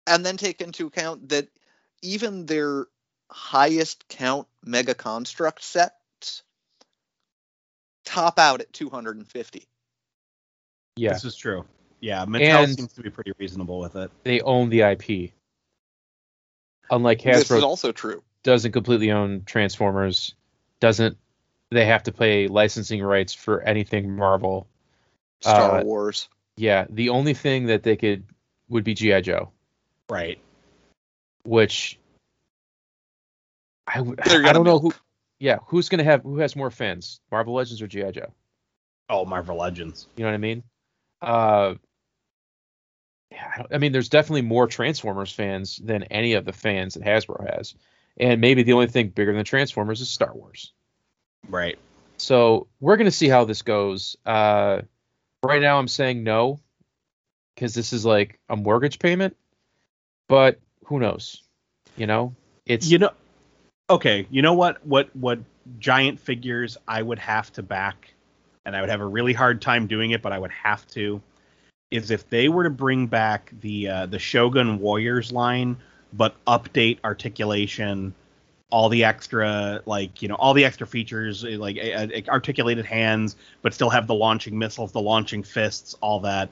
[0.05, 1.47] and then take into account that
[2.01, 2.85] even their
[3.29, 6.43] highest count mega construct sets
[8.05, 9.67] top out at 250
[10.95, 11.65] Yeah, This is true.
[11.99, 14.11] Yeah, Mattel And- seems to be pretty reasonable with it.
[14.23, 15.33] they own the IP.
[16.89, 17.33] Unlike Hasbro.
[17.33, 20.33] this is also true doesn't completely own Transformers,
[20.79, 21.17] doesn't
[21.71, 24.67] they have to pay licensing rights for anything Marvel?
[25.41, 28.23] star Uh, wars Yeah, the only thing that they could
[28.69, 29.51] would be GI Joe,
[30.09, 30.39] Right.
[31.43, 31.99] which
[33.87, 34.03] I I
[34.53, 34.81] don't know milk.
[34.81, 34.93] who.
[35.39, 38.33] Yeah, who's gonna have who has more fans, Marvel Legends or GI Joe?
[39.09, 40.07] Oh, Marvel Legends.
[40.17, 40.63] You know what I mean?
[41.21, 41.75] Uh,
[43.31, 46.95] yeah, I, don't- I mean, there's definitely more Transformers fans than any of the fans
[46.95, 47.75] that Hasbro has,
[48.19, 50.73] and maybe the only thing bigger than Transformers is Star Wars.
[51.49, 51.77] Right.
[52.17, 54.17] So we're gonna see how this goes.
[54.25, 54.81] Uh,
[55.43, 56.59] right now, I'm saying no,
[57.55, 59.37] because this is like a mortgage payment,
[60.27, 61.43] but who knows?
[61.95, 63.11] You know, it's You know.
[63.89, 64.27] Okay.
[64.29, 64.85] You know what?
[64.85, 65.15] What?
[65.15, 65.39] What
[65.79, 68.13] giant figures I would have to back,
[68.65, 71.21] and I would have a really hard time doing it, but I would have to.
[71.89, 75.77] Is if they were to bring back the uh, the Shogun Warriors line,
[76.11, 78.13] but update articulation,
[78.69, 82.85] all the extra like you know all the extra features eh, like uh, uh, articulated
[82.85, 86.49] hands, but still have the launching missiles, the launching fists, all that.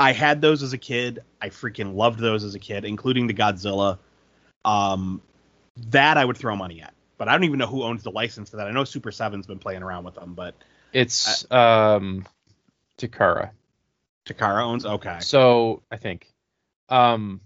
[0.00, 1.20] I had those as a kid.
[1.40, 3.98] I freaking loved those as a kid, including the Godzilla.
[4.64, 5.20] Um,
[5.90, 8.50] that I would throw money at, but I don't even know who owns the license
[8.50, 8.66] for that.
[8.66, 10.54] I know Super Seven's been playing around with them, but
[10.92, 12.26] it's um,
[12.98, 13.50] Takara.
[14.26, 14.84] Takara owns.
[14.84, 16.32] Okay, So I think,
[16.88, 17.40] um,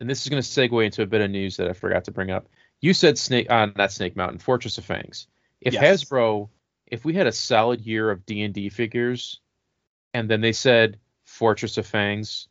[0.00, 2.10] and this is going to segue into a bit of news that I forgot to
[2.10, 2.48] bring up.
[2.80, 5.26] You said Snake, uh, not Snake Mountain, Fortress of Fangs.
[5.60, 6.04] If Yes.
[6.04, 6.48] Hasbro,
[6.86, 9.40] if we had a solid year of D and D figures,
[10.12, 12.48] and then they said Fortress of Fangs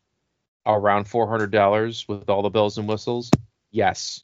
[0.66, 3.30] around four hundred dollars with all the bells and whistles,
[3.72, 4.24] yes,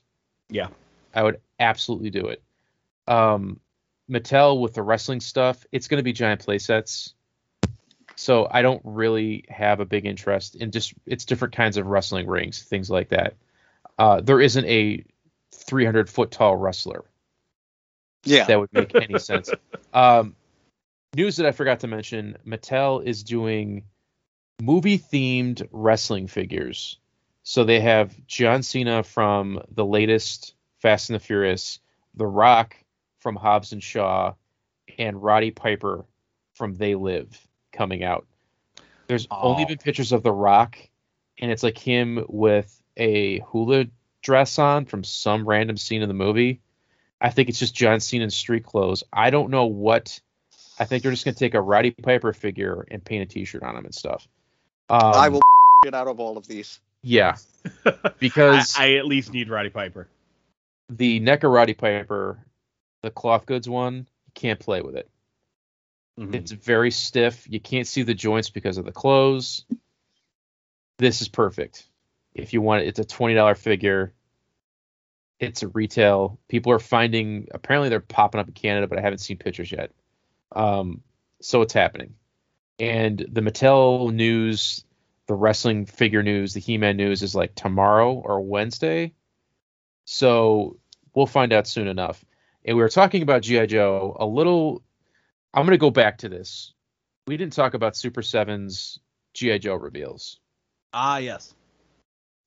[0.49, 0.67] yeah,
[1.13, 2.41] I would absolutely do it.
[3.07, 3.59] Um,
[4.09, 7.13] Mattel with the wrestling stuff, it's going to be giant play sets.
[8.21, 12.27] So I don't really have a big interest in just it's different kinds of wrestling
[12.27, 13.33] rings, things like that.
[13.97, 15.03] Uh, there isn't a
[15.55, 17.03] 300 foot tall wrestler
[18.23, 19.49] yeah that would make any sense.
[19.93, 20.37] Um,
[21.17, 23.83] news that I forgot to mention: Mattel is doing
[24.61, 26.97] movie themed wrestling figures.
[27.43, 31.79] So they have John Cena from the latest Fast and the Furious,
[32.13, 32.77] The Rock
[33.19, 34.35] from Hobbs and Shaw,
[34.97, 36.05] and Roddy Piper
[36.53, 38.25] from They Live coming out.
[39.07, 39.67] There's only Oh.
[39.67, 40.77] been pictures of The Rock,
[41.39, 43.85] and it's like him with a hula
[44.21, 46.61] dress on from some random scene in the movie.
[47.19, 49.03] I think it's just John Cena in street clothes.
[49.13, 50.19] I don't know what.
[50.79, 53.75] I think they're just gonna take a Roddy Piper figure and paint a T-shirt on
[53.75, 54.27] him and stuff.
[54.89, 55.41] Um, i will
[55.83, 57.35] get out of all of these Yeah,
[58.19, 60.07] because I at least need Roddy Piper.
[60.89, 62.39] the NECA Roddy Piper,
[63.01, 65.09] the cloth goods one, you can't play with it.
[66.19, 66.35] Mhm.
[66.35, 67.47] It's very stiff.
[67.49, 69.65] You can't see the joints because of the clothes.
[70.97, 71.87] This is perfect.
[72.33, 74.13] If you want it, it's a twenty dollar figure.
[75.39, 76.39] It's a retail.
[76.47, 77.47] People are finding.
[77.51, 79.91] Apparently, they're popping up in Canada, but I haven't seen pictures yet.
[80.51, 81.01] Um,
[81.41, 82.15] so it's happening.
[82.77, 84.85] And the Mattel news,
[85.27, 89.13] the wrestling figure news, the He-Man news is like tomorrow or Wednesday.
[90.05, 90.77] So
[91.15, 92.23] we'll find out soon enough.
[92.63, 94.83] And we were talking about GI Joe a little
[95.53, 96.73] I'm gonna go back to this.
[97.27, 98.99] We didn't talk about Super Seven's
[99.33, 100.39] GI Joe reveals.
[100.93, 101.53] Ah, yes.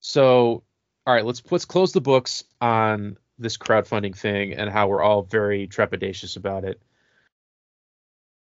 [0.00, 0.62] So,
[1.06, 5.22] all right, let's let's close the books on this crowdfunding thing and how we're all
[5.22, 6.80] very trepidatious about it.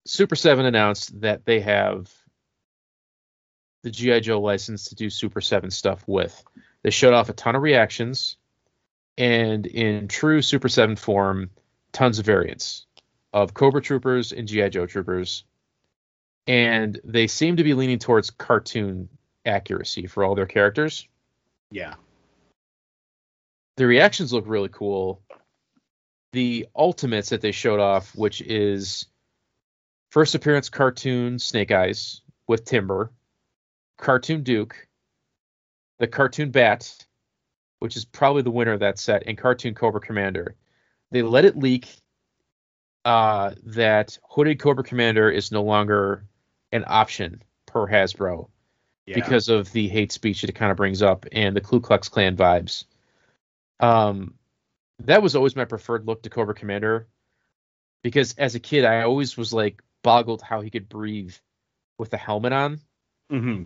[0.06, 2.12] Super Seven announced that they have
[3.84, 6.44] the GI Joe license to do Super Seven stuff with.
[6.84, 8.38] They showed off a ton of reactions,
[9.18, 11.50] and in true Super Seven form,
[11.92, 12.86] tons of variants
[13.34, 15.44] of Cobra Troopers and GI Joe Troopers,
[16.48, 19.10] and they seem to be leaning towards cartoon
[19.46, 21.08] accuracy for all their characters.
[21.72, 21.96] Yeah.
[23.78, 25.22] The reactions look really cool.
[26.32, 29.08] The ultimates that they showed off, which is
[30.12, 33.12] first appearance cartoon Snake Eyes with Timber,
[33.98, 34.88] cartoon Duke,
[36.00, 37.06] the cartoon Bat,
[37.80, 40.56] which is probably the winner of that set, and cartoon Cobra Commander.
[41.12, 41.88] They let it leak
[43.06, 46.26] uh, that Hooded Cobra Commander is no longer
[46.72, 48.50] an option per Hasbro
[49.06, 49.16] Yeah.
[49.16, 52.08] because of the hate speech that it kind of brings up and the Ku Klux
[52.10, 52.86] Klan vibes.
[53.80, 54.36] Um,
[55.00, 57.08] that was always my preferred look to Cobra Commander
[58.04, 61.36] because as a kid, I always was like boggled how he could breathe
[61.98, 62.80] with the helmet on.
[63.32, 63.66] Mhm.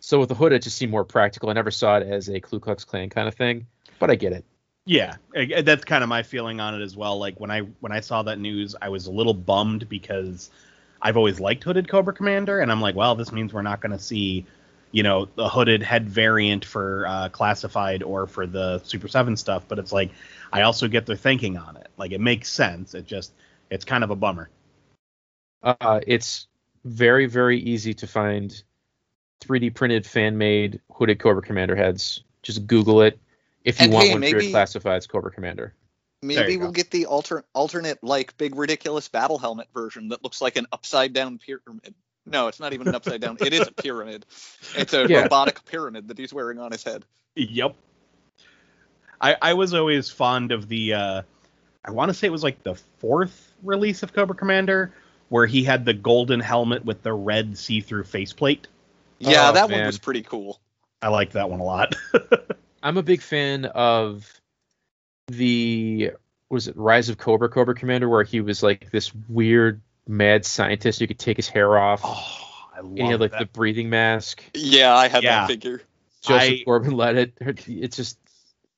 [0.00, 1.48] So with the hood, it just seemed more practical.
[1.48, 3.66] I never saw it as a Ku Klux Klan kind of thing,
[3.98, 4.44] but I get it.
[4.86, 5.16] Yeah,
[5.62, 7.18] that's kind of my feeling on it as well.
[7.18, 10.50] Like when I when I saw that news, I was a little bummed because
[11.00, 13.92] I've always liked hooded Cobra Commander, and I'm like, well, this means we're not going
[13.92, 14.44] to see,
[14.92, 19.64] you know, the hooded head variant for uh, classified or for the Super Seven stuff.
[19.68, 20.10] But it's like
[20.52, 21.88] I also get their thinking on it.
[21.96, 22.92] Like it makes sense.
[22.94, 23.32] It just
[23.70, 24.50] it's kind of a bummer.
[25.62, 26.48] Uh, it's
[26.84, 28.62] very, very easy to find
[29.40, 32.22] 3D printed fan made hooded Cobra Commander heads.
[32.42, 33.18] Just Google it
[33.64, 35.74] if you And want hey, one for maybe- your classifieds Cobra Commander.
[36.22, 36.72] Maybe we'll go.
[36.72, 41.12] get the alter alternate like big ridiculous battle helmet version that looks like an upside
[41.12, 41.94] down pyramid.
[42.24, 43.36] No, it's not even an upside down.
[43.40, 44.24] It is a pyramid.
[44.74, 45.22] It's a Yeah.
[45.24, 47.04] robotic pyramid that he's wearing on his head.
[47.36, 47.74] Yep.
[49.20, 51.22] I I was always fond of the uh
[51.84, 54.94] I want to say it was like the fourth release of Cobra Commander
[55.28, 58.66] where he had the golden helmet with the red see-through faceplate.
[59.18, 59.80] Yeah, Oh, that man.
[59.80, 60.58] one was pretty cool.
[61.02, 61.94] I liked that one a lot.
[62.84, 64.30] I'm a big fan of
[65.28, 66.12] the
[66.50, 71.00] was it Rise of Cobra Cobra Commander where he was like this weird mad scientist
[71.00, 73.40] who could take his hair off oh, I love and he had like that.
[73.40, 74.44] the breathing mask.
[74.54, 75.40] Yeah, I had Yeah.
[75.40, 75.80] that figure.
[76.22, 77.38] Joseph I- Gordon-Levitt.
[77.66, 78.18] It's just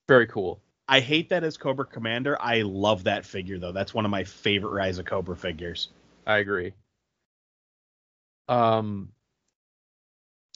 [0.07, 0.61] very cool.
[0.89, 2.41] I hate that as Cobra Commander.
[2.41, 3.73] I love that figure though.
[3.73, 5.89] That's one of my favorite Rise of Cobra figures.
[6.25, 6.75] I agree.
[8.49, 9.11] Um,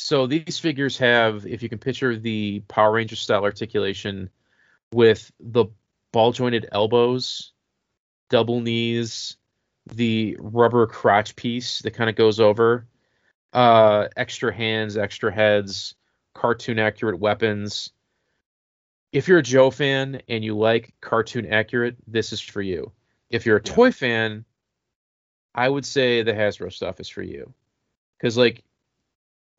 [0.03, 4.31] so these figures have, if you can picture the Power Ranger style articulation
[4.95, 5.67] with the
[6.11, 7.53] ball jointed elbows,
[8.31, 9.37] double knees,
[9.93, 12.87] the rubber crotch piece that kind of goes over,
[13.53, 15.95] uh, extra hands, extra heads,
[16.35, 17.91] cartoon accurate weapons.
[19.13, 22.91] If you're a Joe fan and you like cartoon accurate, this is for you.
[23.29, 23.75] If you're a Yeah.
[23.75, 24.47] toy fan,
[25.55, 27.53] I would say the Hasbro stuff is for you.
[28.17, 28.65] Because like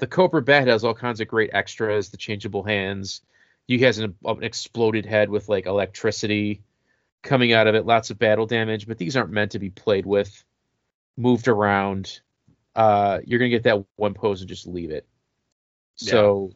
[0.02, 3.22] the Cobra Bat has all kinds of great extras, the changeable hands.
[3.68, 6.64] You has an, an exploded head with like electricity
[7.22, 10.08] coming out of it, lots of battle damage, but these aren't meant to be played
[10.08, 10.44] with,
[11.16, 12.20] moved around.
[12.76, 15.06] Uh, you're gonna get that one pose and just leave it.
[15.96, 16.52] So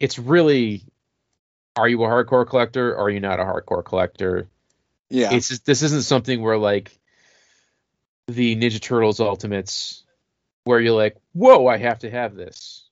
[0.00, 0.82] it's really
[1.76, 4.48] are you a hardcore collector or are you not a hardcore collector?
[5.10, 5.32] Yeah.
[5.32, 6.90] it's just, this isn't something where like
[8.26, 10.02] the Ninja Turtles Ultimates,
[10.64, 12.88] where you're like, whoa, I have to have this.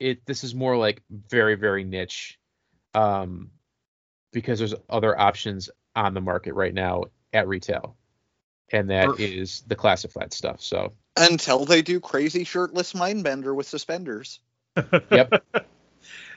[0.00, 2.38] It this is more like very very niche,
[2.94, 3.50] um,
[4.32, 7.96] because there's other options on the market right now at retail,
[8.70, 9.20] and that Perf.
[9.20, 10.60] is the classified stuff.
[10.60, 14.40] So Until they do crazy shirtless mindbender with suspenders.
[15.10, 15.44] Yep.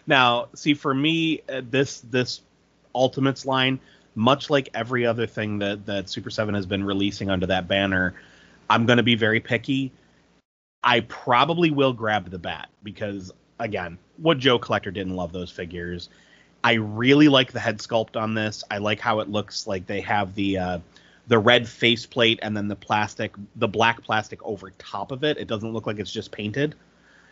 [0.08, 2.42] Now, see, for me, uh, this this
[2.94, 3.80] Ultimates line,
[4.14, 8.14] much like every other thing that that Super Seven has been releasing under that banner,
[8.70, 9.92] I'm going to be very picky.
[10.86, 16.10] I probably will grab the bat because, again, what Joe Collector didn't love those figures.
[16.64, 18.64] I really like the head sculpt on this.
[18.70, 20.80] I like how it looks like they have the uh,
[21.28, 25.38] the red faceplate and then the plastic, the black plastic over top of it.
[25.38, 26.76] It doesn't look like it's just painted.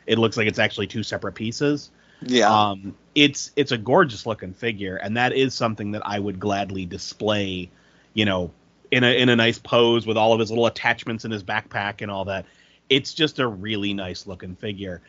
[0.07, 1.91] It looks like it's actually two separate pieces.
[2.21, 2.49] Yeah.
[2.49, 6.85] Um, it's it's a gorgeous looking figure, and that is something that I would gladly
[6.85, 7.69] display,
[8.13, 8.51] you know,
[8.91, 12.01] in a in a nice pose with all of his little attachments in his backpack
[12.01, 12.45] and all that.
[12.93, 15.01] It's just a really nice looking figure.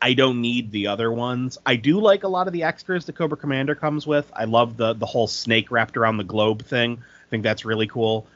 [0.00, 1.58] I don't need the other ones.
[1.66, 4.30] I do like a lot of the extras the Cobra Commander comes with.
[4.34, 6.98] I love the the whole snake wrapped around the globe thing.
[7.00, 8.26] I think that's really cool.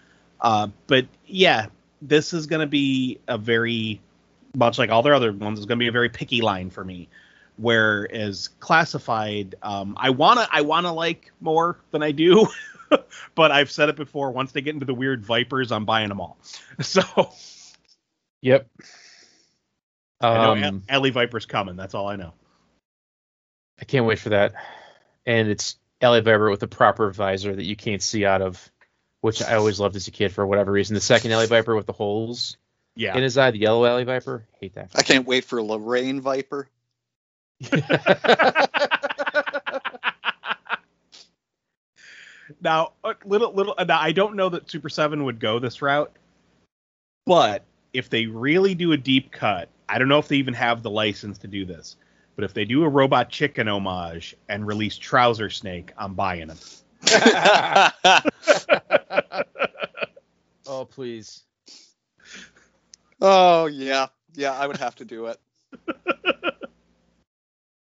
[0.41, 1.67] Uh, but yeah,
[2.03, 4.01] this is going to be a very
[4.55, 5.59] much like all their other ones.
[5.59, 7.09] Is going to be a very picky line for me.
[7.57, 12.47] Whereas classified, um, I wanna I wanna like more than I do,
[13.35, 14.31] but I've said it before.
[14.31, 16.39] Once they get into the weird vipers, I'm buying them all.
[16.81, 17.03] So
[18.41, 18.69] yep.
[20.21, 21.77] I know Um, Alley Viper's coming.
[21.77, 22.33] That's all I know.
[23.81, 24.55] I can't wait for that.
[25.27, 28.71] And it's Alley Viper with the proper visor that you can't see out of,
[29.21, 30.95] which I always loved as a kid for whatever reason.
[30.95, 32.57] The second Alley Viper with the holes
[32.97, 33.17] Yeah.
[33.17, 34.91] in his eye, the yellow Alley Viper, hate that.
[34.97, 36.69] I can't wait for Lorraine Viper.
[42.61, 43.75] now, a little little.
[43.87, 46.13] Now, I don't know that Super Seven would go this route,
[47.27, 50.83] but if they really do a deep cut, I don't know if they even have
[50.83, 51.97] the license to do this.
[52.37, 56.59] But if they do a Robot Chicken homage and release Trouser Snake, I'm buying them.
[60.67, 61.43] oh please.
[63.21, 64.07] oh yeah.
[64.35, 65.39] Yeah, I would have to do it.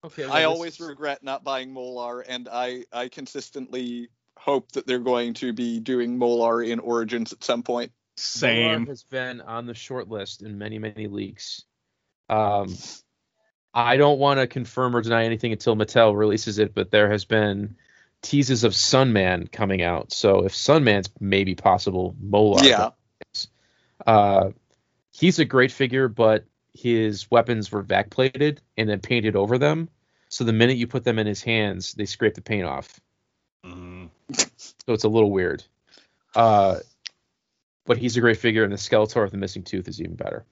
[0.05, 0.23] Okay.
[0.23, 4.99] well, I this- always regret not buying Molar, and I I consistently hope that they're
[4.99, 7.91] going to be doing Molar in Origins at some point.
[8.17, 8.87] Molar Same.
[8.87, 11.63] has been on the short list in many, many leaks.
[12.29, 12.75] Um,
[13.73, 17.25] I don't want to confirm or deny anything until Mattel releases it, but there has
[17.25, 17.75] been
[18.23, 20.11] teases of Sunman coming out.
[20.11, 22.63] So if Sunman's maybe possible, Molar.
[22.63, 22.89] Yeah.
[24.05, 24.49] Uh,
[25.11, 29.89] he's a great figure, but his weapons were vac plated and then painted over them.
[30.29, 32.99] So the minute you put them in his hands, they scrape the paint off.
[33.63, 34.09] Mhm.
[34.33, 35.63] So it's a little weird.
[36.35, 36.79] Uh,
[37.87, 40.45] but he's a great figure, and the Skeletor with the missing tooth is even better.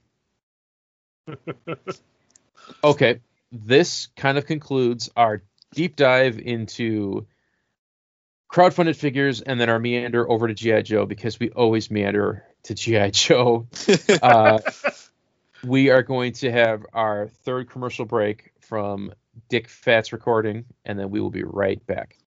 [2.83, 3.19] okay,
[3.51, 5.43] this kind of concludes our
[5.73, 7.27] deep dive into
[8.51, 12.73] crowdfunded figures and then our meander over to GI Joe because we always meander to
[12.73, 13.67] GI Joe.
[14.21, 14.59] Uh,
[15.63, 19.11] we are going to have our third commercial break from
[19.49, 22.17] Dick Fat's recording, and then we will be right back.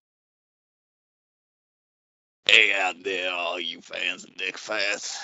[2.51, 5.19] Hey out there, all you fans of Dick Fast.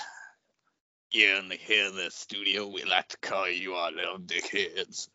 [1.09, 5.09] Here in the here in the studio, we like to call you our little dickheads.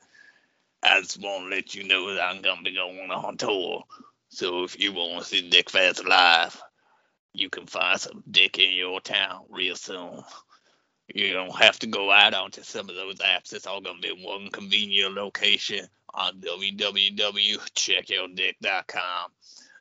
[0.82, 3.84] I just want to let you know that I'm gonna be going on tour.
[4.28, 6.60] So if you want to see Dick Fast live,
[7.32, 10.24] you can find some dick in your town real soon.
[11.14, 13.52] You don't have to go out onto some of those apps.
[13.52, 19.30] It's all gonna be one convenient location on www.checkyourdick.com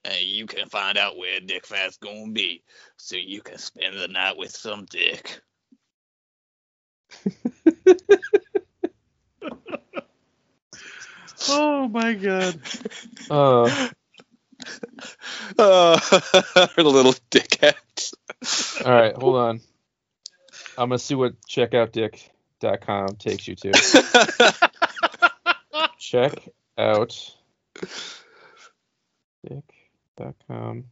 [0.05, 2.63] and you can find out where Dick Fat's gonna be,
[2.97, 5.41] so you can spend the night with some dick.
[11.49, 12.59] oh my god.
[13.29, 13.89] Uh,
[15.57, 15.99] Uh,
[16.55, 18.13] our little dickheads.
[18.85, 19.61] all right, hold on.
[20.77, 23.71] I'm gonna see what checkoutdick.com takes you to.
[25.99, 26.47] Check
[26.77, 27.33] out
[30.19, 30.85] dick.com.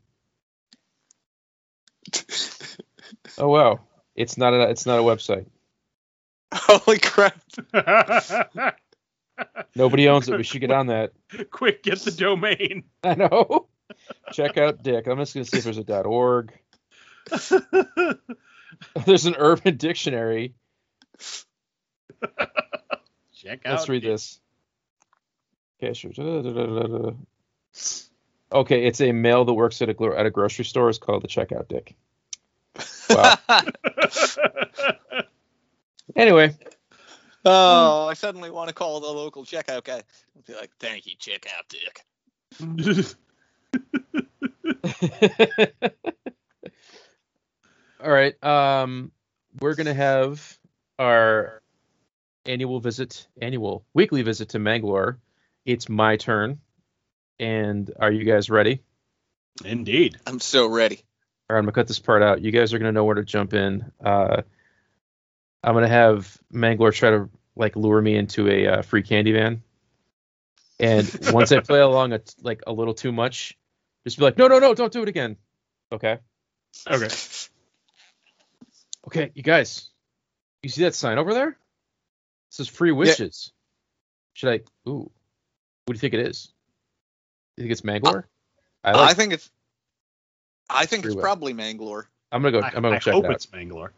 [3.38, 3.80] Oh wow,
[4.16, 5.46] it's not a it's not a website.
[6.54, 7.40] Holy crap!
[9.76, 10.36] Nobody owns it.
[10.36, 11.14] We should get on that.
[11.52, 12.84] Quick, get the domain.
[13.04, 13.68] I know.
[14.34, 15.08] Check out Dick.
[15.08, 16.52] I'm just gonna see if there's a .org.
[19.06, 20.56] There's an Urban Dictionary.
[23.36, 23.74] Check out.
[23.74, 24.40] Let's read this.
[25.82, 26.12] Okay, sure.
[26.12, 27.12] Da-da-da-da-da.
[28.52, 30.90] Okay, it's a male that works at a at a grocery store.
[30.90, 31.96] It's called the Checkout Dick.
[33.10, 33.38] Wow.
[36.16, 36.56] Anyway,
[37.46, 40.02] oh, I suddenly want to call the local checkout guy.
[40.36, 42.06] I'll be like, thank you, checkout Dick.
[48.04, 48.44] all right.
[48.44, 49.12] Um,
[49.60, 50.58] we're gonna have
[50.98, 51.62] our
[52.46, 55.20] annual visit, annual weekly visit to Mangalore.
[55.66, 56.62] It's my turn,
[57.40, 58.82] and are you guys ready?
[59.64, 60.18] Indeed.
[60.26, 61.04] I'm so ready.
[61.50, 62.42] All right, I'm gonna cut this part out.
[62.42, 63.92] You guys are gonna know where to jump in.
[64.04, 64.42] Uh,
[65.64, 69.64] I'm gonna have Mangler try to like lure me into a uh, free candy van,
[70.80, 73.58] and once I play along a, like a little too much,
[74.04, 75.38] just be like, no, no, no, don't do it again.
[75.92, 76.20] Okay.
[76.90, 77.10] Okay.
[79.08, 79.90] Okay, you guys,
[80.62, 81.50] you see that sign over there?
[81.50, 81.56] It
[82.50, 83.54] says free wishes.
[84.34, 84.90] Should I?
[84.90, 85.10] Ooh,
[85.86, 86.54] what do you think it is?
[87.58, 88.28] You think it's Mangalore?
[88.84, 89.18] I I like.
[89.18, 89.50] think it's.
[90.70, 91.22] I think it's Freeway.
[91.24, 92.08] probably Mangalore.
[92.32, 92.60] I'm gonna go.
[92.60, 93.36] I, I'm gonna I check hope it out.
[93.36, 93.94] it's Mangalore.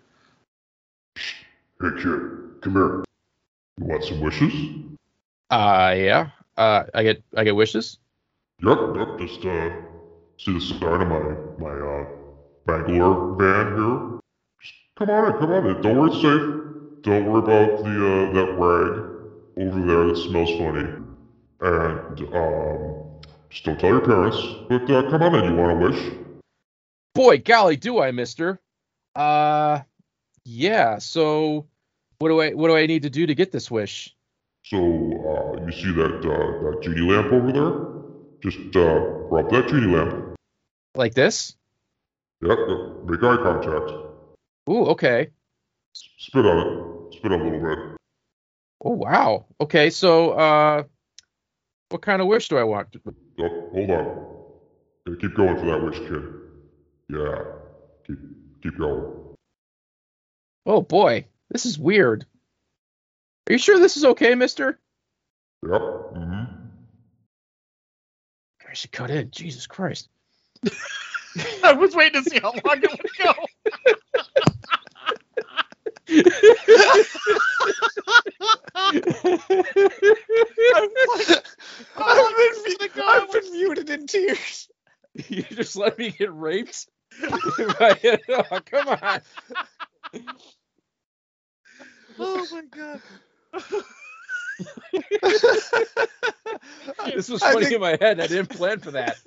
[1.81, 3.03] Hey kid, come here.
[3.79, 4.53] You want some wishes?
[5.49, 6.29] Uh, yeah.
[6.57, 7.97] Uh, I get I get wishes.
[8.63, 9.19] Yep, yep.
[9.19, 9.69] Just uh,
[10.37, 11.19] see the side of my
[11.59, 12.05] my uh
[12.65, 14.19] Bangalore van here.
[14.61, 15.81] Just come on in, come on in.
[15.81, 17.03] Don't worry, it's safe.
[17.03, 20.87] Don't worry about the uh that rag over there that smells funny.
[21.61, 22.98] And um,
[23.49, 24.37] just don't tell your parents.
[24.69, 25.51] But uh, come on in.
[25.51, 26.13] You want a wish?
[27.15, 28.59] Boy, golly, do I, Mister?
[29.15, 29.81] Uh,
[30.45, 30.99] yeah.
[30.99, 31.67] So,
[32.19, 34.15] what do I what do I need to do to get this wish?
[34.65, 38.49] So uh, you see that uh, that genie lamp over there?
[38.51, 38.99] Just uh,
[39.31, 40.35] rub that genie lamp.
[40.95, 41.55] Like this?
[42.41, 42.79] Yep, yep.
[43.05, 43.91] Make eye contact.
[44.69, 45.29] Ooh, okay.
[45.93, 47.15] Spit on it.
[47.15, 47.97] Spit on a little bit.
[48.83, 49.45] Oh wow.
[49.59, 50.83] Okay, so uh,
[51.89, 52.95] what kind of wish do I want?
[53.41, 54.35] Oh, hold on.
[55.05, 56.23] Gotta keep going for that wish, kid.
[57.09, 57.43] Yeah.
[58.05, 58.19] Keep
[58.61, 59.35] keep going.
[60.65, 62.25] Oh boy, this is weird.
[63.47, 64.79] Are you sure this is okay, Mister?
[65.63, 65.81] Yep.
[65.81, 66.43] Mm-hmm.
[68.69, 69.31] I should cut in.
[69.31, 70.09] Jesus Christ.
[71.63, 73.33] I was waiting to see how long it would go.
[76.25, 77.07] like,
[81.97, 84.69] oh, I've, been, I've been muted in tears.
[85.27, 86.87] You just let me get raped?
[87.23, 89.21] oh, come on.
[92.19, 93.01] Oh my god.
[97.05, 97.75] this was funny think...
[97.75, 98.19] in my head.
[98.19, 99.17] I didn't plan for that.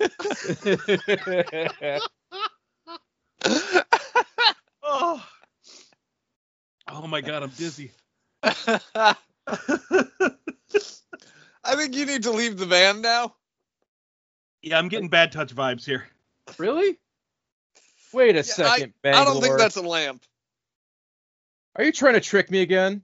[4.83, 5.25] oh.
[6.87, 7.91] Oh my god, I'm dizzy.
[8.43, 9.15] I
[11.75, 13.35] think you need to leave the van now.
[14.61, 16.07] Yeah, I'm getting bad touch vibes here.
[16.57, 16.99] really?
[18.13, 20.23] Wait a Yeah, second, I don't think that's a lamp.
[21.75, 23.01] Are you trying to trick me again?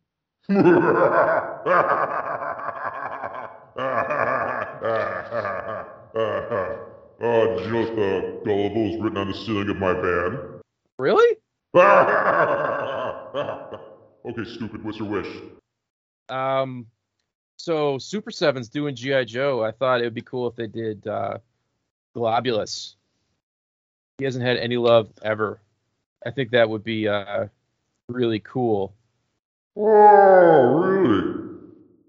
[0.50, 0.54] uh,
[7.22, 10.62] did you notice the gullible is written on the ceiling of my van?
[10.98, 11.38] Really?
[14.26, 14.84] okay, stupid.
[14.84, 15.28] What's your wish?
[16.30, 16.88] Um,
[17.58, 19.64] so Super Seven's doing GI Joe.
[19.64, 21.38] I thought it would be cool if they did uh,
[22.16, 22.96] Golobulus.
[24.18, 25.60] He hasn't had any love ever.
[26.26, 27.48] I think that would be uh,
[28.10, 28.94] really cool.
[29.78, 31.40] Oh, really?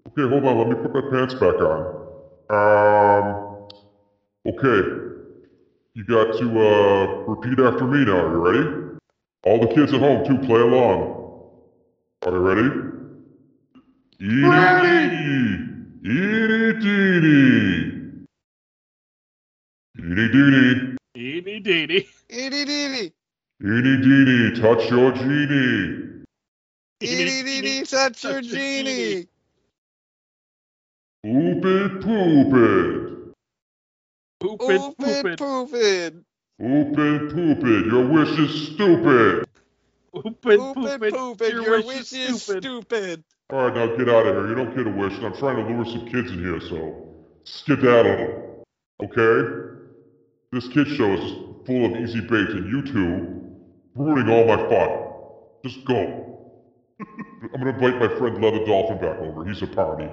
[0.07, 0.57] Okay, hold on.
[0.57, 2.01] Let me put my pants back on.
[2.49, 3.67] Um,
[4.45, 5.01] okay.
[5.93, 8.25] You got to uh, repeat after me now.
[8.25, 8.80] Are you ready?
[9.45, 11.29] All the kids at home, too, play along.
[12.25, 12.69] Are you ready?
[14.19, 15.59] Ready!
[16.05, 17.91] Eeny teeny!
[19.99, 20.97] Eeny deeny!
[21.17, 22.07] Eeny deeny.
[22.29, 23.13] Itty ditty.
[23.63, 26.23] Eeny deeny, touch your genie!
[27.01, 29.27] Itty ditty, touch your genie.
[31.23, 33.33] Poop it, poop it!
[34.39, 35.37] Poop it, Oop poop it, it.
[35.37, 35.73] poop it.
[35.73, 36.15] Poop it,
[36.61, 39.45] poop it, your wish is stupid!
[40.13, 41.13] Poop it, Poop poop it, it.
[41.13, 41.53] poop it.
[41.53, 42.63] Your Your wish wish is is stupid.
[42.63, 43.23] stupid.
[43.51, 44.49] Alright, now get out of here.
[44.49, 47.07] You don't get a wish, and I'm trying to lure some kids in here, so
[47.45, 48.65] skedaddle.
[49.03, 49.77] Okay?
[50.51, 51.33] This kid show is
[51.65, 53.41] full of easy bait, and you two
[53.95, 55.13] ruining all my fun.
[55.65, 56.51] Just go.
[57.01, 59.45] I'm gonna invite my friend Leather Dolphin back over.
[59.45, 60.09] He's a party.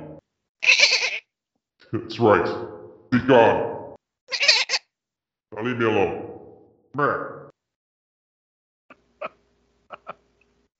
[1.93, 2.47] That's right.
[3.11, 3.95] Be gone.
[5.55, 6.38] Now leave me alone.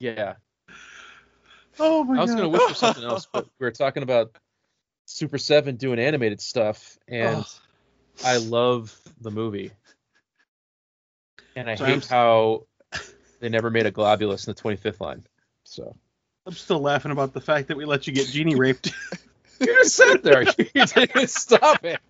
[0.01, 0.35] Yeah.
[1.79, 2.19] Oh my god.
[2.19, 2.37] I was god.
[2.37, 4.31] gonna wish for something else, but we were talking about
[5.07, 7.45] Super Seven doing animated stuff, and
[8.25, 9.73] I love the movie,
[11.57, 12.67] and I So I'm hate how
[13.41, 15.25] they never made a Golobulus in the 25th line.
[15.65, 15.97] So
[16.47, 18.93] I'm still laughing about the fact that we let you get genie raped.
[19.61, 20.45] you just sat there.
[20.75, 22.01] You didn't stop it.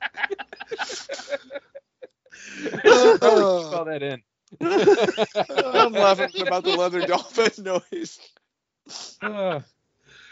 [3.84, 4.22] That in.
[4.60, 8.18] I'm laughing about the leather dolphin noise.
[9.20, 9.60] Uh,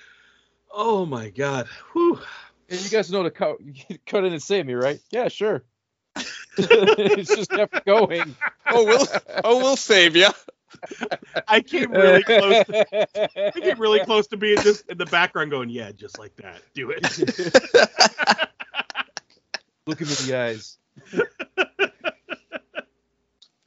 [0.72, 1.68] oh my god.
[1.92, 2.18] Whew.
[2.68, 3.56] and you guys know to cut,
[4.06, 5.00] cut in and save me, right?
[5.10, 5.64] Yeah, sure.
[6.56, 8.34] it's just kept going.
[8.70, 9.06] Oh, we'll
[9.44, 10.28] oh we'll save you.
[11.46, 12.64] I came really close.
[12.64, 16.34] To, I came really close to being just in the background going, yeah, just like
[16.36, 16.62] that.
[16.74, 17.02] Do it.
[19.86, 20.78] Look him in the eyes.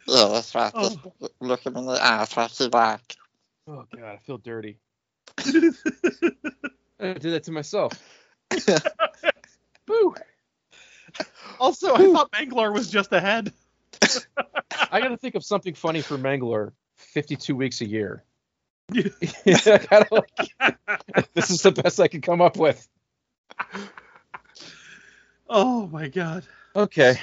[0.10, 0.72] Yeah, that's right.
[0.74, 0.96] Oh.
[1.40, 3.16] Look him in the eyes, right to back.
[3.68, 4.80] Oh god, I feel dirty.
[5.38, 7.94] I did that to myself.
[9.86, 10.16] Boo!
[11.60, 13.54] also, I thought Bangalore was just ahead.
[14.92, 16.74] I got to think of something funny for Mangalore.
[16.98, 18.24] 52 weeks a year.
[18.94, 22.88] I gotta, like, this is the best I can come up with.
[25.48, 26.46] Oh my god.
[26.76, 27.20] Okay.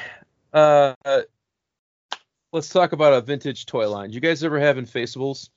[0.52, 0.94] Uh,
[2.56, 4.10] let's talk about a vintage toy line.
[4.10, 5.50] You guys ever have Infaceables?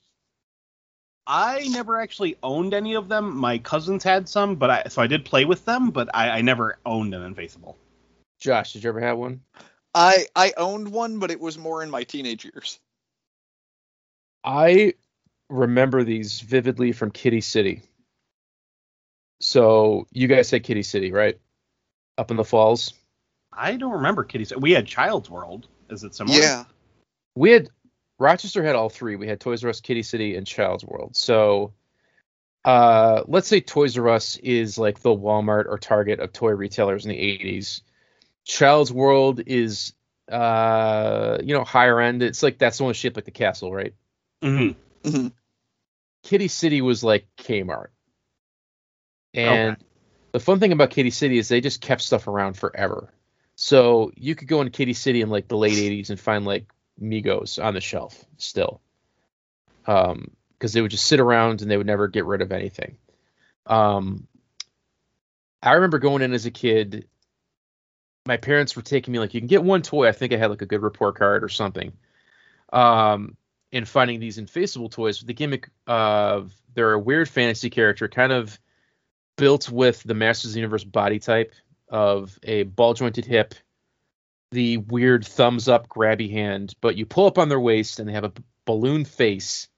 [1.26, 3.38] I never actually owned any of them.
[3.38, 6.40] My cousins had some, but I so I did play with them, but I, I
[6.42, 7.76] never owned an Infaceable.
[8.38, 9.40] Josh, did you ever have one?
[9.94, 12.78] I I owned one, but it was more in my teenage years.
[14.44, 14.92] I
[15.48, 17.82] remember these vividly from Kiddie City.
[19.40, 21.38] So you guys had Kiddie City, right?
[22.18, 22.92] Up in the falls.
[23.50, 24.44] I don't remember Kiddie.
[24.44, 24.60] City.
[24.60, 25.66] We had Child's World.
[25.88, 26.38] Is it similar?
[26.38, 26.64] Yeah.
[27.34, 27.70] We had
[28.18, 29.16] Rochester had all three.
[29.16, 31.16] We had Toys R Us, Kiddie City, and Child's World.
[31.16, 31.72] So
[32.64, 37.04] uh let's say Toys R Us is like the Walmart or Target of toy retailers
[37.06, 37.82] in the 80s.
[38.44, 39.94] Child's World is
[40.30, 42.22] uh you know higher end.
[42.22, 43.94] It's like that's the one shaped like the castle, right?
[44.42, 45.28] hmm
[46.22, 47.88] Kiddie City was like Kmart.
[49.32, 49.76] And
[50.32, 53.12] the fun thing about Kiddie City is they just kept stuff around forever.
[53.56, 56.66] So you could go in Kiddie City in like the late 80s and find like
[57.00, 58.80] Megos on the shelf still.
[59.86, 62.98] Um, because they would just sit around and they would never get rid of anything.
[63.64, 64.28] Um,
[65.62, 67.08] I remember going in as a kid
[68.26, 70.06] my parents were taking me like you can get one toy.
[70.08, 71.92] I think I had like a good report card or something.
[72.72, 73.36] Um,
[73.72, 78.32] and finding these infaceable toys with the gimmick of they're a weird fantasy character, kind
[78.32, 78.58] of
[79.36, 81.54] built with the Masters of the Universe body type
[81.88, 83.54] of a ball jointed hip,
[84.50, 88.12] the weird thumbs up grabby hand, but you pull up on their waist and they
[88.12, 89.68] have a b- balloon face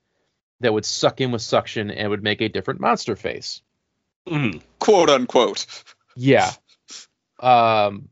[0.61, 3.63] that would suck in with suction and would make a different monster face.
[4.27, 4.63] Mhm.
[4.79, 5.67] Quote unquote.
[6.17, 6.51] Yeah.
[7.41, 8.09] Um,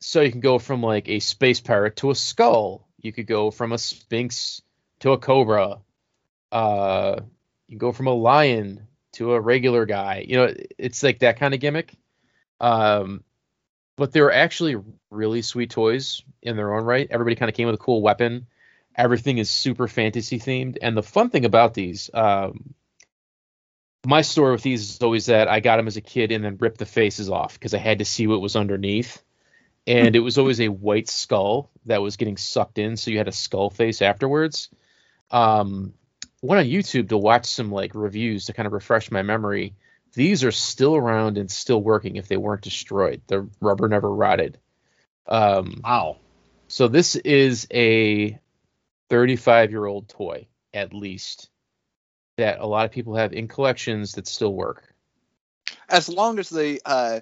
[0.00, 2.86] so you can go from like a space pirate to a skull.
[3.00, 4.60] You could go from a sphinx
[5.00, 5.78] to a cobra.
[6.52, 7.20] Uh,
[7.66, 10.24] you can go from a lion to a regular guy.
[10.28, 11.94] You know, it's like that kind of gimmick.
[12.60, 13.24] Um,
[13.96, 14.76] but they're actually
[15.10, 17.08] really sweet toys in their own right.
[17.10, 18.46] Everybody kind of came with a cool weapon.
[18.96, 20.78] Everything is super fantasy themed.
[20.82, 22.74] And the fun thing about these, um,
[24.06, 26.58] my story with these is always that I got them as a kid and then
[26.58, 29.22] ripped the faces off because I had to see what was underneath.
[29.86, 33.28] And it was always a white skull that was getting sucked in, so you had
[33.28, 34.70] a skull face afterwards.
[35.30, 35.92] Um,
[36.40, 39.74] went on YouTube to watch some like reviews to kind of refresh my memory.
[40.14, 43.22] These are still around and still working if they weren't destroyed.
[43.26, 44.58] The rubber never rotted.
[45.26, 46.18] Um, Wow.
[46.68, 48.38] so this is a
[49.10, 51.50] 35 year old toy, at least,
[52.36, 54.94] that a lot of people have in collections that still work.
[55.88, 57.20] As long as the uh,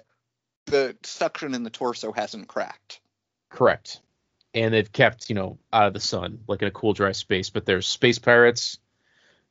[0.67, 2.99] the suction in the torso hasn't cracked.
[3.49, 3.99] Correct.
[4.53, 7.49] And they've kept, you know, out of the sun, like in a cool, dry space.
[7.49, 8.79] But there's space pirates.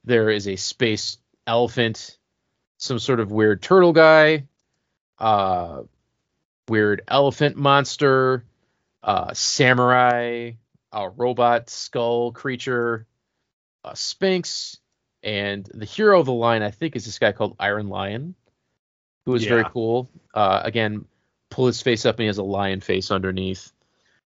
[0.04, 2.18] There is a space elephant,
[2.82, 4.44] some sort of weird turtle guy,
[5.20, 5.82] uh,
[6.68, 8.44] weird elephant monster,
[9.04, 10.50] uh, samurai,
[10.90, 13.06] a robot skull creature,
[13.84, 14.78] a sphinx,
[15.22, 18.34] and the hero of the line, I think, is this guy called Iron Lion,
[19.26, 20.10] who is very cool.
[20.34, 21.04] Uh, again,
[21.50, 23.70] pull his face up and he has a lion face underneath.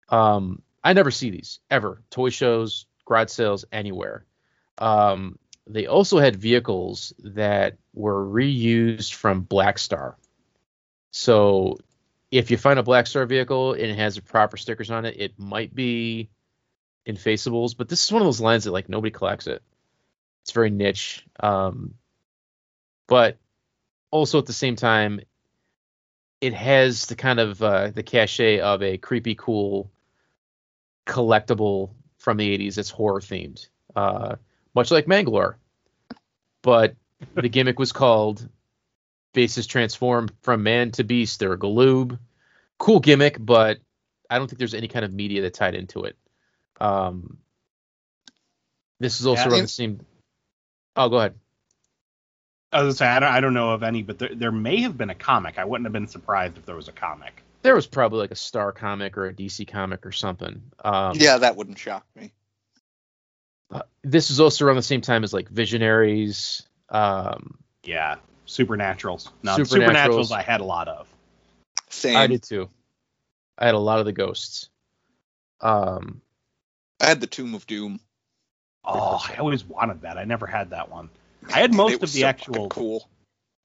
[0.08, 2.02] Um, I never see these ever.
[2.10, 4.24] Toy shows, garage sales, anywhere.
[4.76, 10.16] Um, they also had vehicles that were reused from Black Star.
[11.10, 11.78] So
[12.30, 15.16] if you find a Black Star vehicle and it has the proper stickers on it,
[15.18, 16.28] it might be
[17.06, 19.62] in Infaceables, but this is one of those lines that like nobody collects it.
[20.42, 21.24] It's very niche.
[21.38, 21.94] Um,
[23.06, 23.38] but
[24.10, 25.20] also at the same time,
[26.40, 29.90] it has the kind of uh, the cachet of a creepy, cool
[31.06, 33.66] collectible from the 80s that's horror themed,
[33.96, 34.36] uh,
[34.74, 35.58] much like Mangalore.
[36.62, 36.94] But
[37.34, 38.46] the gimmick was called
[39.34, 41.40] Faces Transform from Man to Beast.
[41.40, 42.18] They're a galoob.
[42.78, 43.78] Cool gimmick, but
[44.28, 46.16] I don't think there's any kind of media that tied into it.
[46.80, 47.38] Um,
[48.98, 50.00] this is also Yeah, around the same.
[50.96, 51.34] Oh, go ahead.
[52.72, 54.80] I was gonna say I don't, I don't know of any, but there, there may
[54.82, 55.58] have been a comic.
[55.58, 57.42] I wouldn't have been surprised if there was a comic.
[57.62, 60.62] There was probably like a Star comic or a DC comic or something.
[60.84, 62.32] Um, yeah, that wouldn't shock me.
[63.72, 66.62] Uh, this is also around the same time as like Visionaries.
[66.88, 68.16] Um, Yeah,
[68.46, 69.30] Supernaturals.
[69.42, 69.88] No, Supernaturals.
[69.88, 71.08] Supernaturals I had a lot of.
[71.88, 72.16] Same.
[72.16, 72.68] I did too.
[73.56, 74.70] I had a lot of the ghosts.
[75.60, 76.22] Um,
[77.00, 78.00] I had the Tomb of Doom.
[78.84, 80.16] Oh, I always wanted that.
[80.16, 81.10] I never had that one.
[81.52, 82.68] I had most of the so actual.
[82.68, 83.08] cool.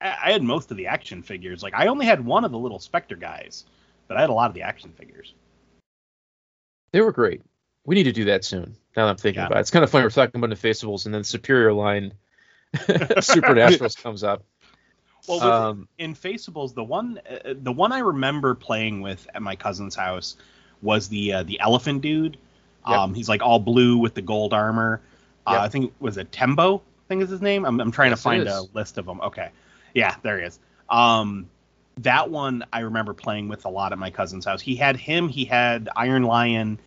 [0.02, 1.64] I I had most of the action figures.
[1.64, 3.66] Like I only had one of the little Spectre guys,
[4.08, 5.34] but I had a lot of the action figures.
[6.92, 7.42] they were great.
[7.86, 8.76] We need to do that soon.
[8.96, 9.48] Now that I'm thinking Yeah.
[9.48, 12.14] about it, it's kind of funny we're talking about Infaceables and then Superior line
[12.76, 14.44] Supernaturals comes up.
[15.28, 19.56] Well, with Um, Infaceables, the one uh, the one I remember playing with at my
[19.56, 20.38] cousin's house
[20.82, 22.38] was the uh, the elephant dude.
[22.88, 22.98] Yep.
[23.00, 25.02] Um, he's like all blue with the gold armor.
[25.48, 25.62] Uh, Yep.
[25.62, 26.78] I think was it Tembo.
[26.78, 27.66] I think is his name.
[27.66, 29.22] I'm, I'm trying Yes, to find a list of them.
[29.22, 29.50] Okay,
[29.94, 30.60] yeah, there he is.
[30.90, 31.48] Um,
[32.00, 34.62] that one I remember playing with a lot at my cousin's house.
[34.62, 35.30] He had him.
[35.30, 36.78] He had Iron Lion,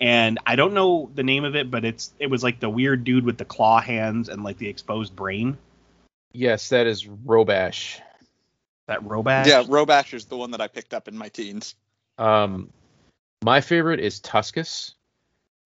[0.00, 3.04] and I don't know the name of it, but it's it was like the weird
[3.04, 5.58] dude with the claw hands and like the exposed brain.
[6.32, 8.00] yes, that is Robash.
[8.86, 9.46] That Robash.
[9.46, 11.74] Yeah, Robash is the one that I picked up in my teens.
[12.18, 12.72] Um,
[13.44, 14.94] my favorite is Tuscus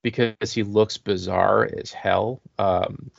[0.02, 2.42] because he looks bizarre as hell.
[2.58, 3.10] Um,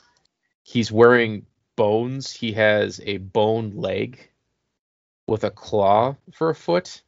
[0.62, 2.32] he's wearing bones.
[2.32, 4.30] He has a bone leg
[5.26, 7.02] with a claw for a foot.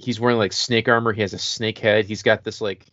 [0.00, 1.12] He's wearing like snake armor.
[1.12, 2.06] He has a snake head.
[2.06, 2.86] He's got this like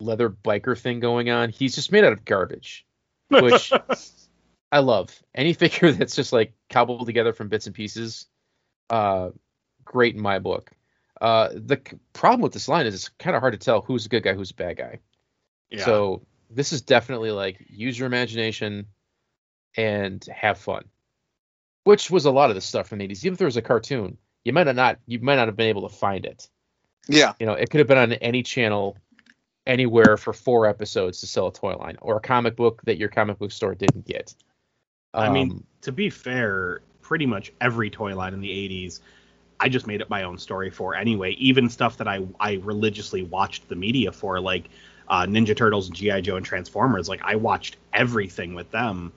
[0.00, 1.50] leather biker thing going on.
[1.50, 2.84] He's just made out of garbage,
[3.28, 3.72] which
[4.72, 5.22] I love.
[5.34, 8.26] Any figure that's just like cobbled together from bits and pieces,
[8.90, 9.30] uh,
[9.84, 10.72] great in my book.
[11.20, 14.06] Uh, the c- problem with this line is it's kind of hard to tell who's
[14.06, 14.98] a good guy, who's a bad guy.
[15.70, 15.84] Yeah.
[15.84, 18.86] So this is definitely like use your imagination
[19.76, 20.84] and have fun,
[21.84, 23.24] which was a lot of the stuff from the 80s.
[23.24, 25.68] Even if there was a cartoon, you might have not you might not have been
[25.68, 26.48] able to find it.
[27.08, 27.32] Yeah.
[27.38, 28.96] You know, it could have been on any channel,
[29.66, 33.08] anywhere for four episodes to sell a toy line or a comic book that your
[33.08, 34.34] comic book store didn't get.
[35.14, 39.00] I mean, Um, to be fair, pretty much every toy line in the 80s,
[39.60, 41.32] I just made up my own story for anyway.
[41.32, 44.70] Even stuff that I, I religiously watched the media for, like
[45.08, 46.20] uh, Ninja Turtles, G.I.
[46.22, 47.08] Joe, and Transformers.
[47.08, 49.12] Like, I watched everything with them,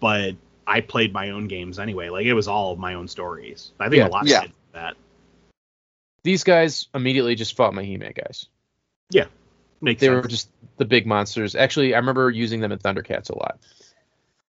[0.00, 0.36] but
[0.66, 2.08] I played my own games anyway.
[2.08, 3.72] Like, it was all my own stories.
[3.78, 4.08] I think Yeah.
[4.08, 4.44] a lot Yeah.
[4.44, 4.96] of that.
[6.22, 8.46] these guys immediately just fought my He-Man guys.
[9.10, 9.26] Yeah,
[9.82, 10.22] Makes they sense.
[10.22, 11.54] were just the big monsters.
[11.54, 13.60] Actually, I remember using them in Thundercats a lot.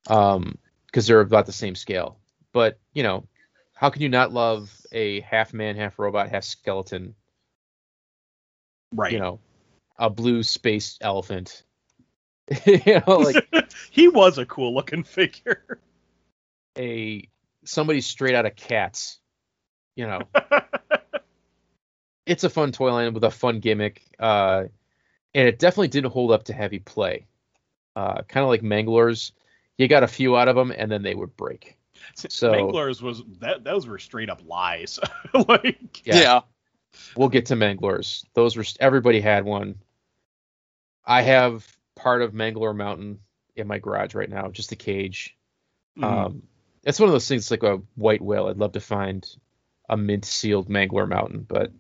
[0.07, 2.19] Um, because they're about the same scale.
[2.53, 3.27] But you know,
[3.75, 7.15] how can you not love a half man, half robot, half skeleton?
[8.93, 9.13] right.
[9.13, 9.41] You know,
[9.99, 11.63] a blue space elephant.
[12.67, 13.49] you know, like
[13.91, 15.79] he was a cool looking figure.
[16.79, 17.29] A
[17.65, 19.19] somebody straight out of Cats.
[19.97, 20.21] You know,
[22.27, 24.65] it's a fun toy line with a fun gimmick, uh,
[25.35, 27.27] and it definitely didn't hold up to heavy play.
[27.97, 29.33] Uh, kind of like Manglers,
[29.79, 31.77] you got a few out of them, and then they would break.
[32.15, 34.99] So- Manglers was that those were straight up lies.
[35.49, 36.17] like Yeah.
[36.17, 36.41] Yeah.
[37.17, 38.25] We'll get to Manglers.
[38.35, 39.77] Those were everybody had one.
[41.05, 43.21] I have part of Mangler Mountain
[43.57, 45.37] in my garage right now, just a cage.
[45.99, 46.05] mhm.
[46.05, 46.43] Um,
[46.85, 48.47] it's one of those things like a white whale.
[48.49, 49.27] I'd love to find
[49.89, 51.71] a mint sealed Mangler Mountain, but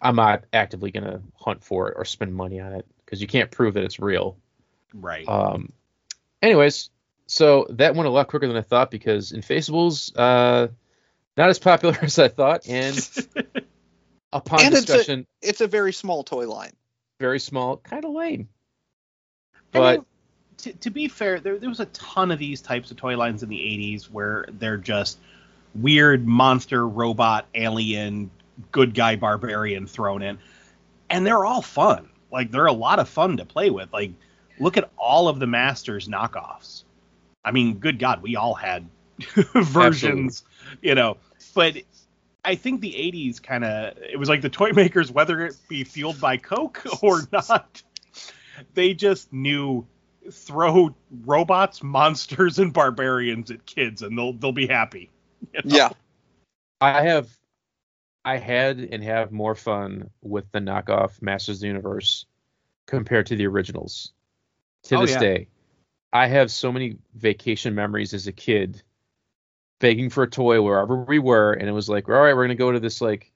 [0.00, 3.50] I'm not actively gonna hunt for it or spend money on it because you can't
[3.50, 4.38] prove that it's real.
[4.94, 5.28] right.
[5.28, 5.72] Um,
[6.42, 6.90] anyways,
[7.26, 10.68] so that went a lot quicker than I thought because Infaceables, uh,
[11.36, 12.96] not as popular as I thought, and
[14.32, 16.72] upon And it's a- discussion, It's a very small toy line.
[17.20, 18.48] very small, kind of lame.
[19.74, 20.06] I But mean,
[20.58, 23.42] to, to be fair, there, there was a ton of these types of toy lines
[23.42, 25.18] in the 80s where they're just
[25.74, 28.30] weird monster, robot, alien,
[28.72, 30.38] good guy, barbarian thrown in.
[31.10, 32.10] And they're all fun.
[32.30, 33.92] Like, they're a lot of fun to play with.
[33.92, 34.12] Like,
[34.58, 36.82] look at all of the Masters knockoffs.
[37.44, 38.86] I mean, good God, we all had
[39.54, 40.44] versions,
[40.82, 41.16] you know.
[41.54, 41.76] But
[42.44, 45.84] I think the 80s kind of, it was like the toy makers, whether it be
[45.84, 47.82] fueled by Coke or not,
[48.74, 49.86] they just knew
[50.30, 50.94] throw
[51.24, 55.10] robots, monsters, and barbarians at kids, and they'll they'll be happy.
[55.52, 55.76] you know?
[55.76, 55.90] Yeah.
[56.80, 57.28] I have,
[58.24, 62.26] I had and have more fun with the knockoff Masters of the Universe
[62.86, 64.12] compared to the originals.
[64.84, 65.18] To Oh, this yeah.
[65.20, 65.48] day,
[66.12, 68.82] I have so many vacation memories as a kid,
[69.80, 72.54] begging for a toy wherever we were, and it was like, all right, we're gonna
[72.54, 73.32] go to this like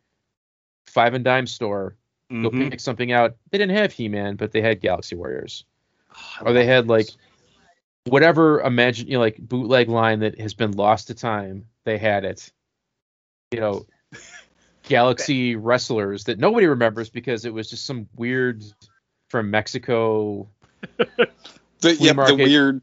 [0.86, 1.97] five and dime store,
[2.31, 2.70] go Mhm.
[2.70, 3.36] pick something out.
[3.51, 5.64] They didn't have He-Man, but they had Galaxy Warriors.
[6.40, 7.09] I or they love had like
[8.05, 12.24] whatever imagine you know like bootleg line that has been lost to time they had
[12.24, 12.51] it
[13.52, 13.86] you know
[14.82, 18.62] galaxy wrestlers that nobody remembers because it was just some weird
[19.30, 20.48] from mexico
[21.82, 22.80] The, Flea yep, the weird,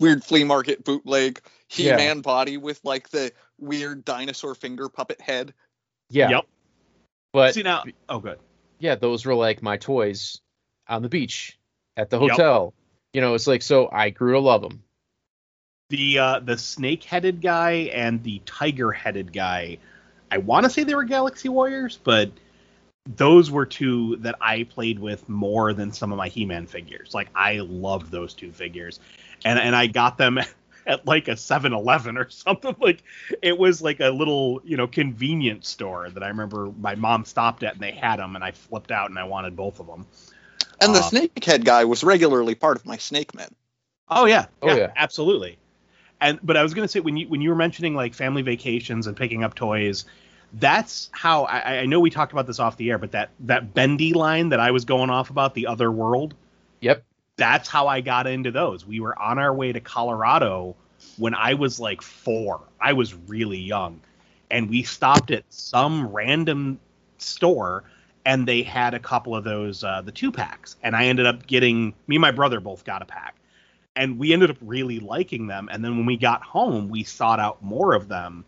[0.00, 5.52] weird flea market bootleg He-Man body with like the weird dinosaur finger puppet head.
[6.08, 6.46] yeah Yep.
[7.34, 7.84] but See now.
[8.08, 8.38] Oh, good.
[8.78, 10.40] yeah those were like my toys
[10.88, 11.57] on the beach
[11.98, 12.30] at the Yep.
[12.30, 12.74] hotel
[13.12, 14.82] you know it's like so i grew to love them
[15.90, 19.78] The uh, the snake headed guy and the tiger headed guy.
[20.30, 22.30] I want to say they were Galaxy Warriors, but
[23.16, 27.14] those were two that I played with more than some of my He-Man figures.
[27.14, 29.00] Like I loved those two figures,
[29.44, 30.38] and and I got them
[30.86, 32.76] at like a 7-Eleven or something.
[32.80, 33.02] Like
[33.42, 37.62] it was like a little you know convenience store that I remember my mom stopped
[37.62, 40.06] at and they had them, and I flipped out and I wanted both of them.
[40.80, 43.48] And the Uh, snakehead guy was regularly part of my Snake Men.
[44.08, 44.92] Oh yeah, Oh, yeah, yeah.
[44.96, 45.58] absolutely.
[46.20, 49.06] And but I was gonna say when you when you were mentioning like family vacations
[49.06, 50.04] and picking up toys,
[50.54, 53.74] that's how I, I know we talked about this off the air, but that that
[53.74, 56.34] bendy line that I was going off about the other world,
[56.80, 57.04] yep
[57.36, 58.84] that's how I got into those.
[58.84, 60.74] We were on our way to Colorado
[61.16, 62.60] when I was like four.
[62.80, 64.00] I was really young,
[64.50, 66.80] and we stopped at some random
[67.18, 67.84] store
[68.28, 71.46] and they had a couple of those uh, the two packs, and I ended up
[71.46, 73.36] getting me and my brother both got a pack,
[73.96, 75.70] and we ended up really liking them.
[75.72, 78.44] And then when we got home, we sought out more of them,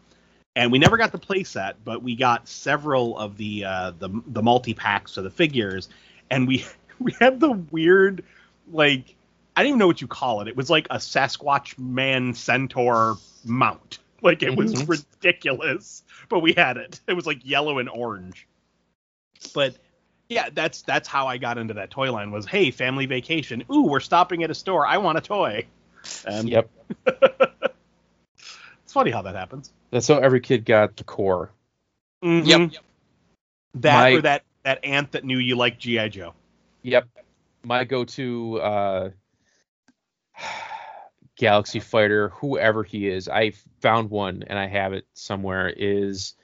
[0.54, 4.42] and we never got the playset, but we got several of the uh, the the
[4.42, 5.88] multi packs of the figures,
[6.30, 6.66] and we
[6.98, 8.22] we had the weird
[8.70, 9.16] like
[9.56, 10.48] I don't even know what you call it.
[10.48, 13.16] It was like a Sasquatch man centaur
[13.46, 13.98] mount.
[14.20, 14.86] Like it was Mhm.
[14.86, 17.00] ridiculous, but we had it.
[17.08, 18.46] It was like yellow and orange.
[19.54, 19.76] But
[20.28, 22.30] yeah, that's that's how I got into that toy line.
[22.30, 23.64] Was hey, family vacation.
[23.72, 24.86] Ooh, we're stopping at a store.
[24.86, 25.66] I want a toy.
[26.26, 26.70] And yep
[27.06, 29.70] it's funny how that happens.
[29.90, 31.50] that's how every kid got the core
[32.24, 32.46] Mhm.
[32.72, 32.82] Yep.
[33.74, 36.34] That My- or that that aunt that knew you liked GI Joe.
[36.82, 37.08] Yep.
[37.62, 39.10] My go-to uh,
[41.36, 45.68] Galaxy Fighter, whoever he is, I found one and I have it somewhere.
[45.68, 46.34] Is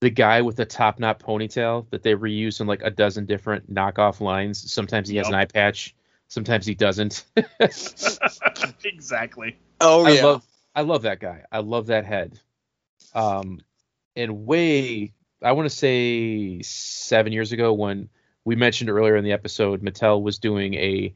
[0.00, 3.72] the guy with the top knot ponytail that they reuse in like a dozen different
[3.72, 4.72] knockoff lines?
[4.72, 5.94] Sometimes he has an eye patch,
[6.28, 7.24] sometimes he doesn't.
[8.84, 9.58] exactly.
[9.80, 10.24] Oh I yeah.
[10.24, 11.44] love I love that guy.
[11.50, 12.38] I love that head.
[13.14, 13.60] Um,
[14.14, 15.12] and way
[15.42, 18.08] I want to say seven years ago when
[18.44, 21.14] we mentioned earlier in the episode, Mattel was doing a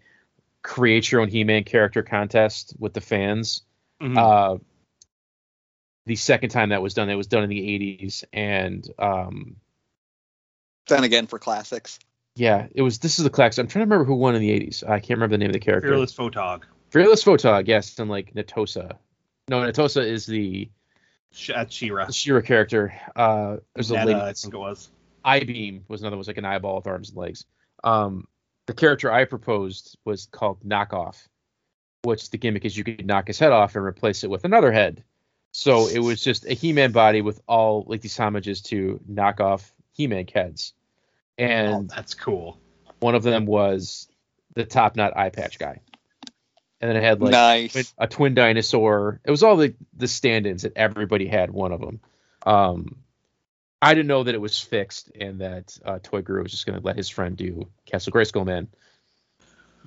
[0.62, 3.62] create your own He-Man character contest with the fans.
[4.00, 4.16] Mhm.
[4.16, 4.58] Uh,
[6.10, 9.54] the second time that was done, it was done in the 80s, and um,
[10.88, 12.00] then again for classics.
[12.34, 12.98] yeah, it was.
[12.98, 13.62] This is the classic.
[13.62, 14.82] I'm trying to remember who won in the 80s.
[14.82, 15.88] I can't remember the name of the character.
[15.88, 16.64] Fearless Photog.
[16.90, 18.96] Fearless Photog, yes, and like Natosa.
[19.48, 20.68] No, Natosa is the
[21.30, 22.12] Sh- That's Shira.
[22.12, 22.92] Shira character.
[23.14, 24.20] Uh, there's a Netta, lady.
[24.20, 24.90] I think it was.
[25.24, 27.44] I beam was another was like an eyeball with arms and legs.
[27.84, 28.26] Um,
[28.66, 31.28] the character I proposed was called Knockoff,
[32.02, 34.72] which the gimmick is you could knock his head off and replace it with another
[34.72, 35.04] head.
[35.52, 40.26] So it was just a He-Man body with all like these homages to knockoff He-Man
[40.32, 40.74] heads,
[41.38, 42.58] Oh, and that's cool.
[43.00, 44.08] one of them was
[44.54, 45.80] the top knot eye patch guy,
[46.80, 47.94] and then it had like nice.
[47.98, 49.20] a twin dinosaur.
[49.24, 52.00] It was all the the stand-ins that everybody had one of them.
[52.46, 52.96] Um,
[53.82, 56.78] I didn't know that it was fixed and that uh, Toy Guru was just going
[56.78, 58.68] to let his friend do Castle Grayskull Man.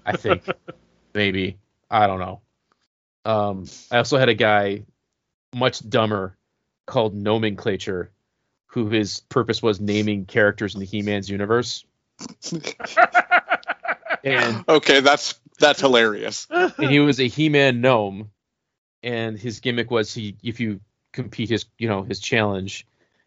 [0.05, 0.45] I think
[1.13, 1.57] maybe
[1.89, 2.41] I don't know.
[3.25, 4.83] Um, I also had a guy
[5.53, 6.37] much dumber
[6.85, 8.11] called Nomenclature,
[8.67, 11.85] who his purpose was naming characters in the He-Man's universe.
[14.23, 16.47] and okay, that's that's hilarious.
[16.49, 18.31] and he was a He-Man gnome,
[19.01, 20.79] and his gimmick was he if you
[21.11, 22.85] compete his you know his challenge,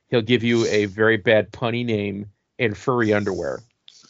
[0.09, 3.61] he'll give you a very bad punny name and furry underwear.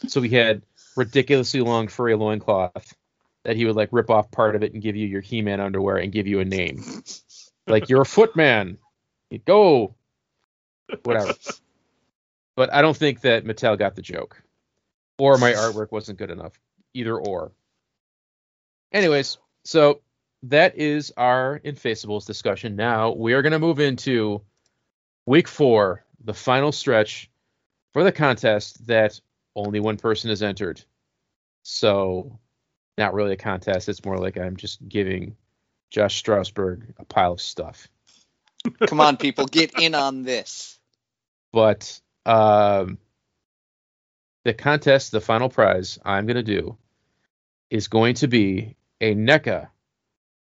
[0.07, 0.61] So he had
[0.95, 2.95] ridiculously long furry loincloth
[3.43, 5.97] that he would like rip off part of it and give you your He-Man underwear
[5.97, 6.83] and give you a name,
[7.67, 8.77] like you're a footman.
[9.29, 9.95] You go,
[11.03, 11.33] whatever.
[12.55, 14.41] But I don't think that Mattel got the joke,
[15.19, 16.59] or my artwork wasn't good enough.
[16.93, 17.51] Either or.
[18.91, 20.01] Anyways, so
[20.43, 22.75] that is our Infaceables discussion.
[22.75, 24.41] Now we are going to move into
[25.25, 27.29] week four, the final stretch
[27.93, 29.19] for the contest that
[29.55, 30.83] only one person has entered.
[31.63, 32.39] So,
[32.97, 33.89] not really a contest.
[33.89, 35.35] It's more like I'm just giving
[35.89, 37.87] Josh Strasberg a pile of stuff.
[38.87, 40.77] Come on, people, get in on this.
[41.53, 42.97] But um,
[44.43, 46.77] the contest, the final prize I'm going to do
[47.69, 49.69] is going to be a NECA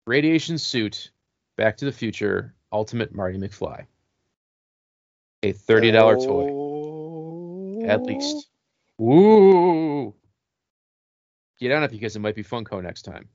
[0.06, 1.12] radiation suit
[1.60, 3.86] Back to the Future Ultimate Marty McFly.
[5.44, 6.26] A $30
[7.84, 8.48] toy, at least.
[8.98, 10.16] Woo!
[11.60, 13.28] Get on it because it might be Funko next time.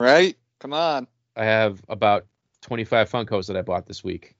[0.00, 0.36] Right?
[0.62, 1.08] Come on.
[1.34, 2.26] I have about
[2.60, 4.36] 25 Funkos that I bought this week.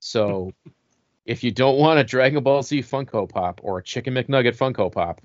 [0.00, 0.52] So
[1.26, 4.90] if you don't want a Dragon Ball Z Funko Pop or a Chicken McNugget Funko
[4.90, 5.20] Pop,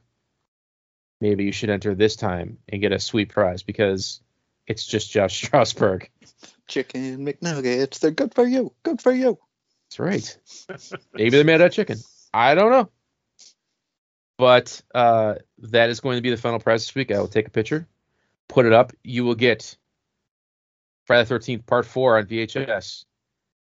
[1.21, 4.19] maybe you should enter this time and get a sweet prize because
[4.67, 6.09] it's just Josh Strasberg.
[6.67, 8.73] Chicken McNuggets, they're good for you.
[8.83, 9.39] Good for you.
[9.85, 10.37] That's right.
[11.13, 11.99] Maybe they're made out of chicken.
[12.33, 12.89] I don't know.
[14.37, 17.11] But uh, that is going to be the final prize this week.
[17.11, 17.87] I will take a picture,
[18.49, 18.91] put it up.
[19.05, 19.77] You will get
[21.05, 23.05] Friday the 13th, Part 4 on VHS,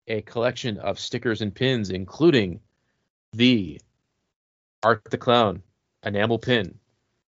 [0.08, 2.60] a collection of stickers and pins, including
[3.34, 3.82] the
[4.84, 5.64] Art the Clown
[6.04, 6.78] enamel pin.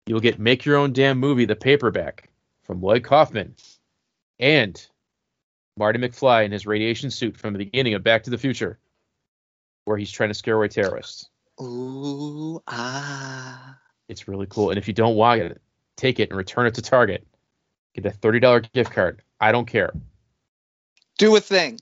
[0.08, 2.30] You will get Make Your Own Damn Movie, the paperback
[2.64, 3.56] from Lloyd Kaufman,
[4.40, 4.84] and
[5.78, 8.80] Marty McFly in his radiation suit from the beginning of Back to the Future,
[9.86, 11.30] where he's trying to scare away terrorists.
[11.62, 13.78] Ooh, ah.
[14.08, 14.70] It's really cool.
[14.70, 15.62] And if you don't want it,
[15.96, 17.28] take it and return it to Target.
[17.94, 19.22] Get a $30 gift card.
[19.40, 19.94] I don't care.
[21.18, 21.80] Do a thing.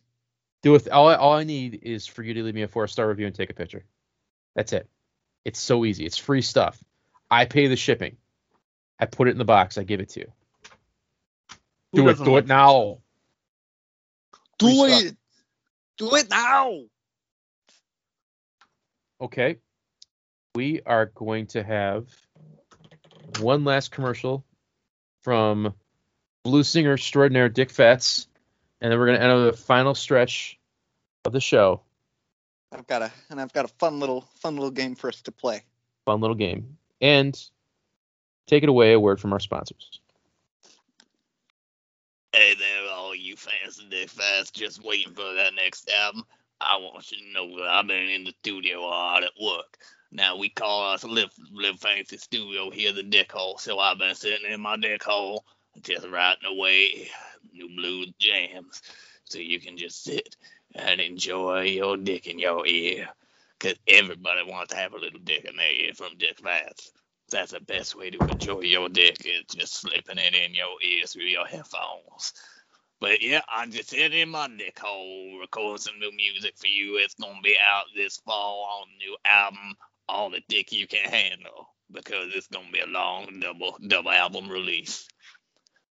[0.64, 0.90] Do it.
[0.90, 3.28] All I, all I need is for you to leave me a four star review
[3.28, 3.86] and take a picture.
[4.56, 4.90] That's it.
[5.46, 6.06] It's so easy.
[6.06, 6.84] It's free stuff.
[7.30, 8.18] I pay the shipping.
[9.00, 9.78] I put it in the box.
[9.78, 10.32] I give it to you.
[11.94, 12.18] Who do it.
[12.18, 12.98] Do like it now.
[14.58, 15.08] Do Free it.
[15.08, 15.16] stuff.
[15.98, 16.80] Do it now.
[19.22, 19.58] Okay.
[20.56, 22.08] We are going to have
[23.40, 24.44] one last commercial
[25.22, 25.74] from
[26.48, 28.26] Blue Singer Extraordinaire Dick Fats,
[28.80, 30.58] and then we're going to enter the final stretch
[31.26, 31.82] of the show.
[32.72, 35.32] I've got a and I've got a fun little fun little game for us to
[35.34, 35.64] play.
[36.06, 36.78] Fun little game.
[37.02, 37.38] And
[38.46, 40.00] take it away, a word from our sponsors.
[42.32, 46.24] Hey there, all you fans of Dick Fast, just waiting for that next album.
[46.62, 49.78] I want you to know that I've been in the studio hard at work.
[50.14, 53.58] Now we call us live live fancy studio here the dick hole.
[53.58, 55.44] So I've been sitting in my dick hole
[55.84, 57.10] just writing away
[57.54, 58.82] new blues jams.
[59.26, 60.36] So you can just sit
[60.76, 63.10] and enjoy your dick in your ear.
[63.60, 66.92] Cause everybody wants to have a little dick in their ear from Dick Vance.
[67.32, 71.06] That's the best way to enjoy your dick is just slipping it in your ear
[71.08, 72.34] through your headphones.
[73.00, 76.98] But yeah, I'm just sitting in my dick hole recording some new music for you.
[76.98, 79.76] It's gonna be out this fall on new album,
[80.08, 84.50] All the Dick You Can Handle, because it's gonna be a long double double album
[84.50, 85.08] release.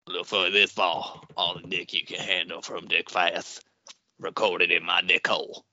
[0.08, 3.64] Look for it this fall, All the Dick You Can Handle from Dick Fast,
[4.20, 5.64] recorded in my dick hole.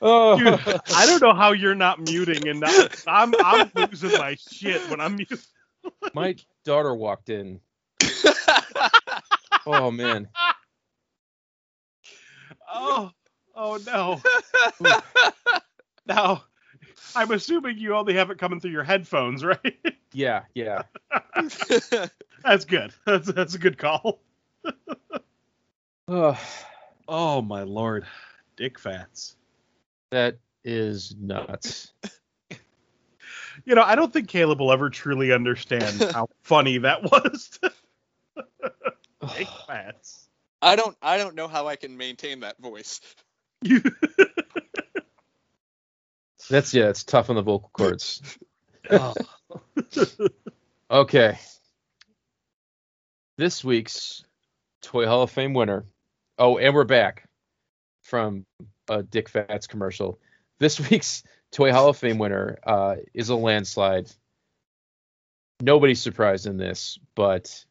[0.00, 0.60] oh, Dude,
[0.94, 5.00] I don't know how you're not muting and not, I'm I'm losing my shit when
[5.00, 5.38] I'm muting.
[6.14, 7.60] my daughter walked in.
[9.66, 10.28] Oh man.
[12.70, 13.10] Oh,
[13.56, 14.20] oh no.
[16.06, 16.44] Now,
[17.16, 19.76] I'm assuming you only have it coming through your headphones, right?
[20.12, 20.82] Yeah, yeah.
[22.44, 22.92] That's good.
[23.06, 24.20] That's that's a good call.
[26.06, 26.38] Oh,
[27.08, 28.04] Oh my lord,
[28.56, 29.36] dick fats.
[30.10, 31.92] that is nuts.
[33.64, 37.58] You know, I don't think Caleb will ever truly understand how funny that was.
[39.34, 40.28] dick fats.
[40.60, 43.00] I don't I don't know how I can maintain that voice.
[43.62, 43.80] You,
[46.50, 48.38] That's yeah, it's tough on the vocal cords.
[48.90, 49.14] oh.
[50.90, 51.38] Okay.
[53.36, 54.22] This week's
[54.82, 55.86] Toy Hall of Fame winner.
[56.38, 57.26] Oh, and we're back
[58.02, 58.44] from
[58.88, 60.20] a Dick Fats commercial.
[60.60, 64.10] This week's Toy Hall of Fame winner uh, is a landslide.
[65.60, 67.64] Nobody's surprised in this, but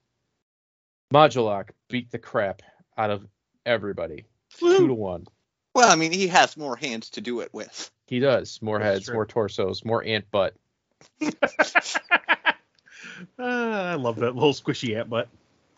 [1.13, 2.61] Modulok beat the crap
[2.97, 3.25] out of
[3.65, 4.25] everybody.
[4.57, 5.27] Two to one.
[5.75, 7.91] Well, I mean, he has more hands to do it with.
[8.13, 8.61] He does.
[8.61, 9.15] More That's heads, true.
[9.15, 10.53] more torsos, more ant butt.
[13.39, 15.27] Ah, I love that little squishy ant butt.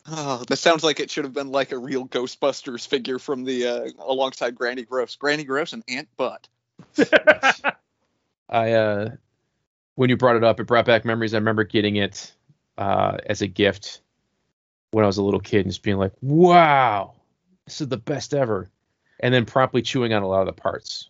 [0.06, 3.68] Oh, that sounds like it should have been like a real Ghostbusters figure from the
[3.68, 5.16] uh, alongside Granny Gross.
[5.16, 6.48] Granny Gross and Ant Butt.
[8.50, 9.10] I uh
[9.96, 11.34] when you brought it up, it brought back memories.
[11.34, 12.34] I remember getting it
[12.78, 14.02] uh as a gift
[14.92, 17.14] when I was a little kid and just being like, "Wow,
[17.66, 18.70] this is the best ever,"
[19.22, 21.10] and then promptly chewing on a lot of the parts.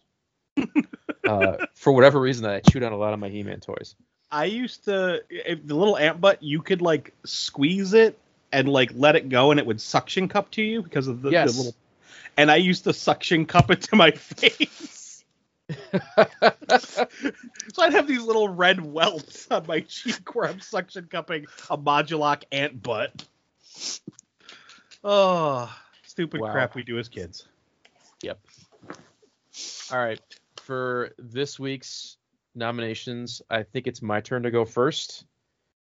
[1.27, 3.95] uh, for whatever reason, I chewed on a lot of my He-Man toys.
[4.31, 6.41] I used to if the little ant butt.
[6.43, 8.17] You could like squeeze it
[8.51, 11.29] and like let it go, and it would suction cup to you because of the,
[11.31, 11.75] the little.
[12.37, 15.23] And I used to suction cup it to my face.
[17.73, 21.77] so I'd have these little red welts on my cheek where I'm suction cupping a
[21.77, 23.25] Modulok ant butt.
[25.03, 25.73] Oh,
[26.03, 26.51] stupid Wow.
[26.51, 27.47] crap we do as kids.
[28.21, 28.39] Yep.
[29.91, 30.19] All right,
[30.65, 32.17] for this week's
[32.55, 35.25] nominations, I think it's my turn to go first.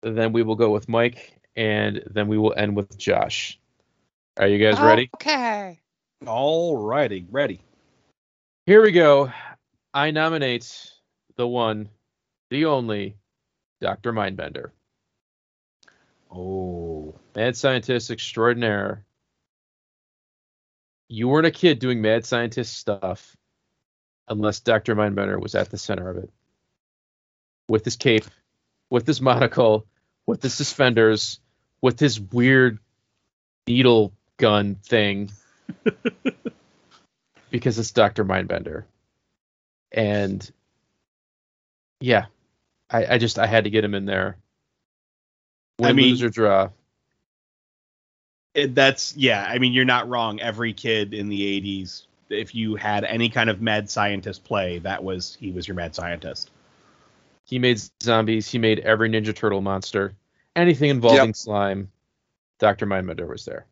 [0.01, 3.59] Then we will go with Mike, and then we will end with Josh.
[4.37, 5.09] Are you guys ready?
[5.15, 5.79] Okay.
[6.25, 7.61] All righty, ready.
[8.65, 9.31] Here we go.
[9.93, 10.91] I nominate
[11.37, 11.89] the one,
[12.49, 13.17] the only,
[13.81, 14.11] Dr.
[14.11, 14.71] Mindbender,
[16.31, 19.05] Oh, mad scientist extraordinaire.
[21.07, 23.37] You weren't a kid doing mad scientist stuff
[24.27, 24.95] unless Dr.
[24.95, 26.29] Mindbender was at the center of it.
[27.67, 28.25] With his cape,
[28.89, 29.85] with his monocle,
[30.25, 31.39] with his suspenders,
[31.81, 32.79] with his weird
[33.67, 35.31] needle gun thing.
[37.49, 38.25] because it's Dr.
[38.25, 38.83] Mindbender.
[39.91, 40.49] And
[41.99, 42.25] yeah,
[42.89, 44.37] I, I just I had to get him in there.
[45.79, 46.69] Win, I mean- lose or draw.
[48.53, 49.45] it, that's yeah.
[49.47, 50.39] I mean, you're not wrong.
[50.39, 55.03] Every kid in the '80s, if you had any kind of mad scientist play, that
[55.03, 56.51] was he was your mad scientist.
[57.45, 58.49] He made zombies.
[58.49, 60.15] He made every Ninja Turtle monster.
[60.55, 61.91] Anything involving slime.
[62.59, 62.85] Dr.
[62.87, 63.65] Mindbender was there.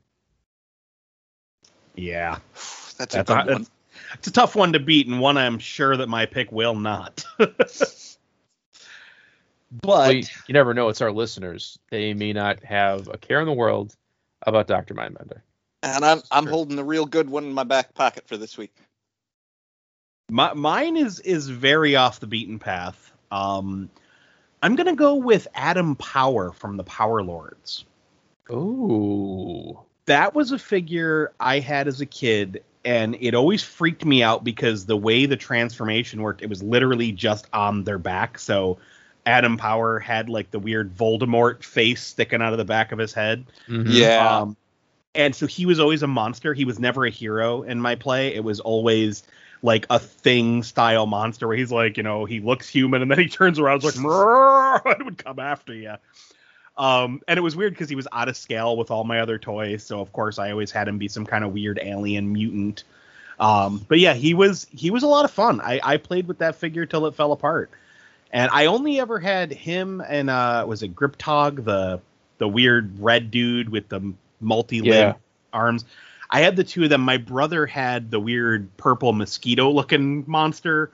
[1.96, 2.40] Yeah,
[2.98, 3.68] That's a That's good a- one.
[4.14, 7.24] it's a tough one to beat, and one I'm sure that my pick will not.
[7.38, 8.08] but
[9.84, 10.90] Well, you, you never know.
[10.90, 11.80] It's our listeners.
[11.90, 13.96] They may not have a care in the world
[14.46, 14.94] about Dr.
[14.94, 15.42] Mindbender.
[15.84, 16.52] And I'm I'm Sure.
[16.52, 18.74] holding a real good one in my back pocket for this week.
[20.32, 23.12] My, mine is is very off the beaten path.
[23.32, 23.90] Um,
[24.64, 27.84] I'm gonna go with Adam Power from the Power Lords.
[28.50, 29.78] Ooh.
[30.06, 34.44] That was a figure I had as a kid, and it always freaked me out
[34.44, 38.40] because the way the transformation worked, it was literally just on their back.
[38.40, 38.78] So
[39.26, 43.14] Adam Power had like the weird Voldemort face sticking out of the back of his
[43.14, 43.46] head.
[43.68, 43.84] Mhm.
[43.88, 44.40] Yeah.
[44.42, 44.58] Um,
[45.16, 46.54] and so he was always a monster.
[46.54, 48.34] He was never a hero in my play.
[48.34, 49.24] It was always
[49.62, 53.20] like a thing style monster where he's like, you know, he looks human and then
[53.20, 55.96] he turns around and like, and would come after you.
[56.78, 59.38] Um, and it was weird because he was out of scale with all my other
[59.38, 59.84] toys.
[59.84, 62.84] So of course I always had him be some kind of weird alien mutant.
[63.40, 65.62] Um, but yeah, he was he was a lot of fun.
[65.62, 67.70] I, I played with that figure till it fell apart.
[68.32, 72.02] And I only ever had him and uh was it Griptog, the
[72.40, 74.14] the weird red dude with the
[74.44, 75.14] multi-limb Yeah.
[75.52, 75.86] arms.
[76.30, 77.02] I had the two of them.
[77.02, 80.92] My brother had the weird purple mosquito looking monster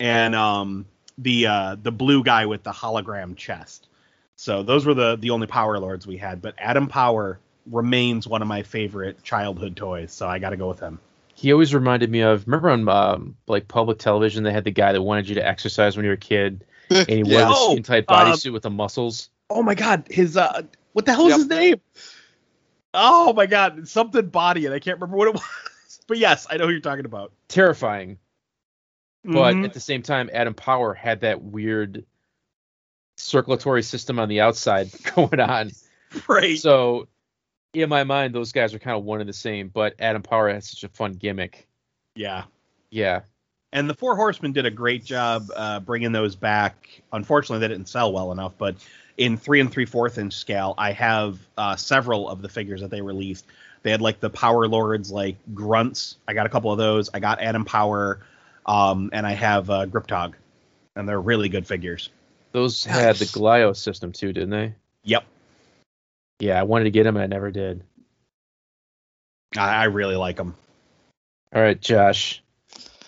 [0.00, 0.86] and um
[1.18, 3.86] the uh the blue guy with the hologram chest.
[4.36, 7.38] So those were the the only power lords we had, but Adam Power
[7.70, 10.98] remains one of my favorite childhood toys, so I got to go with him.
[11.36, 14.92] He always reminded me of remember on um, like public television they had the guy
[14.92, 17.48] that wanted you to exercise when you were a kid and he wore Yeah.
[17.48, 19.30] the Oh, skin tight um, bodysuit with the muscles.
[19.48, 20.62] Oh my god, his uh
[20.92, 21.38] what the hell is Yep.
[21.38, 21.80] his name?
[22.94, 25.42] Oh my god, something body and I can't remember what it was.
[26.06, 27.32] But yes, I know who you're talking about.
[27.48, 28.18] Terrifying.
[29.24, 29.64] But Mhm.
[29.64, 32.04] at the same time, Adam Power had that weird
[33.16, 35.70] circulatory system on the outside going on.
[36.28, 36.58] right.
[36.58, 37.08] So
[37.72, 39.68] in my mind, those guys are kind of one and the same.
[39.68, 41.66] But Adam Power has such a fun gimmick.
[42.14, 42.44] yeah.
[42.90, 43.22] Yeah,
[43.72, 47.02] And the Four Horsemen did a great job uh, bringing those back.
[47.12, 48.76] Unfortunately, they didn't sell well enough, but
[49.16, 52.90] in three and three fourth inch scale, I have uh, several of the figures that
[52.90, 53.46] they released.
[53.82, 56.16] They had like the Power Lords, like grunts.
[56.26, 57.10] I got a couple of those.
[57.12, 58.20] I got Adam Power,
[58.66, 60.34] um, and I have uh, Griptog,
[60.96, 62.10] and they're really good figures.
[62.52, 63.32] those had the Nice.
[63.32, 64.74] Glio system too, didn't they?
[65.04, 65.24] Yep,
[66.40, 67.82] Yeah, I wanted to get them and I never did.
[69.56, 70.54] I, I really like them.
[71.54, 72.42] All right, Josh,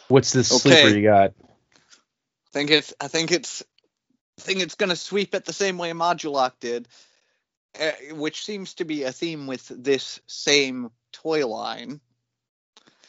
[0.08, 0.60] what's this Okay.
[0.60, 1.32] sleeper you got?
[1.40, 3.64] I think it's I think it's
[4.38, 6.88] I think it's gonna sweep it the same way Modulok did,
[7.80, 12.00] uh, which seems to be a theme with this same toy line.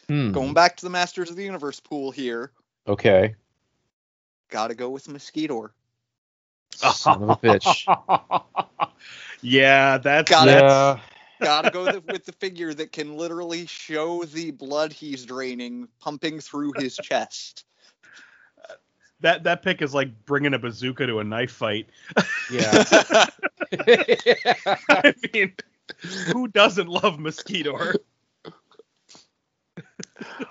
[0.08, 0.32] Hmm.
[0.32, 2.52] Going back to the Masters of the Universe pool here,
[2.88, 3.36] Okay.
[4.50, 5.70] gotta go with Mosquito.
[6.76, 7.86] Son of a bitch.
[9.42, 10.62] yeah, that's Got it.
[10.62, 11.00] yeah.
[11.40, 16.40] Gotta go with, with the figure that can literally show the blood he's draining pumping
[16.40, 17.66] through his chest.
[19.22, 21.88] That that pick is like bringing a bazooka to a knife fight.
[22.52, 22.84] Yeah.
[23.80, 25.54] I mean,
[26.32, 27.94] who doesn't love Mosquito?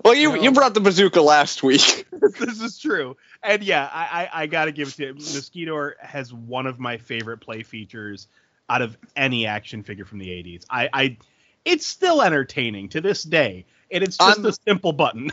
[0.04, 2.06] well, you you brought the bazooka last week.
[2.38, 3.16] this is true.
[3.42, 5.14] And yeah, I, I, I got to give it to you.
[5.14, 8.28] Mosquito has one of my favorite play features
[8.68, 10.64] out of any action figure from the 80s.
[10.70, 11.16] I, I
[11.64, 13.64] It's still entertaining to this day.
[13.90, 15.30] And it's just I'm- a simple button.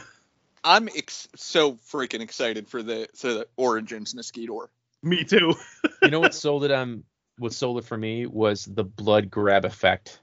[0.64, 4.70] I'm ex- so freaking excited for the for the Origins Mosquito.
[5.02, 5.54] Me too.
[6.02, 7.04] you know what sold it on
[7.38, 10.20] what sold it for me was the blood grab effect.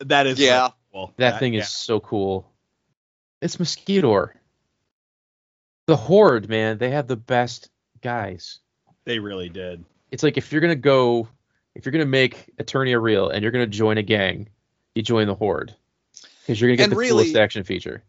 [0.00, 0.70] That is Yeah.
[0.92, 2.50] Well, That thing is so cool.
[3.42, 4.30] It's Mosquito.
[5.86, 7.68] The Horde, man, they have the best
[8.02, 8.58] guys.
[9.04, 9.84] They really did.
[10.10, 11.28] It's like if you're gonna go,
[11.74, 14.48] if you're gonna make Eternia real and you're gonna join a gang,
[14.94, 15.74] you join the Horde
[16.40, 18.02] because you're gonna get And the really- coolest action feature.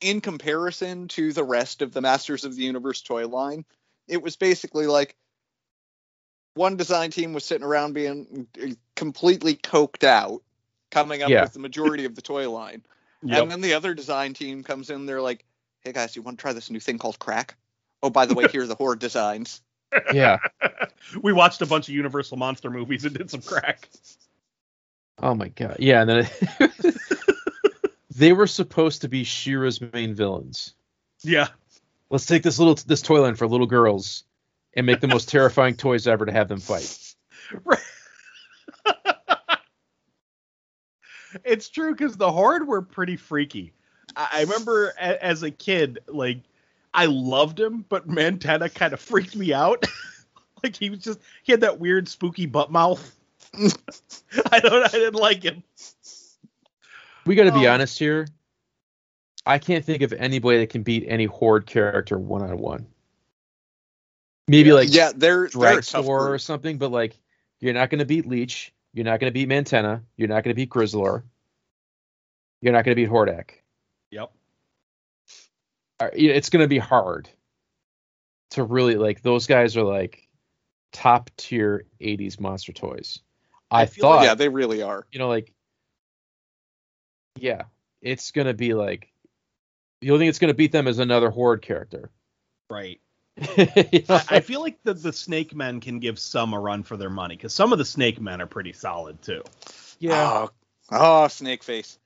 [0.00, 3.64] In comparison to the rest of the Masters of the Universe toy line,
[4.06, 5.16] it was basically like
[6.54, 8.46] one design team was sitting around being
[8.96, 10.42] completely coked out,
[10.90, 11.42] coming up Yeah.
[11.42, 12.82] with the majority of the toy line.
[13.20, 13.42] Yep.
[13.42, 15.44] And then the other design team comes in, they're like,
[15.80, 17.56] hey guys, you want to try this new thing called crack?
[18.00, 19.60] Oh, by the way, here are the horde designs.
[20.14, 20.38] Yeah.
[21.22, 23.88] we watched a bunch of Universal monster movies and did some crack.
[25.20, 25.78] Oh my god.
[25.80, 26.18] Yeah, and then
[26.60, 26.96] it-
[28.18, 30.74] they were supposed to be She-Ra's main villains.
[31.22, 31.48] Yeah.
[32.10, 34.24] Let's take this little this toy line for little girls
[34.74, 37.14] and make the most terrifying toys ever to have them fight.
[37.64, 37.78] Right.
[41.44, 43.72] it's true because the horde were pretty freaky.
[44.16, 46.40] I, I remember a, as a kid, like
[46.92, 49.86] I loved him, but Mantenna kind of freaked me out.
[50.64, 53.14] like he was just he had that weird spooky butt mouth.
[53.54, 55.62] I don't I didn't like him.
[57.28, 58.26] We got to be honest here.
[59.44, 62.86] I can't think of anybody that can beat any horde character one on one.
[64.46, 67.20] Maybe like yeah, they're, they're a tough Dragstor or something, but like
[67.60, 68.72] you're not going to beat Leech.
[68.94, 70.00] You're not going to beat Mantenna.
[70.16, 71.22] You're not going to beat Grizzlor.
[72.62, 73.50] You're not going to beat Hordak.
[74.10, 74.32] Yep.
[76.00, 77.28] Uh, you know, It's going to be hard
[78.52, 79.20] to really like.
[79.20, 80.26] Those guys are like
[80.94, 83.18] top tier '80s monster toys.
[83.70, 85.06] I, I feel like- thought, Yeah, they really are.
[85.12, 85.52] you know, like,
[87.42, 87.62] yeah,
[88.02, 89.10] it's going to be like
[90.00, 92.10] the only thing that's going to beat them is another Horde character.
[92.70, 93.00] Right.
[93.92, 96.82] You know, I, I feel like the, the Snake Men can give some a run
[96.82, 99.42] for their money because some of the Snake Men are pretty solid too.
[100.00, 100.46] yeah.
[100.46, 100.50] Oh,
[100.90, 101.98] oh, snake face.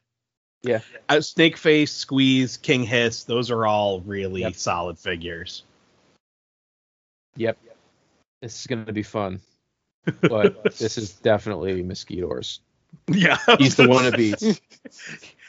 [0.62, 0.80] Yeah.
[1.08, 4.54] Uh, Snake Face, Squeeze, King Hiss, those are all really Yep.
[4.54, 5.64] solid figures.
[7.36, 7.58] Yep.
[8.42, 9.40] This is gonna be fun.
[10.20, 12.60] But this is definitely Mosquito's.
[13.08, 14.60] Yeah, He's the one it beats.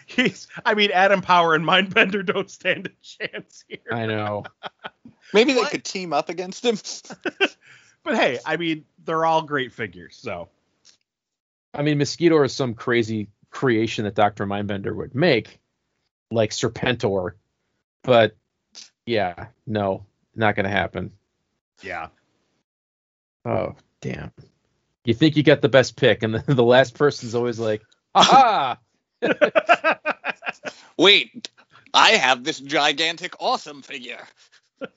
[0.05, 3.79] He's, I mean, Adam Power and Mindbender don't stand a chance here.
[3.91, 4.43] I know.
[5.33, 5.71] Maybe they What?
[5.71, 6.77] could team up against him.
[8.03, 10.17] But hey, I mean, they're all great figures.
[10.17, 10.49] So
[11.73, 14.45] I mean, Mosquito is some crazy creation that Dr.
[14.45, 15.59] Mindbender would make,
[16.29, 17.31] like Serpentor.
[18.01, 18.35] But
[19.05, 20.05] yeah, no,
[20.35, 21.13] not gonna happen.
[21.81, 22.07] yeah,
[23.45, 24.31] Oh, damn.
[25.05, 27.81] You think you got the best pick, and the, the last person's always like,
[28.15, 28.77] aha!
[30.97, 31.49] Wait,
[31.93, 34.25] I have this gigantic, awesome figure.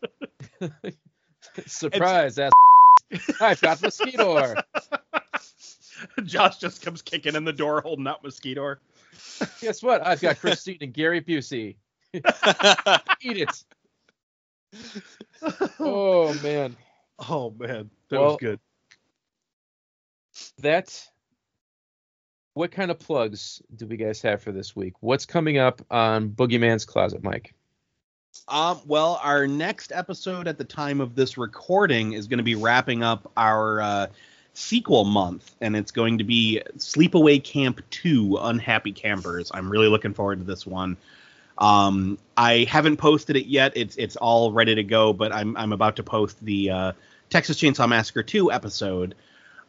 [1.67, 2.53] Surprise, ass.
[3.41, 4.55] I've got Mosquito.
[6.25, 8.77] Josh just comes kicking in the door, holding out Mosquito.
[9.61, 10.07] Guess what?
[10.07, 11.77] I've got Christine and Gary Busey.
[12.13, 12.23] Eat
[13.39, 13.65] it.
[15.79, 16.77] Oh, man.
[17.19, 18.61] Oh man, that Well- was good.
[20.59, 21.09] That
[22.55, 26.29] what kind of plugs do we guys have for this week what's coming up on
[26.31, 27.55] boogeyman's closet mike
[28.49, 32.55] Um, well, our next episode at the time of this recording is going to be
[32.55, 34.07] wrapping up our uh,
[34.55, 39.51] sequel month, and it's going to be Sleepaway Camp 2 Unhappy Campers.
[39.55, 40.97] I'm really looking forward to this one.
[41.59, 43.73] Um, I haven't posted it yet.
[43.75, 46.93] It's it's all ready to go, but I'm I'm about to post the uh,
[47.31, 49.15] Texas Chainsaw Massacre 2 episode.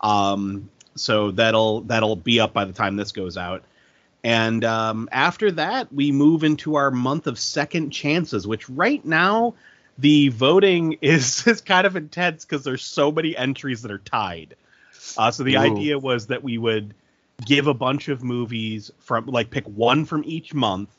[0.01, 0.69] Um,
[0.99, 3.64] so that'll that'll be up by the time this goes out.
[4.24, 9.53] And um, after that, we move into our month of second chances, which right now
[9.98, 14.56] the voting is, is kind of intense because there's so many entries that are tied.
[15.18, 15.60] Uh, so the Ooh.
[15.60, 16.94] idea was that we would
[17.45, 20.90] give a bunch of movies from like pick one from each month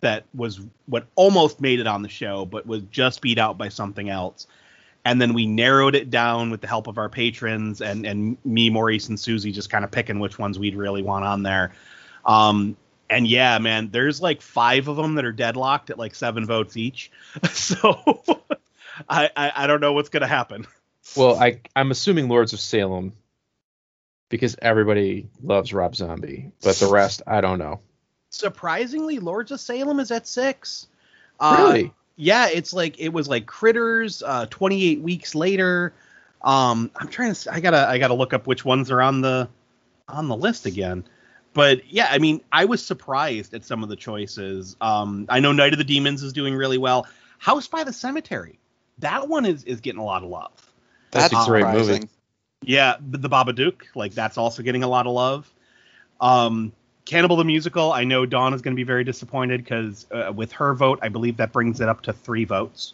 [0.00, 3.68] that was what almost made it on the show, but was just beat out by
[3.68, 4.46] something else.
[5.08, 8.70] And then we narrowed it down with the help of our patrons and and me,
[8.70, 11.72] Maurice, and Susie just kind of picking which ones we'd really want on there.
[12.24, 12.76] Um,
[13.08, 16.76] and yeah, man, there's like five of them that are deadlocked at like seven votes
[16.76, 17.10] each.
[17.52, 18.22] So
[19.08, 20.66] I, I I don't know what's gonna happen.
[21.16, 23.14] well i i'm assuming lords of salem
[24.28, 27.80] because everybody loves rob zombie but the rest i don't know
[28.30, 30.86] Surprisingly, Lords of Salem is at six.
[31.40, 34.22] Uh, really yeah, it's like it was like Critters.
[34.22, 35.94] Uh, 28 weeks later.
[36.42, 37.52] Um, I'm trying to.
[37.54, 37.88] I gotta.
[37.88, 39.48] I gotta look up which ones are on the
[40.08, 41.04] on the list again.
[41.54, 44.76] But yeah, I mean, I was surprised at some of the choices.
[44.80, 47.06] Um, I know Night of the Demons is doing really well.
[47.38, 48.58] House by the Cemetery,
[48.98, 50.50] that one is is getting a lot of love.
[51.12, 52.08] That's That's a great movie.
[52.62, 55.52] Yeah, the, the Babadook, like that's also getting a lot of love.
[56.20, 56.72] Um,
[57.08, 60.52] Cannibal the musical, I know Dawn is going to be very disappointed because uh, with
[60.52, 62.92] her vote, I believe that brings it up to three votes.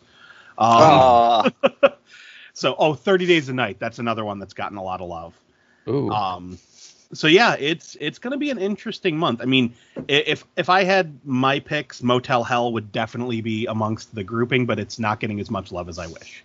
[0.56, 1.50] Um, Ah,
[2.52, 5.34] so, oh, 30 Days a Night, that's another one that's gotten a lot of love.
[5.88, 6.10] Ooh.
[6.10, 6.58] Um,
[7.12, 9.40] so yeah, it's it's going to be an interesting month.
[9.42, 9.74] I mean,
[10.06, 14.78] if if I had my picks, Motel Hell would definitely be amongst the grouping, but
[14.78, 16.44] it's not getting as much love as I wish.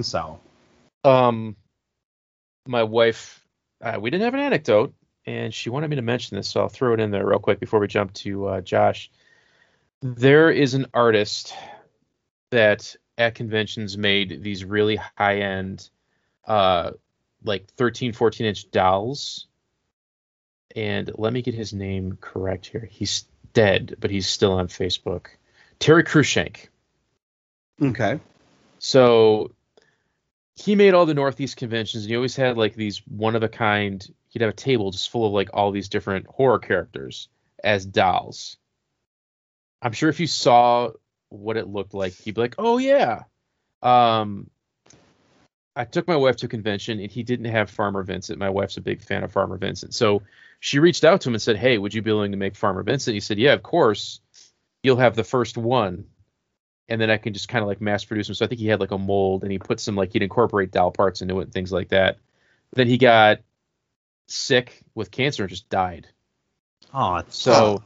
[0.00, 0.38] So,
[1.02, 1.56] um
[2.66, 3.44] my wife
[3.82, 4.94] uh, we didn't have an anecdote
[5.26, 7.60] and she wanted me to mention this so i'll throw it in there real quick
[7.60, 9.10] before we jump to uh, josh
[10.02, 11.54] there is an artist
[12.50, 15.88] that at conventions made these really high end
[16.46, 16.90] uh
[17.44, 19.46] like 13 14 inch dolls
[20.76, 25.26] and let me get his name correct here he's dead but he's still on facebook
[25.78, 26.68] terry Cruikshank.
[27.80, 28.18] okay.
[28.78, 29.52] So
[30.56, 33.48] he made all the Northeast conventions, and he always had like these one of a
[33.48, 34.06] kind.
[34.34, 37.28] He'd have a table just full of like all these different horror characters
[37.62, 38.56] as dolls.
[39.80, 40.90] I'm sure if you saw
[41.28, 43.22] what it looked like, you'd be like, "Oh yeah."
[43.80, 44.50] Um,
[45.76, 48.40] I took my wife to a convention, and he didn't have Farmer Vincent.
[48.40, 50.22] My wife's a big fan of Farmer Vincent, so
[50.58, 52.82] she reached out to him and said, "Hey, would you be willing to make Farmer
[52.82, 54.20] Vincent?" He said, "Yeah, of course.
[54.82, 56.06] You'll have the first one."
[56.88, 58.34] and then I can just kind of like mass produce them.
[58.34, 60.70] So I think he had like a mold and he put some like he'd incorporate
[60.70, 62.18] doll parts into it and things like that.
[62.74, 63.38] Then he got
[64.26, 66.06] sick with cancer and just died.
[66.92, 67.82] Oh, it's So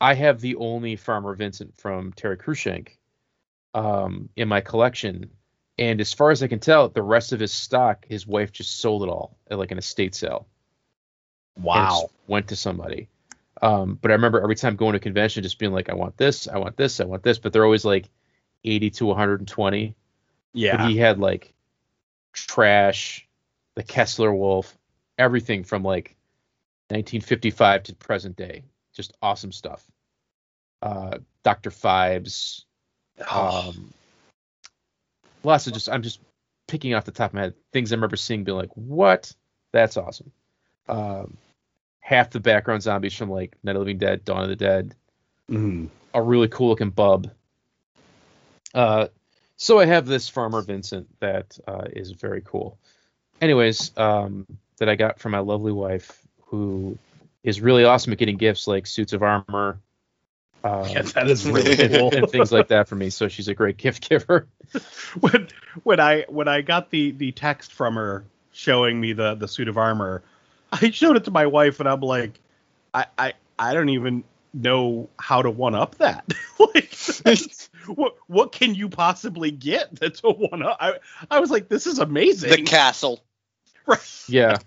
[0.00, 2.90] I have the only Farmer Vincent from Terry Cruikshank
[3.74, 5.30] um, in my collection.
[5.78, 8.80] And as far as I can tell, the rest of his stock, his wife just
[8.80, 10.46] sold it all at like an estate sale.
[11.56, 12.10] wow.
[12.26, 13.08] went to somebody.
[13.62, 16.46] Um, but I remember every time going to convention, just being like, I want this,
[16.48, 18.08] I want this, I want this, but they're always like
[18.64, 19.94] 80 to 120.
[20.52, 20.76] Yeah.
[20.76, 21.54] but he had like
[22.32, 23.26] trash,
[23.74, 24.76] the Kessler Wolf,
[25.18, 26.14] everything from like
[26.88, 28.62] 1955 to present day.
[28.94, 29.84] Just awesome stuff.
[30.82, 31.70] Uh, Dr.
[31.70, 32.64] Phibes,
[33.30, 33.68] Oh.
[33.70, 33.92] um,
[35.42, 36.20] lots of just I'm just
[36.68, 39.32] picking off the top of my head things I remember seeing, being like, "What?
[39.72, 40.32] That's awesome."
[40.88, 41.36] Um,
[42.00, 44.94] half the background zombies from like Night of the Living Dead, Dawn of the Dead,
[45.50, 45.88] Mhm.
[46.14, 47.30] a really cool looking bub.
[48.74, 49.08] Uh,
[49.56, 52.78] so I have this Farmer Vincent that uh, is very cool.
[53.40, 54.46] Anyways, um,
[54.78, 56.98] that I got from my lovely wife, who
[57.42, 59.78] is really awesome at getting gifts like suits of armor.
[60.64, 62.14] Uh, Yeah, that is really cool.
[62.14, 63.10] and things like that for me.
[63.10, 64.48] So she's a great gift giver.
[65.20, 65.48] when
[65.84, 69.68] when I when I got the the text from her showing me the the suit
[69.68, 70.22] of armor,
[70.72, 72.40] I showed it to my wife and I'm like,
[72.92, 76.24] I I, I don't even know how to one up that.
[76.58, 76.90] like
[77.22, 80.76] that's- what what can you possibly get that's a one up?
[80.80, 80.94] I
[81.30, 82.50] I was like, this is amazing.
[82.50, 83.22] The castle.
[84.28, 84.58] Yeah.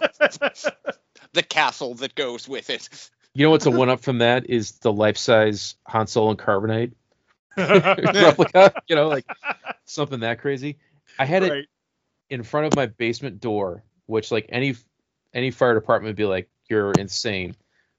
[1.34, 3.12] The castle that goes with it.
[3.36, 6.40] You know what's a one up from that is the life size Han Solo and
[6.40, 6.94] Carbonite
[7.58, 8.74] replica.
[8.88, 9.26] You know, like
[9.86, 10.78] something that crazy.
[11.20, 11.68] I had it
[12.30, 14.76] in front of my basement door, which like any
[15.34, 17.56] any fire department would be like, "You're insane."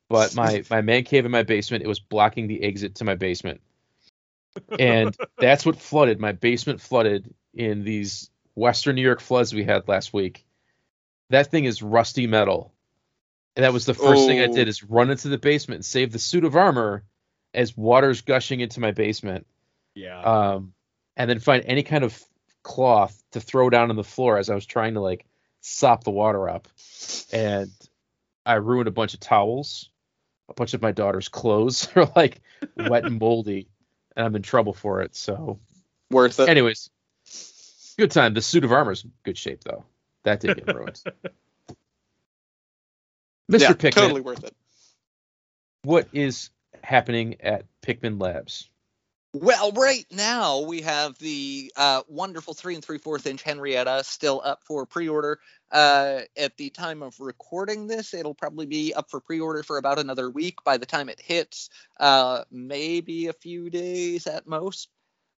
[0.08, 3.14] But my my man cave in my basement, it was blocking the exit to my
[3.14, 3.60] basement,
[4.78, 6.18] and that's what flooded.
[6.18, 10.44] My basement flooded in these Western New York floods we had last week.
[11.30, 12.72] That thing is rusty metal,
[13.56, 14.52] and that was the first thing I Oh.
[14.54, 17.04] did is run into the basement and save the suit of armor
[17.54, 19.46] as water's gushing into my basement
[19.94, 20.20] Yeah.
[20.22, 20.72] um,
[21.16, 22.20] and then find any kind of
[22.62, 25.24] cloth to throw down on the floor as I was trying to like
[25.60, 26.68] sop the water up.
[27.32, 27.70] And
[28.46, 29.88] I ruined a bunch of towels.
[30.48, 32.40] A bunch of my daughter's clothes are like
[32.76, 33.68] wet and moldy,
[34.16, 35.14] and I'm in trouble for it.
[35.14, 35.60] So,
[36.10, 36.48] Worth it.
[36.48, 36.90] anyways,
[37.96, 38.34] good time.
[38.34, 39.84] The suit of armor's good shape though.
[40.24, 41.00] That did get ruined.
[43.50, 43.60] Mr.
[43.60, 44.54] yeah, Pickman, totally worth it.
[45.82, 46.50] what is
[46.82, 48.70] happening at Pickman Labs?
[49.32, 54.42] Well, right now we have the uh, wonderful three and three fourth inch Henrietta still
[54.44, 55.38] up for pre-order.
[55.70, 60.00] Uh, at the time of recording this, it'll probably be up for pre-order for about
[60.00, 60.64] another week.
[60.64, 61.70] By the time it hits,
[62.00, 64.88] uh, maybe a few days at most.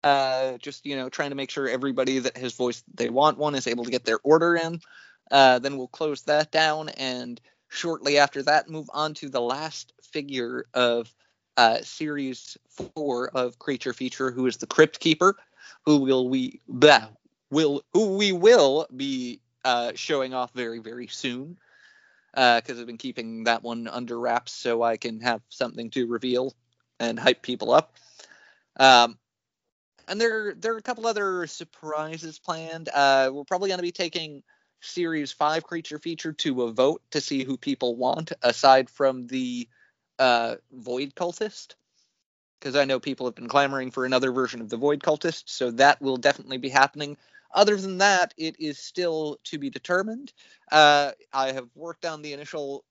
[0.03, 3.53] Uh, just you know, trying to make sure everybody that has voiced they want one
[3.53, 4.79] is able to get their order in.
[5.29, 9.93] Uh, then we'll close that down, and shortly after that, move on to the last
[10.01, 11.13] figure of
[11.55, 12.57] uh, series
[12.95, 15.35] four of Creature Feature, who is the Crypt Keeper,
[15.85, 17.07] who will we blah,
[17.51, 21.57] will who we will be uh, showing off very very soon,
[22.33, 26.55] because I've been keeping that one under wraps so I can have something to reveal
[26.99, 27.93] and hype people up.
[28.79, 29.17] Um,
[30.11, 32.89] and there there are a couple other surprises planned.
[32.93, 34.43] Uh, we're probably going to be taking
[34.81, 39.69] series five creature feature to a vote to see who people want aside from the
[40.19, 41.75] uh, Void Cultist,
[42.59, 45.71] because I know people have been clamoring for another version of the Void Cultist, so
[45.71, 47.15] that will definitely be happening.
[47.53, 50.33] Other than that, it is still to be determined.
[50.71, 52.83] Uh, I have worked on the initial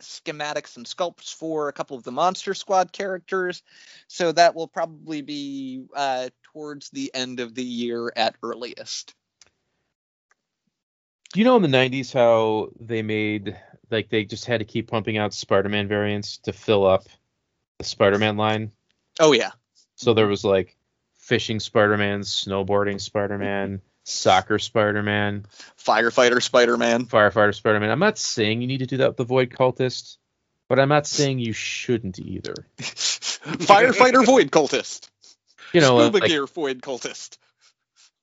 [0.00, 3.62] schematics and sculpts for a couple of the Monster Squad characters,
[4.06, 9.14] so that will probably be uh, towards the end of the year at earliest.
[11.32, 13.56] Do you know in the 90s how they made
[13.90, 17.04] like they just had to keep pumping out Spider-Man variants to fill up
[17.78, 18.72] the Spider-Man line?
[19.20, 19.50] Oh yeah,
[19.96, 20.76] So there was like
[21.18, 25.44] fishing Spider-Man, snowboarding Spider-Man, soccer Spider-Man,
[25.78, 27.06] firefighter Spider-Man.
[27.06, 27.90] firefighter Spider-Man.
[27.90, 30.16] I'm not saying you need to do that with the Void Cultist,
[30.68, 32.54] but I'm not saying you shouldn't either.
[32.78, 35.08] Firefighter Void Cultist.
[35.72, 37.38] You know, uh, Scuba like gear Void Cultist.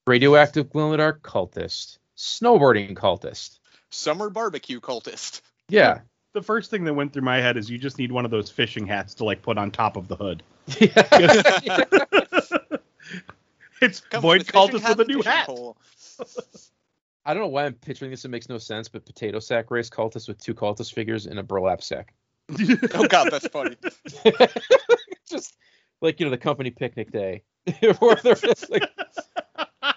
[0.07, 3.59] radioactive glow in the dark cultist, snowboarding cultist.
[3.89, 5.41] Summer Barbecue Cultist.
[5.69, 5.99] Yeah.
[6.33, 8.49] the first thing that went through my head is you just need one of those
[8.49, 10.43] fishing hats to like put on top of the hood.
[10.79, 11.83] Yeah.
[13.81, 15.49] it's Comes Void with Cultist with a new hat.
[17.25, 18.23] I don't know why I'm picturing this.
[18.25, 21.43] It makes no sense, but potato sack race cultist with two cultist figures in a
[21.43, 22.13] burlap sack.
[22.93, 23.75] Oh god, that's funny.
[25.27, 25.55] Just
[26.01, 27.43] like you know the company picnic day,
[27.99, 28.83] where they're just like,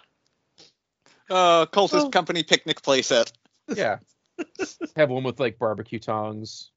[1.30, 2.08] Uh, cultist Oh.
[2.08, 3.30] company picnic playset.
[3.68, 3.98] yeah,
[4.96, 6.70] have one with like barbecue tongs,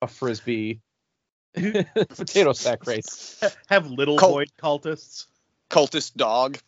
[0.00, 0.80] a frisbee,
[1.54, 3.40] potato sack race.
[3.68, 5.26] Have little Cult- Void Cultists.
[5.70, 6.58] Cultist dog.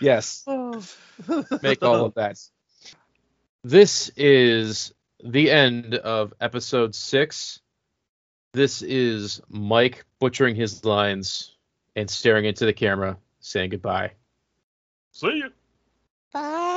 [0.00, 0.44] yes,
[1.62, 2.38] make all of that.
[3.62, 4.92] This is
[5.24, 7.60] the end of episode six.
[8.52, 11.56] This is Mike butchering his lines
[11.94, 14.12] and staring into the camera, saying goodbye.
[15.12, 15.50] See you.
[16.32, 16.69] Bye.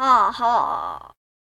[0.00, 1.09] 啊，好。